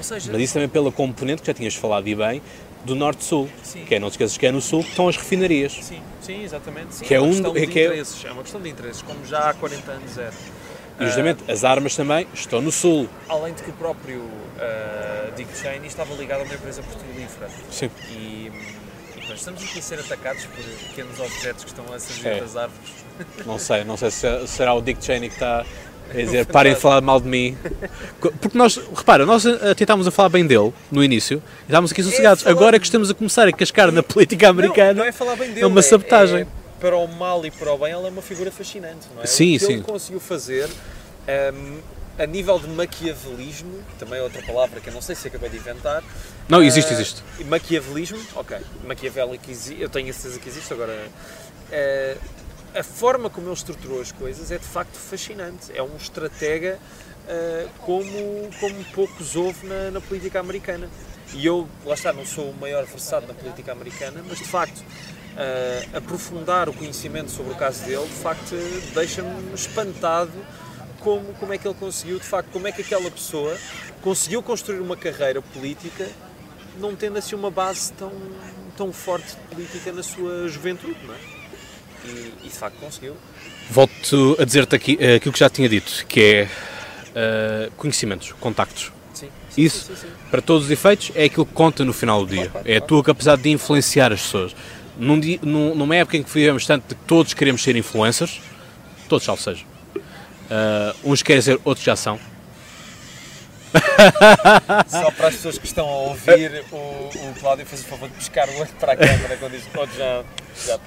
Seja, 0.02 0.32
Mas 0.32 0.42
isso 0.42 0.54
também 0.54 0.68
pela 0.68 0.92
componente 0.92 1.42
que 1.42 1.46
já 1.46 1.54
tinhas 1.54 1.74
falado 1.74 2.06
e 2.06 2.14
bem, 2.14 2.42
do 2.84 2.94
norte-sul, 2.94 3.48
que 3.86 3.94
é, 3.94 3.98
não 3.98 4.08
te 4.08 4.12
esqueças 4.12 4.36
que 4.36 4.46
é 4.46 4.52
no 4.52 4.60
sul 4.60 4.82
que 4.82 4.90
estão 4.90 5.08
as 5.08 5.16
refinarias. 5.16 5.72
Sim, 5.72 6.00
sim 6.20 6.42
exatamente. 6.42 6.96
Sim. 6.96 7.04
Que 7.04 7.14
é, 7.14 7.16
é 7.16 7.20
um, 7.20 7.30
questão 7.30 7.56
é, 7.56 7.66
que 7.66 7.80
é... 7.80 8.02
é 8.28 8.32
uma 8.32 8.42
questão 8.42 8.60
de 8.60 8.68
interesses, 8.68 9.02
como 9.02 9.24
já 9.24 9.50
há 9.50 9.54
40 9.54 9.92
anos 9.92 10.18
era. 10.18 10.32
E 11.00 11.06
justamente 11.06 11.42
uh, 11.42 11.52
as 11.52 11.64
armas 11.64 11.96
também 11.96 12.26
estão 12.32 12.60
no 12.60 12.70
sul. 12.70 13.08
Além 13.28 13.54
de 13.54 13.62
que 13.62 13.70
o 13.70 13.72
próprio 13.72 14.20
uh, 14.20 15.32
Dick 15.34 15.56
Cheney 15.56 15.86
estava 15.86 16.14
ligado 16.14 16.42
a 16.42 16.44
uma 16.44 16.54
empresa 16.54 16.82
petrolífera. 16.82 17.48
Sim. 17.70 17.90
E, 18.10 18.52
estamos 19.34 19.62
aqui 19.62 19.78
a 19.78 19.82
ser 19.82 19.98
atacados 19.98 20.44
por 20.44 20.64
pequenos 20.88 21.18
objetos 21.18 21.64
que 21.64 21.70
estão 21.70 21.84
a 21.92 21.98
surgir 21.98 22.28
é. 22.28 22.40
das 22.40 22.56
árvores. 22.56 22.90
Não 23.44 23.58
sei, 23.58 23.84
não 23.84 23.96
sei 23.96 24.10
se 24.10 24.46
será 24.46 24.74
o 24.74 24.80
Dick 24.80 25.04
Cheney 25.04 25.28
que 25.28 25.36
está 25.36 25.64
é 26.12 26.22
dizer, 26.22 26.46
parem 26.46 26.74
de 26.74 26.80
falar 26.80 27.00
mal 27.00 27.20
de 27.20 27.28
mim. 27.28 27.56
Porque 28.40 28.56
nós, 28.56 28.80
repara, 28.94 29.24
nós 29.24 29.44
eh, 29.46 29.74
tentámos 29.74 30.06
a 30.06 30.10
falar 30.10 30.28
bem 30.28 30.46
dele 30.46 30.72
no 30.90 31.02
início 31.02 31.42
e 31.62 31.62
estávamos 31.66 31.92
aqui 31.92 32.02
sossegados. 32.02 32.44
É 32.46 32.50
Agora 32.50 32.78
que 32.78 32.84
estamos 32.84 33.10
a 33.10 33.14
começar 33.14 33.48
a 33.48 33.52
cascar 33.52 33.90
na 33.90 34.02
política 34.02 34.48
americana, 34.48 34.92
não, 34.92 35.00
não 35.00 35.04
é, 35.04 35.12
falar 35.12 35.36
bem 35.36 35.48
dele, 35.48 35.62
é 35.62 35.66
uma 35.66 35.82
sabotagem. 35.82 36.38
É, 36.38 36.42
é, 36.42 36.46
para 36.80 36.96
o 36.96 37.06
mal 37.06 37.44
e 37.46 37.50
para 37.50 37.72
o 37.72 37.78
bem, 37.78 37.92
ela 37.92 38.06
é 38.06 38.10
uma 38.10 38.22
figura 38.22 38.50
fascinante, 38.50 39.06
não 39.14 39.22
é? 39.22 39.26
Sim, 39.26 39.56
o 39.56 39.58
que 39.58 39.66
sim. 39.66 39.72
ele 39.74 39.82
conseguiu 39.82 40.20
fazer. 40.20 40.68
Um, 40.68 41.28
ehm, 41.28 41.78
a 42.18 42.26
nível 42.26 42.58
de 42.58 42.68
maquiavelismo, 42.68 43.82
também 43.98 44.18
é 44.18 44.22
outra 44.22 44.40
palavra 44.42 44.80
que 44.80 44.88
eu 44.88 44.94
não 44.94 45.02
sei 45.02 45.14
se 45.16 45.26
acabei 45.26 45.50
de 45.50 45.56
inventar. 45.56 46.02
Não, 46.48 46.62
existe, 46.62 46.92
uh, 46.92 46.94
existe. 46.94 47.22
Maquiavelismo, 47.46 48.20
ok. 48.36 48.56
Maquiavélico, 48.84 49.44
eu 49.78 49.88
tenho 49.88 50.10
a 50.10 50.12
certeza 50.12 50.38
que 50.38 50.48
existe, 50.48 50.72
agora. 50.72 50.92
Uh, 50.92 52.18
a 52.74 52.82
forma 52.82 53.30
como 53.30 53.46
ele 53.46 53.54
estruturou 53.54 54.00
as 54.00 54.10
coisas 54.10 54.50
é 54.50 54.58
de 54.58 54.64
facto 54.64 54.96
fascinante. 54.96 55.70
É 55.74 55.82
um 55.82 55.96
estratega 55.96 56.78
uh, 57.24 57.68
como, 57.80 58.50
como 58.58 58.84
poucos 58.92 59.36
houve 59.36 59.66
na, 59.66 59.92
na, 59.92 60.00
política 60.00 60.40
americana. 60.40 60.88
E 61.32 61.46
eu, 61.46 61.68
lá 61.84 61.94
está, 61.94 62.12
não 62.12 62.26
sou 62.26 62.50
o 62.50 62.54
maior 62.54 62.84
versado 62.84 63.26
na 63.26 63.34
política 63.34 63.72
americana, 63.72 64.22
mas 64.28 64.38
de 64.38 64.44
facto 64.44 64.78
uh, 64.78 65.96
aprofundar 65.96 66.68
o 66.68 66.72
conhecimento 66.72 67.30
sobre 67.30 67.52
o 67.52 67.56
caso 67.56 67.84
dele, 67.84 68.06
de 68.06 68.14
facto, 68.14 68.54
deixa-me 68.92 69.54
espantado 69.54 70.32
como, 71.00 71.32
como 71.34 71.52
é 71.52 71.58
que 71.58 71.66
ele 71.66 71.76
conseguiu, 71.78 72.18
de 72.18 72.26
facto, 72.26 72.50
como 72.50 72.66
é 72.66 72.72
que 72.72 72.82
aquela 72.82 73.10
pessoa 73.10 73.56
conseguiu 74.02 74.42
construir 74.42 74.80
uma 74.80 74.96
carreira 74.96 75.40
política 75.40 76.08
não 76.78 76.96
tendo 76.96 77.18
assim 77.18 77.36
uma 77.36 77.50
base 77.50 77.92
tão, 77.92 78.12
tão 78.76 78.92
forte 78.92 79.28
de 79.28 79.54
política 79.54 79.92
na 79.92 80.02
sua 80.02 80.48
juventude, 80.48 80.98
não 81.06 81.14
é? 81.14 81.33
E, 82.04 82.34
e 82.44 82.48
de 82.48 82.54
facto 82.54 82.76
conseguiu. 82.76 83.16
Volto 83.70 84.36
a 84.38 84.44
dizer-te 84.44 84.74
aqui 84.74 84.98
uh, 85.00 85.16
aquilo 85.16 85.32
que 85.32 85.38
já 85.38 85.48
tinha 85.48 85.68
dito, 85.68 86.04
que 86.06 86.20
é 86.20 86.48
uh, 86.48 87.70
conhecimentos, 87.72 88.32
contactos. 88.40 88.92
Sim, 89.12 89.28
sim, 89.48 89.62
Isso, 89.62 89.94
sim, 89.94 90.08
para 90.30 90.42
todos 90.42 90.64
os 90.64 90.70
efeitos, 90.70 91.12
é 91.14 91.24
aquilo 91.24 91.46
que 91.46 91.52
conta 91.52 91.84
no 91.84 91.92
final 91.92 92.24
do 92.24 92.34
dia. 92.34 92.48
Claro, 92.48 92.68
é 92.68 92.76
a 92.76 92.80
tua 92.80 93.02
capacidade 93.02 93.42
de 93.42 93.50
influenciar 93.50 94.12
as 94.12 94.22
pessoas. 94.22 94.54
Num 94.98 95.18
dia, 95.18 95.38
num, 95.42 95.74
numa 95.74 95.96
época 95.96 96.16
em 96.16 96.22
que 96.22 96.30
vivemos 96.30 96.66
tanto 96.66 96.88
de 96.88 96.94
que 96.94 97.04
todos 97.04 97.34
queremos 97.34 97.62
ser 97.62 97.74
influencers, 97.76 98.40
todos 99.08 99.24
salvo 99.24 99.42
seja. 99.42 99.64
Uh, 99.96 101.10
uns 101.12 101.22
querem 101.22 101.42
ser, 101.42 101.58
outros 101.64 101.84
já 101.84 101.96
são. 101.96 102.18
Só 104.88 105.10
para 105.10 105.28
as 105.28 105.34
pessoas 105.36 105.58
que 105.58 105.66
estão 105.66 105.86
a 105.88 105.96
ouvir, 106.08 106.64
o, 106.70 106.76
o 106.76 107.34
Cláudio 107.40 107.66
fez 107.66 107.82
o 107.82 107.84
favor 107.84 108.08
de 108.08 108.14
buscar 108.14 108.48
o 108.48 108.58
olho 108.58 108.68
para 108.78 108.92
a 108.92 108.96
câmera 108.96 109.36
quando 109.36 109.52
diz 109.52 109.64
outros 109.74 109.96
já 109.96 110.24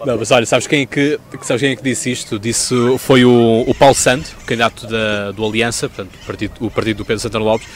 não, 0.05 0.17
mas 0.17 0.31
olha, 0.31 0.45
sabes 0.45 0.65
quem, 0.65 0.83
é 0.83 0.85
que, 0.85 1.19
sabes 1.41 1.61
quem 1.61 1.71
é 1.71 1.75
que 1.75 1.83
disse 1.83 2.11
isto? 2.11 2.39
Disse, 2.39 2.73
foi 2.99 3.25
o, 3.25 3.65
o 3.67 3.75
Paulo 3.75 3.93
Santo, 3.93 4.35
candidato 4.45 4.87
da, 4.87 5.31
do 5.31 5.45
Aliança, 5.45 5.89
portanto, 5.89 6.15
o 6.15 6.25
partido, 6.25 6.53
o 6.61 6.71
partido 6.71 6.97
do 6.97 7.05
Pedro 7.05 7.21
Santana 7.21 7.43
Lopes, 7.43 7.67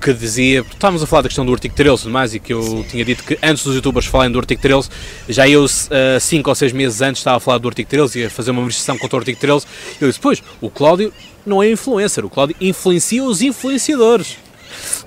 que 0.00 0.12
dizia, 0.12 0.60
estávamos 0.60 1.02
a 1.02 1.06
falar 1.06 1.22
da 1.22 1.28
questão 1.28 1.44
do 1.44 1.52
artigo 1.52 1.74
13 1.74 2.08
e 2.08 2.10
mais, 2.10 2.34
e 2.34 2.40
que 2.40 2.52
eu 2.52 2.62
Sim. 2.62 2.82
tinha 2.90 3.04
dito 3.04 3.22
que 3.24 3.38
antes 3.42 3.64
dos 3.64 3.74
youtubers 3.74 4.06
falarem 4.06 4.32
do 4.32 4.38
artigo 4.38 4.60
13, 4.60 4.88
já 5.28 5.48
eu 5.48 5.66
5 5.68 5.92
uh, 5.92 6.50
ou 6.50 6.54
6 6.54 6.72
meses 6.72 7.00
antes 7.00 7.20
estava 7.20 7.36
a 7.36 7.40
falar 7.40 7.58
do 7.58 7.68
artigo 7.68 7.88
13 7.88 8.20
e 8.20 8.24
a 8.24 8.30
fazer 8.30 8.50
uma 8.50 8.60
manifestação 8.60 8.98
contra 8.98 9.16
o 9.16 9.20
artigo 9.20 9.38
13, 9.38 9.66
e 10.00 10.04
eu 10.04 10.08
disse, 10.08 10.20
pois, 10.20 10.42
o 10.60 10.70
Cláudio 10.70 11.12
não 11.44 11.62
é 11.62 11.70
influencer, 11.70 12.24
o 12.24 12.30
Cláudio 12.30 12.56
influencia 12.60 13.22
os 13.22 13.42
influenciadores. 13.42 14.36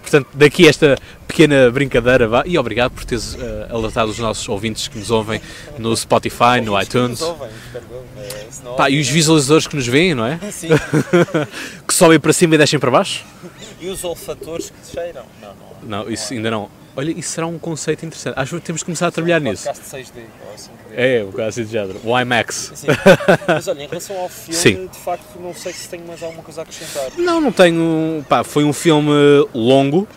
Portanto, 0.05 0.27
daqui 0.33 0.67
esta 0.67 0.97
pequena 1.27 1.71
brincadeira, 1.71 2.27
vá, 2.27 2.43
e 2.45 2.57
obrigado 2.57 2.91
por 2.91 3.03
teres 3.03 3.33
uh, 3.33 3.39
alertado 3.69 4.11
os 4.11 4.19
nossos 4.19 4.47
ouvintes 4.47 4.87
que 4.87 4.99
nos 4.99 5.09
ouvem 5.09 5.41
no 5.79 5.95
Spotify, 5.97 6.61
no 6.63 6.79
iTunes. 6.79 7.21
Pá, 8.77 8.89
e 8.89 8.99
os 8.99 9.09
visualizadores 9.09 9.67
que 9.67 9.75
nos 9.75 9.87
veem, 9.87 10.13
não 10.13 10.25
é? 10.25 10.39
Sim. 10.51 10.69
que 11.87 11.93
sobem 11.93 12.19
para 12.19 12.31
cima 12.33 12.55
e 12.55 12.57
descem 12.57 12.79
para 12.79 12.91
baixo? 12.91 13.23
E 13.77 13.89
os 13.89 14.03
olfatores 14.03 14.71
que 14.71 14.91
cheiram? 14.93 15.23
Não, 15.39 15.49
não. 15.49 16.05
Não, 16.05 16.09
isso 16.09 16.33
ainda 16.33 16.49
não. 16.49 16.69
Olha, 16.95 17.11
isso 17.11 17.29
será 17.29 17.45
um 17.47 17.59
conceito 17.59 18.05
interessante. 18.05 18.39
Acho 18.39 18.55
que 18.55 18.61
temos 18.61 18.81
que 18.81 18.85
começar 18.85 19.07
a 19.07 19.11
trabalhar 19.11 19.39
nisso. 19.41 19.67
6D, 19.69 20.11
ou 20.47 20.53
assim 20.53 20.69
É, 20.93 21.25
o 21.27 21.31
caso 21.33 21.63
de 21.65 21.71
género. 21.71 21.99
O 22.03 22.17
IMAX. 22.17 22.71
Sim. 22.73 22.87
Mas 23.47 23.67
olha, 23.67 23.83
em 23.83 23.87
relação 23.87 24.17
ao 24.17 24.29
filme, 24.29 24.59
Sim. 24.59 24.87
de 24.87 24.97
facto, 24.97 25.39
não 25.39 25.53
sei 25.53 25.73
se 25.73 25.89
tenho 25.89 26.07
mais 26.07 26.23
alguma 26.23 26.41
coisa 26.41 26.61
a 26.61 26.63
acrescentar. 26.63 27.11
Não, 27.17 27.41
não 27.41 27.51
tenho. 27.51 28.25
Pá, 28.29 28.43
foi 28.43 28.63
um 28.63 28.71
filme 28.71 29.11
longo. 29.53 30.07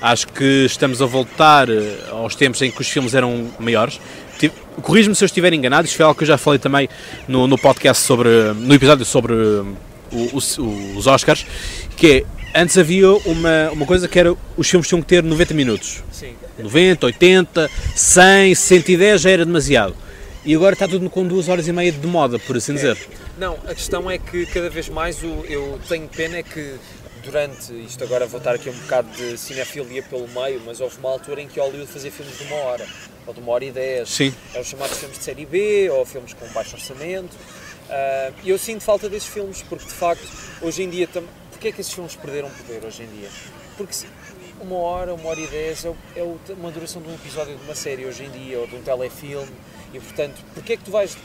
Acho 0.00 0.28
que 0.28 0.64
estamos 0.64 1.02
a 1.02 1.06
voltar 1.06 1.68
eh, 1.68 1.98
aos 2.10 2.34
tempos 2.34 2.62
em 2.62 2.70
que 2.70 2.80
os 2.80 2.88
filmes 2.88 3.12
eram 3.14 3.48
maiores. 3.58 4.00
Corrijo-me 4.80 5.14
se 5.14 5.22
eu 5.22 5.26
estiver 5.26 5.52
enganado, 5.52 5.84
isto 5.86 5.96
foi 5.96 6.06
algo 6.06 6.16
que 6.16 6.22
eu 6.24 6.28
já 6.28 6.38
falei 6.38 6.58
também 6.58 6.88
no, 7.28 7.46
no 7.46 7.58
podcast 7.58 8.02
sobre. 8.02 8.28
no 8.54 8.72
episódio 8.72 9.04
sobre 9.04 9.34
o, 9.34 9.76
o, 10.12 10.96
os 10.96 11.06
Oscars, 11.06 11.44
que 11.96 12.24
é 12.24 12.39
Antes 12.54 12.76
havia 12.76 13.10
uma, 13.10 13.70
uma 13.72 13.86
coisa 13.86 14.08
que 14.08 14.18
era 14.18 14.36
os 14.56 14.68
filmes 14.68 14.88
tinham 14.88 15.00
que 15.00 15.08
ter 15.08 15.22
90 15.22 15.54
minutos. 15.54 16.02
Sim. 16.10 16.34
90, 16.58 17.06
80, 17.06 17.70
100, 17.94 18.54
110 18.54 19.20
já 19.20 19.30
era 19.30 19.44
demasiado. 19.44 19.94
E 20.44 20.54
agora 20.54 20.72
está 20.72 20.88
tudo 20.88 21.08
com 21.10 21.26
duas 21.26 21.48
horas 21.48 21.68
e 21.68 21.72
meia 21.72 21.92
de 21.92 22.06
moda, 22.06 22.38
por 22.38 22.56
assim 22.56 22.72
é. 22.72 22.74
dizer. 22.74 22.98
Não, 23.38 23.58
a 23.66 23.74
questão 23.74 24.10
é 24.10 24.18
que 24.18 24.46
cada 24.46 24.68
vez 24.68 24.88
mais 24.88 25.22
o, 25.22 25.44
eu 25.48 25.78
tenho 25.88 26.08
pena 26.08 26.38
é 26.38 26.42
que 26.42 26.74
durante, 27.22 27.72
isto 27.84 28.02
agora 28.02 28.26
vou 28.26 28.38
estar 28.38 28.54
aqui 28.54 28.70
um 28.70 28.78
bocado 28.78 29.08
de 29.10 29.36
cinefilia 29.36 30.02
pelo 30.02 30.26
meio, 30.28 30.60
mas 30.64 30.80
houve 30.80 30.98
uma 30.98 31.10
altura 31.10 31.42
em 31.42 31.48
que 31.48 31.60
Hollywood 31.60 31.90
fazia 31.90 32.10
filmes 32.10 32.36
de 32.38 32.44
uma 32.44 32.56
hora, 32.56 32.86
ou 33.26 33.34
de 33.34 33.40
uma 33.40 33.52
hora 33.52 33.64
e 33.64 33.70
dez. 33.70 34.08
Sim. 34.08 34.34
Eram 34.52 34.64
chamados 34.64 34.98
filmes 34.98 35.18
de 35.18 35.24
série 35.24 35.46
B, 35.46 35.90
ou 35.90 36.04
filmes 36.04 36.32
com 36.32 36.46
baixo 36.48 36.74
orçamento. 36.74 37.34
Uh, 37.34 38.34
e 38.44 38.50
eu 38.50 38.58
sinto 38.58 38.82
falta 38.82 39.08
desses 39.08 39.28
filmes, 39.28 39.62
porque 39.68 39.84
de 39.84 39.92
facto, 39.92 40.26
hoje 40.62 40.82
em 40.82 40.88
dia, 40.90 41.08
Porquê 41.60 41.68
é 41.68 41.72
que 41.72 41.82
esses 41.82 41.92
filmes 41.92 42.16
perderam 42.16 42.48
poder 42.48 42.82
hoje 42.86 43.02
em 43.02 43.06
dia? 43.20 43.28
Porque 43.76 43.94
uma 44.62 44.76
hora, 44.76 45.12
uma 45.12 45.28
hora 45.28 45.40
e 45.40 45.46
dez 45.46 45.84
é, 45.84 45.92
é 46.16 46.22
uma 46.54 46.70
duração 46.70 47.02
de 47.02 47.08
um 47.10 47.14
episódio 47.14 47.54
de 47.54 47.62
uma 47.64 47.74
série 47.74 48.06
hoje 48.06 48.24
em 48.24 48.30
dia, 48.30 48.58
ou 48.58 48.66
de 48.66 48.76
um 48.76 48.82
telefilme, 48.82 49.52
e 49.92 50.00
portanto, 50.00 50.42
porquê 50.54 50.72
é 50.72 50.76
que 50.78 50.84
tu 50.84 50.90
vais 50.90 51.18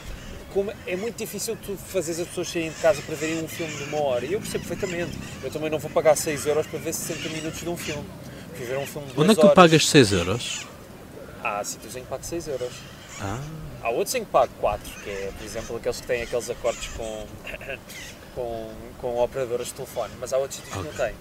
como 0.53 0.73
é 0.85 0.95
muito 0.97 1.15
difícil 1.17 1.57
tu 1.65 1.77
fazeres 1.77 2.19
as 2.19 2.27
pessoas 2.27 2.49
saírem 2.49 2.69
de 2.69 2.75
casa 2.81 3.01
para 3.01 3.15
verem 3.15 3.45
um 3.45 3.47
filme 3.47 3.73
de 3.77 3.83
uma 3.85 4.01
hora. 4.01 4.25
E 4.25 4.33
eu 4.33 4.41
percebo 4.41 4.65
perfeitamente. 4.65 5.17
Eu 5.41 5.49
também 5.49 5.69
não 5.69 5.79
vou 5.79 5.89
pagar 5.89 6.17
6 6.17 6.45
euros 6.47 6.67
para 6.67 6.79
ver 6.79 6.93
60 6.93 7.29
minutos 7.29 7.61
de 7.61 7.69
um 7.69 7.77
filme. 7.77 8.05
Fui 8.55 8.65
ver 8.65 8.77
um 8.77 8.85
filme 8.85 9.07
de 9.07 9.19
Onde 9.19 9.31
é 9.31 9.35
que 9.35 9.39
tu 9.39 9.45
horas. 9.45 9.55
pagas 9.55 9.87
6 9.87 10.11
euros? 10.11 10.67
Há 11.41 11.63
sítios 11.63 11.95
em 11.95 12.01
que 12.01 12.07
pago 12.07 12.23
6 12.25 12.47
euros. 12.49 12.73
Ah. 13.21 13.39
Há 13.81 13.89
outros 13.89 14.15
em 14.15 14.25
que 14.25 14.31
pago 14.31 14.51
4, 14.59 14.91
que 15.03 15.09
é, 15.09 15.31
por 15.37 15.45
exemplo, 15.45 15.77
aqueles 15.77 16.01
que 16.01 16.07
têm 16.07 16.23
aqueles 16.23 16.49
acordes 16.49 16.87
com 16.97 17.25
com, 18.35 18.71
com 18.99 19.17
operadoras 19.19 19.67
de 19.67 19.73
telefone, 19.73 20.13
mas 20.19 20.33
há 20.33 20.37
outros 20.37 20.57
sítios 20.59 20.75
okay. 20.77 20.91
que 20.91 20.97
não 20.97 21.05
têm. 21.07 21.15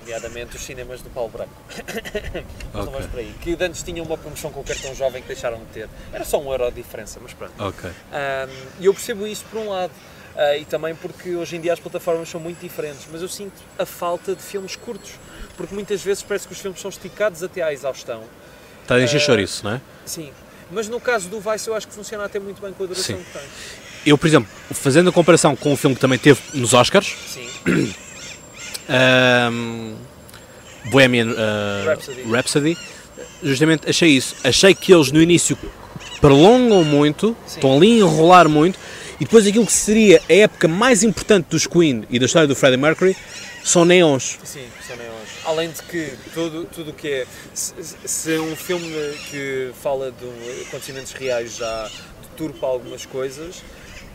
nomeadamente 0.00 0.56
os 0.56 0.62
cinemas 0.62 1.00
do 1.00 1.08
Paulo 1.10 1.30
Branco. 1.30 1.54
Mas 2.74 2.74
não 2.74 2.80
Ok. 2.82 2.92
vamos 2.92 3.06
por 3.06 3.20
aí. 3.20 3.32
Que 3.40 3.56
antes 3.60 3.82
tinham 3.84 4.04
uma 4.04 4.18
promoção 4.18 4.50
com 4.50 4.60
o 4.60 4.64
cartão 4.64 4.92
jovem 4.94 5.22
que 5.22 5.28
deixaram 5.28 5.58
de 5.58 5.66
ter. 5.66 5.88
Era 6.12 6.24
só 6.24 6.40
um 6.40 6.50
euro 6.50 6.68
de 6.70 6.82
diferença, 6.82 7.20
mas 7.22 7.32
pronto. 7.32 7.52
Ok. 7.58 7.88
Um, 7.88 8.72
E 8.80 8.86
eu 8.86 8.92
percebo 8.94 9.26
isso 9.26 9.44
por 9.50 9.60
um 9.60 9.68
lado. 9.70 9.92
Uh, 10.34 10.56
e 10.60 10.64
também 10.64 10.94
porque 10.94 11.36
hoje 11.36 11.56
em 11.56 11.60
dia 11.60 11.72
as 11.74 11.78
plataformas 11.78 12.26
são 12.28 12.40
muito 12.40 12.58
diferentes, 12.58 13.06
mas 13.12 13.20
eu 13.20 13.28
sinto 13.28 13.52
a 13.78 13.84
falta 13.84 14.34
de 14.34 14.42
filmes 14.42 14.74
curtos, 14.74 15.12
porque 15.58 15.74
muitas 15.74 16.02
vezes 16.02 16.22
parece 16.22 16.46
que 16.46 16.54
os 16.54 16.58
filmes 16.58 16.80
são 16.80 16.88
esticados 16.88 17.42
até 17.42 17.60
à 17.62 17.70
exaustão. 17.70 18.24
Está 18.82 18.94
a 18.94 19.02
encher 19.02 19.16
Eh, 19.18 19.20
chouriço, 19.20 19.62
não 19.62 19.74
é? 19.74 19.80
Sim, 20.06 20.32
mas 20.70 20.88
no 20.88 20.98
caso 20.98 21.28
do 21.28 21.38
Vice 21.38 21.68
eu 21.68 21.74
acho 21.74 21.86
que 21.86 21.92
funciona 21.94 22.24
até 22.24 22.38
muito 22.40 22.62
bem 22.62 22.72
com 22.72 22.82
a 22.82 22.86
duração 22.86 23.14
Sim. 23.18 23.22
que 23.22 23.30
tem. 23.38 23.42
Eu, 24.04 24.18
por 24.18 24.26
exemplo, 24.26 24.48
fazendo 24.72 25.10
a 25.10 25.12
comparação 25.12 25.54
com 25.54 25.72
um 25.72 25.76
filme 25.76 25.94
que 25.94 26.00
também 26.00 26.18
teve 26.18 26.40
nos 26.54 26.74
Oscars, 26.74 27.14
Sim, 27.26 27.48
um, 29.50 29.94
Bohemian 30.90 31.28
uh, 31.28 31.86
Rhapsody. 31.86 32.22
Rhapsody, 32.22 32.78
justamente 33.42 33.88
achei 33.88 34.10
isso. 34.10 34.34
Achei 34.42 34.74
que 34.74 34.92
eles 34.92 35.12
no 35.12 35.22
início 35.22 35.56
prolongam 36.20 36.84
muito, 36.84 37.36
Sim. 37.46 37.54
estão 37.56 37.76
ali 37.76 37.92
a 37.92 37.96
enrolar 38.04 38.48
muito, 38.48 38.78
e 39.20 39.24
depois 39.24 39.46
aquilo 39.46 39.66
que 39.66 39.72
seria 39.72 40.20
a 40.28 40.32
época 40.32 40.66
mais 40.66 41.02
importante 41.02 41.46
dos 41.50 41.66
Queen 41.66 42.04
e 42.10 42.18
da 42.18 42.26
história 42.26 42.48
do 42.48 42.56
Freddie 42.56 42.76
Mercury 42.76 43.16
são 43.62 43.84
neons. 43.84 44.38
sim, 44.42 44.66
são 44.86 44.96
neons. 44.96 45.12
Além 45.44 45.70
de 45.70 45.82
que 45.82 46.12
tudo 46.34 46.64
tudo 46.64 46.90
o 46.90 46.94
que 46.94 47.08
é. 47.08 47.26
Se, 47.54 47.74
se 48.04 48.38
um 48.38 48.56
filme 48.56 48.92
que 49.30 49.70
fala 49.80 50.12
de 50.12 50.62
acontecimentos 50.62 51.12
reais 51.12 51.56
já 51.56 51.88
deturpa 52.22 52.66
algumas 52.66 53.06
coisas, 53.06 53.62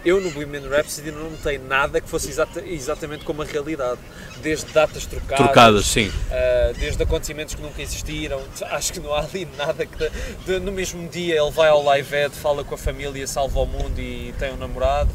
eu 0.07 0.21
no 0.21 0.31
Bohemian 0.31 0.67
Rhapsody 0.69 1.11
não 1.11 1.29
notei 1.31 1.57
nada 1.57 1.99
que 1.99 2.09
fosse 2.09 2.29
exata- 2.29 2.63
exatamente 2.65 3.25
como 3.25 3.41
a 3.41 3.45
realidade. 3.45 3.99
Desde 4.41 4.71
datas 4.71 5.05
trocadas, 5.05 5.45
Trocadas, 5.45 5.85
sim. 5.85 6.07
Uh, 6.09 6.73
desde 6.79 7.01
acontecimentos 7.01 7.55
que 7.55 7.61
nunca 7.61 7.81
existiram, 7.81 8.39
acho 8.71 8.93
que 8.93 8.99
não 8.99 9.13
há 9.13 9.19
ali 9.21 9.47
nada 9.57 9.85
que. 9.85 9.97
de- 9.97 10.11
de- 10.45 10.59
no 10.59 10.71
mesmo 10.71 11.07
dia 11.09 11.41
ele 11.41 11.51
vai 11.51 11.69
ao 11.69 11.83
live 11.83 12.15
ed, 12.15 12.35
fala 12.35 12.63
com 12.63 12.75
a 12.75 12.77
família, 12.77 13.25
salva 13.27 13.59
o 13.59 13.65
mundo 13.65 13.99
e 13.99 14.33
tem 14.39 14.53
um 14.53 14.57
namorado. 14.57 15.11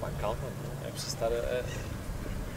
Pá, 0.00 0.08
calma, 0.20 0.36
é 0.86 0.90
preciso 0.90 1.14
estar 1.14 1.26
a. 1.26 1.30
a- 1.30 1.95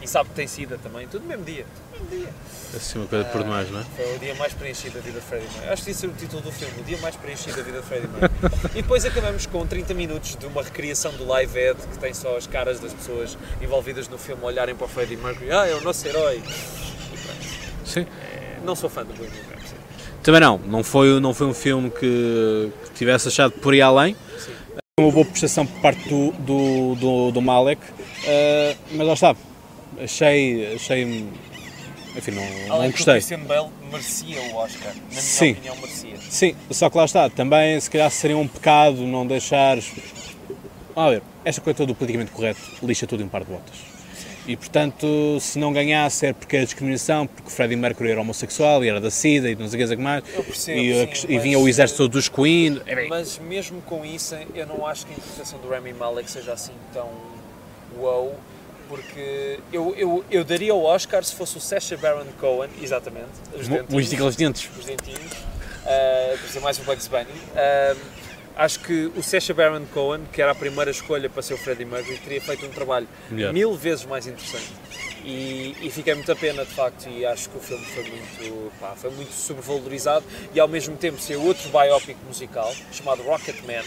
E 0.02 0.08
sabe 0.08 0.30
que 0.30 0.36
tem 0.36 0.48
sida 0.48 0.78
também, 0.82 1.08
tudo 1.08 1.24
no 1.24 1.28
mesmo 1.28 1.44
dia. 1.44 1.66
no 1.92 2.06
mesmo 2.06 2.26
dia. 2.26 2.34
Assim, 2.76 3.00
uma 3.00 3.08
coisa 3.08 3.26
por 3.26 3.44
demais, 3.44 3.70
não 3.70 3.82
é? 3.82 3.84
Foi 3.96 4.16
o 4.16 4.20
dia 4.20 4.36
mais 4.36 4.54
preenchido 4.54 4.96
da 4.96 5.02
vida 5.02 5.20
de 5.20 5.26
Freddie 5.26 5.48
Mercury. 5.48 5.70
Acho 5.70 5.84
que 5.84 5.92
isso 5.92 6.06
é 6.06 6.10
o 6.10 6.14
título 6.14 6.42
do 6.42 6.52
filme, 6.52 6.74
o 6.80 6.84
dia 6.84 6.98
mais 7.00 7.16
preenchido 7.16 7.58
da 7.58 7.64
vida 7.64 7.82
de 7.82 7.86
Freddie 7.86 8.08
Mercury. 8.08 8.70
e 8.80 8.82
depois 8.82 9.06
acabamos 9.06 9.46
com 9.46 9.66
30 9.66 9.94
minutos 9.94 10.36
de 10.36 10.46
uma 10.46 10.64
recriação 10.64 11.12
do 11.14 11.26
live 11.26 11.60
ed 11.60 11.80
que 11.92 11.98
tem 11.98 12.14
só 12.14 12.38
as 12.38 12.48
caras 12.48 12.80
das 12.80 12.94
pessoas 12.94 13.38
envolvidas 13.62 14.08
no 14.08 14.18
filme 14.18 14.44
olharem 14.44 14.76
para 14.76 14.86
o 14.86 14.88
Freddie 14.88 15.18
Mercury. 15.18 15.52
Ah, 15.52 15.68
é 15.68 15.76
o 15.76 15.82
nosso 15.82 16.08
herói. 16.08 16.42
Sim. 17.84 18.06
Não 18.64 18.76
sou 18.76 18.90
fã 18.90 19.04
do 19.04 19.14
Bohemian 19.14 19.42
Rhapsody. 19.50 19.82
Também 20.22 20.42
não, 20.42 20.58
não 20.60 20.84
foi, 20.84 21.20
não 21.20 21.34
foi 21.34 21.48
um 21.48 21.54
filme 21.54 21.90
que, 21.90 22.72
que 22.84 22.92
tivesse 22.94 23.28
achado 23.28 23.52
por 23.54 23.74
ir 23.74 23.82
além. 23.82 24.16
Sim. 24.38 24.52
Uma 25.00 25.12
boa 25.12 25.26
prestação 25.26 25.66
por 25.66 25.82
parte 25.82 26.08
do, 26.08 26.32
do, 26.34 26.96
do, 26.96 27.32
do 27.32 27.42
Malek, 27.42 27.82
eh, 28.26 28.76
mas 28.92 29.08
lá 29.08 29.14
está. 29.14 29.36
Achei. 30.04 30.76
achei 30.76 31.26
enfim, 32.16 32.32
não, 32.32 32.44
não 32.68 32.76
Além 32.76 32.92
que 32.92 32.96
o 33.02 33.06
gostei. 33.06 33.14
Christian 33.16 33.40
Bale 33.42 33.70
merecia 33.92 34.42
o 34.42 34.56
Oscar. 34.56 34.94
Na 34.96 35.02
minha 35.10 35.22
Sim. 35.22 35.52
opinião, 35.52 35.76
merecia. 35.76 36.18
Sim, 36.30 36.56
só 36.72 36.90
que 36.90 36.98
lá 36.98 37.06
está. 37.06 37.30
Também, 37.30 37.80
se 37.80 37.90
calhar, 37.90 38.10
seria 38.10 38.38
um 38.38 38.48
pecado 38.48 38.98
não 39.06 39.26
deixar. 39.28 39.78
A 40.96 41.10
ver, 41.12 41.22
esta 41.46 41.62
coisa 41.62 41.78
toda 41.78 41.88
do 41.88 41.96
politicamente 41.96 42.32
correto 42.32 42.60
lixa 42.84 43.06
tudo 43.08 43.22
em 43.22 43.26
um 43.26 43.30
par 43.30 43.44
de 43.44 43.52
botas. 43.52 43.76
E 44.48 44.56
portanto, 44.58 45.38
se 45.40 45.60
não 45.60 45.72
ganhasse 45.72 46.26
é 46.26 46.34
porque 46.34 46.58
é 46.58 46.64
discriminação, 46.66 47.28
porque 47.28 47.52
Freddie 47.52 47.76
Mercury 47.76 48.10
era 48.12 48.22
homossexual 48.22 48.84
e 48.84 48.90
era 48.90 49.00
da 49.00 49.12
SIDA 49.12 49.52
e 49.52 49.56
não 49.56 49.68
sei 49.70 49.84
o 49.86 49.88
que 49.90 49.96
mais. 49.98 50.24
Eu 50.34 50.44
percebo, 50.44 50.80
e, 50.80 51.16
sim, 51.16 51.28
e 51.30 51.34
mas- 51.36 51.44
vinha 51.44 51.60
o 51.60 51.68
exército 51.70 52.08
dos 52.08 52.28
Queen. 52.28 52.82
É 52.88 53.08
Mas 53.08 53.38
mesmo 53.38 53.80
com 53.84 54.04
isso, 54.04 54.36
eu 54.56 54.66
não 54.66 54.88
acho 54.88 55.06
que 55.06 55.14
a 55.14 55.16
interpretação 55.16 55.60
do 55.60 55.70
Rami 55.70 55.94
Malek 55.94 56.30
seja 56.32 56.54
assim 56.54 56.74
tão 56.92 57.10
wow, 57.96 58.34
porque 58.90 59.60
eu, 59.72 59.96
eu, 59.96 60.26
eu 60.30 60.44
daria 60.44 60.74
o 60.74 60.84
Oscar 60.84 61.24
se 61.24 61.36
fosse 61.36 61.58
o 61.58 61.62
Sacha 61.62 61.96
Baron 61.96 62.26
Cohen, 62.40 62.70
exatamente, 62.82 63.28
os 63.54 63.68
dentinhos, 63.68 64.14
aqueles 64.14 64.36
dentes. 64.36 64.70
os 64.78 64.86
dentinhos, 64.86 65.32
uh, 65.32 66.38
por 66.40 66.50
ser 66.50 66.60
mais 66.60 66.80
um 66.80 66.84
Bugs 66.84 67.08
Bunny. 67.08 67.28
Ah, 67.56 67.96
acho 68.58 68.80
que 68.80 69.12
o 69.16 69.22
Sacha 69.22 69.54
Baron 69.54 69.86
Cohen, 69.94 70.22
que 70.34 70.42
era 70.42 70.52
a 70.52 70.56
primeira 70.56 70.90
escolha 70.92 71.30
para 71.30 71.42
ser 71.42 71.54
o 71.54 71.58
Freddie 71.58 71.86
Mercury, 71.86 72.18
teria 72.18 72.42
feito 72.42 72.66
um 72.66 72.70
trabalho 72.70 73.08
Melhor. 73.30 73.54
mil 73.54 73.76
vezes 73.76 74.06
mais 74.06 74.26
interessante. 74.26 74.74
E, 75.24 75.76
e 75.82 75.92
fiquei 75.92 76.16
muito 76.16 76.32
a 76.32 76.36
pena, 76.36 76.66
de 76.66 76.72
facto, 76.72 77.08
e 77.10 77.26
acho 77.26 77.50
que 77.50 77.58
o 77.58 77.60
filme 77.60 77.86
foi 77.86 78.04
muito, 78.04 78.72
pá, 78.80 78.94
foi 78.96 79.12
muito 79.12 79.34
sobrevalorizado 79.34 80.26
e 80.54 80.60
ao 80.60 80.68
mesmo 80.68 80.96
tempo 80.98 81.20
ser 81.20 81.36
outro 81.36 81.70
biopic 81.70 82.18
musical 82.26 82.74
chamado 82.92 83.22
Rocketman, 83.24 83.84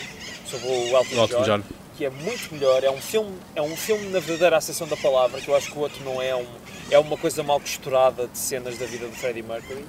sobre 0.47 0.69
o 0.69 0.97
Elton, 0.97 1.23
Elton 1.23 1.43
John, 1.43 1.45
John. 1.45 1.63
Que 1.97 2.05
é 2.05 2.11
muito 2.11 2.53
melhor, 2.55 2.83
é 2.83 2.91
um 2.91 3.01
filme, 3.01 3.33
é 3.55 3.63
um 3.63 3.77
filme 3.77 4.07
na 4.07 4.19
verdadeira 4.19 4.57
acessão 4.57 4.87
da 4.87 4.97
palavra, 4.97 5.41
que 5.41 5.49
eu 5.49 5.57
acho 5.57 5.71
que 5.71 5.79
o 5.79 5.81
outro 5.81 6.03
não 6.05 6.21
é 6.21 6.35
um, 6.35 6.47
é 6.91 6.99
uma 6.99 7.17
coisa 7.17 7.43
mal 7.43 7.61
costurada 7.61 8.27
de 8.27 8.39
cenas 8.39 8.79
da 8.79 8.87
vida 8.87 9.07
do 9.07 9.15
Freddie 9.15 9.43
Mercury. 9.43 9.85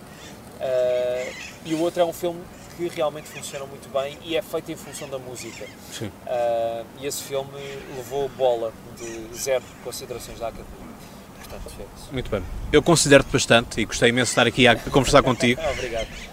Ah, 0.60 1.32
e 1.66 1.74
o 1.74 1.80
outro 1.80 2.02
é 2.02 2.06
um 2.06 2.14
filme 2.14 2.42
que 2.76 2.88
realmente 2.88 3.28
funciona 3.28 3.66
muito 3.66 3.92
bem 3.92 4.18
e 4.24 4.36
é 4.36 4.42
feito 4.42 4.72
em 4.72 4.76
função 4.76 5.08
da 5.10 5.20
música. 5.20 5.66
Sim. 5.92 6.12
Ah, 6.26 6.84
e 7.00 7.06
esse 7.06 7.24
filme 7.24 7.52
levou 7.96 8.30
bola 8.30 8.74
de 8.98 9.36
zero 9.36 9.64
considerações 9.84 10.40
da 10.40 10.48
Academia. 10.48 10.94
Portanto, 11.38 11.74
é. 11.80 12.14
Muito 12.14 12.30
bem. 12.30 12.44
Eu 12.72 12.82
considero-te 12.82 13.32
bastante 13.32 13.82
e 13.82 13.86
gostei 13.86 14.10
imenso 14.10 14.30
de 14.30 14.32
estar 14.32 14.48
aqui 14.48 14.68
a 14.68 14.76
conversar 14.76 15.22
contigo. 15.22 15.62
Obrigado. 15.72 16.33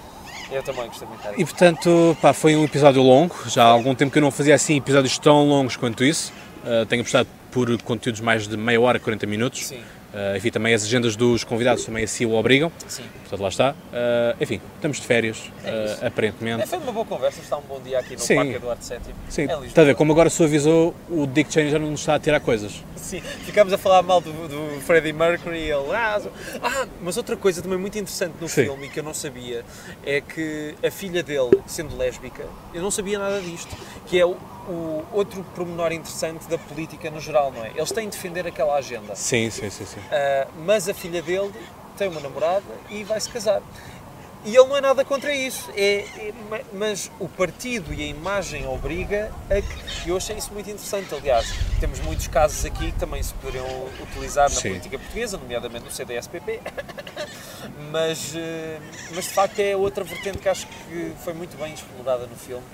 Eu 0.51 0.63
também 0.63 0.87
gostei 0.87 1.07
muito 1.07 1.23
E 1.41 1.45
portanto, 1.45 2.17
pá, 2.21 2.33
foi 2.33 2.57
um 2.57 2.65
episódio 2.65 3.03
longo. 3.03 3.37
Já 3.47 3.65
há 3.65 3.69
algum 3.69 3.95
tempo 3.95 4.13
que 4.13 4.19
eu 4.19 4.23
não 4.23 4.31
fazia 4.31 4.55
assim 4.55 4.77
episódios 4.77 5.19
tão 5.19 5.49
longos 5.49 5.77
quanto 5.77 6.05
isso. 6.05 6.33
Uh, 6.65 6.85
tenho 6.87 7.03
apostado 7.03 7.29
por 7.51 7.81
conteúdos 7.83 8.21
mais 8.21 8.47
de 8.47 8.57
meia 8.57 8.81
hora, 8.81 8.99
40 8.99 9.27
minutos. 9.27 9.67
Sim, 9.67 9.81
Uh, 10.13 10.37
enfim, 10.37 10.51
também 10.51 10.75
as 10.75 10.83
agendas 10.83 11.15
dos 11.15 11.45
convidados 11.45 11.85
também 11.85 12.03
assim 12.03 12.27
o 12.27 12.35
obrigam. 12.35 12.73
sim. 12.89 13.05
Portanto, 13.21 13.41
lá 13.43 13.49
está. 13.49 13.71
Uh, 13.71 14.43
enfim, 14.43 14.61
estamos 14.75 14.99
de 15.01 15.07
férias, 15.07 15.53
É 15.63 15.99
uh, 16.03 16.07
aparentemente. 16.07 16.63
É, 16.63 16.67
foi 16.67 16.79
uma 16.79 16.91
boa 16.91 17.07
conversa, 17.07 17.41
está 17.41 17.57
um 17.57 17.63
bom 17.63 17.81
dia 17.81 18.01
aqui 18.01 18.15
no 18.15 18.19
Sim. 18.19 18.35
Parque 18.35 18.55
Eduardo 18.55 18.85
VII. 18.85 18.99
Sim, 19.29 19.43
É 19.49 19.67
está 19.67 19.83
a 19.83 19.85
ver, 19.85 19.95
como 19.95 20.11
agora 20.11 20.29
suavizou, 20.29 20.95
o 21.09 21.27
Dick 21.29 21.53
Cheney 21.53 21.71
já 21.71 21.79
não 21.79 21.93
nos 21.93 22.01
está 22.01 22.17
a 22.17 22.19
tirar 22.19 22.41
coisas. 22.41 22.83
Sim, 22.97 23.21
ficámos 23.21 23.73
a 23.73 23.79
falar 23.79 24.03
mal 24.03 24.21
do, 24.21 24.33
do 24.33 24.81
Freddie 24.81 25.13
Mercury 25.13 25.59
e 25.59 25.71
ele. 25.71 25.95
Ah, 25.95 26.21
ah, 26.61 26.87
mas 27.01 27.17
outra 27.17 27.37
coisa 27.37 27.63
também 27.63 27.79
muito 27.79 27.97
interessante 27.97 28.35
no 28.41 28.49
Sim. 28.49 28.65
filme 28.65 28.87
e 28.87 28.89
que 28.91 28.99
eu 28.99 29.05
não 29.05 29.15
sabia 29.15 29.65
é 30.05 30.21
que 30.21 30.75
a 30.85 30.91
filha 30.91 31.23
dele, 31.23 31.61
sendo 31.67 31.97
lésbica, 31.97 32.45
eu 32.75 32.83
não 32.83 32.91
sabia 32.91 33.17
nada 33.19 33.41
disto. 33.41 33.77
Que 34.07 34.19
é 34.19 34.27
o, 34.27 34.37
o 34.71 35.05
outro 35.13 35.45
pormenor 35.55 35.93
interessante 35.93 36.49
da 36.49 36.57
política 36.57 37.11
no 37.11 37.21
geral, 37.21 37.53
não 37.53 37.65
é? 37.65 37.73
Eles 37.75 37.91
têm 37.91 38.09
de 38.09 38.17
defender 38.17 38.47
aquela 38.47 38.77
agenda. 38.77 39.15
Sim, 39.15 39.51
sim, 39.51 39.69
sim. 39.69 39.85
sim. 39.85 40.01
Ah, 40.11 40.47
mas 40.65 40.89
a 40.89 40.95
filha 40.95 41.21
dele 41.21 41.53
tem 41.97 42.09
uma 42.09 42.21
namorada 42.21 42.65
e 42.89 43.05
vai 43.05 43.21
se 43.21 43.29
casar. 43.29 43.61
E 44.43 44.57
ele 44.57 44.67
não 44.69 44.77
é 44.77 44.81
nada 44.81 45.05
contra 45.05 45.35
isso, 45.35 45.71
é, 45.77 45.99
é- 46.17 46.33
ma- 46.49 46.61
mas 46.73 47.11
o 47.21 47.29
partido 47.29 47.93
e 47.93 48.03
a 48.03 48.07
imagem 48.07 48.67
obriga 48.67 49.31
a 49.51 49.61
que. 49.61 50.09
Eu 50.09 50.17
achei 50.17 50.35
isso 50.37 50.51
muito 50.55 50.69
interessante. 50.71 51.15
Aliás, 51.15 51.47
temos 51.79 52.01
muitos 52.01 52.27
casos 52.27 52.65
aqui 52.65 52.91
que 52.91 52.99
também 52.99 53.23
se 53.23 53.35
poderiam 53.35 53.67
utilizar 54.03 54.49
na 54.49 54.57
Sim. 54.57 54.71
política 54.71 54.99
portuguesa, 54.99 55.37
nomeadamente 55.37 55.85
no 55.85 55.91
CDSPP. 55.91 56.59
mas, 57.93 58.35
eh, 58.35 58.79
mas 59.15 59.25
de 59.25 59.31
facto 59.31 59.59
é 59.59 59.77
outra 59.77 60.05
vertente 60.05 60.39
que 60.39 60.49
acho 60.49 60.67
que 60.67 61.13
foi 61.23 61.35
muito 61.35 61.57
bem 61.59 61.75
explorada 61.75 62.27
no 62.27 62.37
filme 62.37 62.65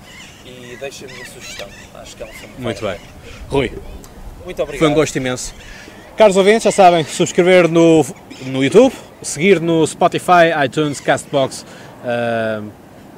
e 0.45 0.77
deixa 0.79 1.05
a 1.05 1.25
sugestão. 1.25 1.67
Acho 1.95 2.15
que 2.15 2.23
é 2.23 2.25
um 2.25 2.33
filme 2.33 2.53
Muito 2.59 2.81
bem. 2.81 2.97
Rui. 3.49 3.71
Muito 4.45 4.61
obrigado. 4.63 4.79
foi 4.79 4.87
um 4.87 4.93
gosto 4.93 5.15
imenso. 5.17 5.53
Caros 6.17 6.35
ouvintes, 6.35 6.63
já 6.63 6.71
sabem, 6.71 7.03
subscrever 7.03 7.69
no, 7.69 8.03
no 8.47 8.63
YouTube, 8.63 8.91
seguir 9.21 9.61
no 9.61 9.85
Spotify, 9.85 10.49
iTunes, 10.65 10.99
Castbox, 10.99 11.63
ah, 12.03 12.63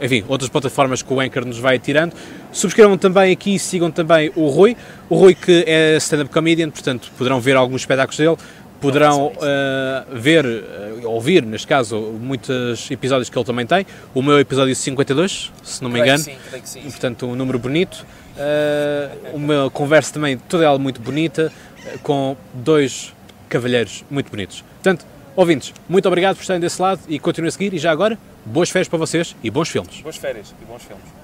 enfim, 0.02 0.26
outras 0.28 0.50
plataformas 0.50 1.02
que 1.02 1.14
o 1.14 1.22
Anchor 1.22 1.46
nos 1.46 1.60
vai 1.60 1.80
tirando. 1.80 2.14
Subscrevam 2.52 2.98
também 2.98 3.32
aqui 3.32 3.56
e 3.56 3.60
sigam 3.60 3.90
também 3.90 4.34
o 4.36 4.50
Rui. 4.50 4.76
O 5.10 5.16
Rui 5.16 5.34
que 5.34 5.64
é 5.66 5.96
stand-up 5.96 6.30
comedian, 6.30 6.70
portanto 6.70 7.10
poderão 7.18 7.40
ver 7.40 7.56
alguns 7.56 7.84
espetáculos 7.84 8.18
dele, 8.18 8.36
poderão 8.82 9.32
ah, 9.42 10.06
ver, 10.12 10.46
ah, 10.46 11.08
ouvir, 11.08 11.46
neste 11.46 11.68
caso, 11.68 11.98
muitos 12.20 12.92
episódios 12.92 13.30
que 13.30 13.38
ele 13.38 13.46
também 13.46 13.66
tem. 13.66 13.86
O 14.14 14.22
meu 14.22 14.38
episódio 14.42 14.76
52, 14.76 15.54
se 15.64 15.82
não 15.82 15.90
me 15.90 16.02
Creio 16.02 16.16
engano. 16.16 16.26
que 16.26 16.32
sim, 16.32 16.38
creio 16.50 16.64
que 16.64 16.70
sim. 16.70 16.82
Portanto, 16.82 17.28
um 17.28 17.36
número 17.36 17.58
bonito. 17.58 18.06
Uh, 18.40 19.36
uma 19.36 19.70
conversa 19.70 20.14
também, 20.14 20.38
toda 20.38 20.64
ela 20.64 20.80
muito 20.80 21.02
bonita, 21.02 21.52
uh, 21.52 21.69
com 22.04 22.36
dois 22.54 23.14
cavalheiros 23.48 24.04
muito 24.10 24.30
bonitos. 24.30 24.62
Portanto, 24.62 25.06
ouvintes, 25.36 25.74
muito 25.88 26.08
obrigado 26.08 26.36
por 26.36 26.42
estarem 26.42 26.60
desse 26.60 26.82
lado 26.82 27.02
e 27.08 27.20
continuem 27.20 27.50
a 27.50 27.52
seguir. 27.52 27.74
E 27.74 27.80
já 27.80 27.92
agora, 27.92 28.18
boas 28.46 28.70
férias 28.70 28.88
para 28.88 29.00
vocês 29.00 29.36
e 29.44 29.50
bons 29.50 29.70
filmes. 29.70 30.02
Boas 30.02 30.18
férias 30.18 30.54
e 30.62 30.66
bons 30.66 30.84
filmes. 30.84 31.19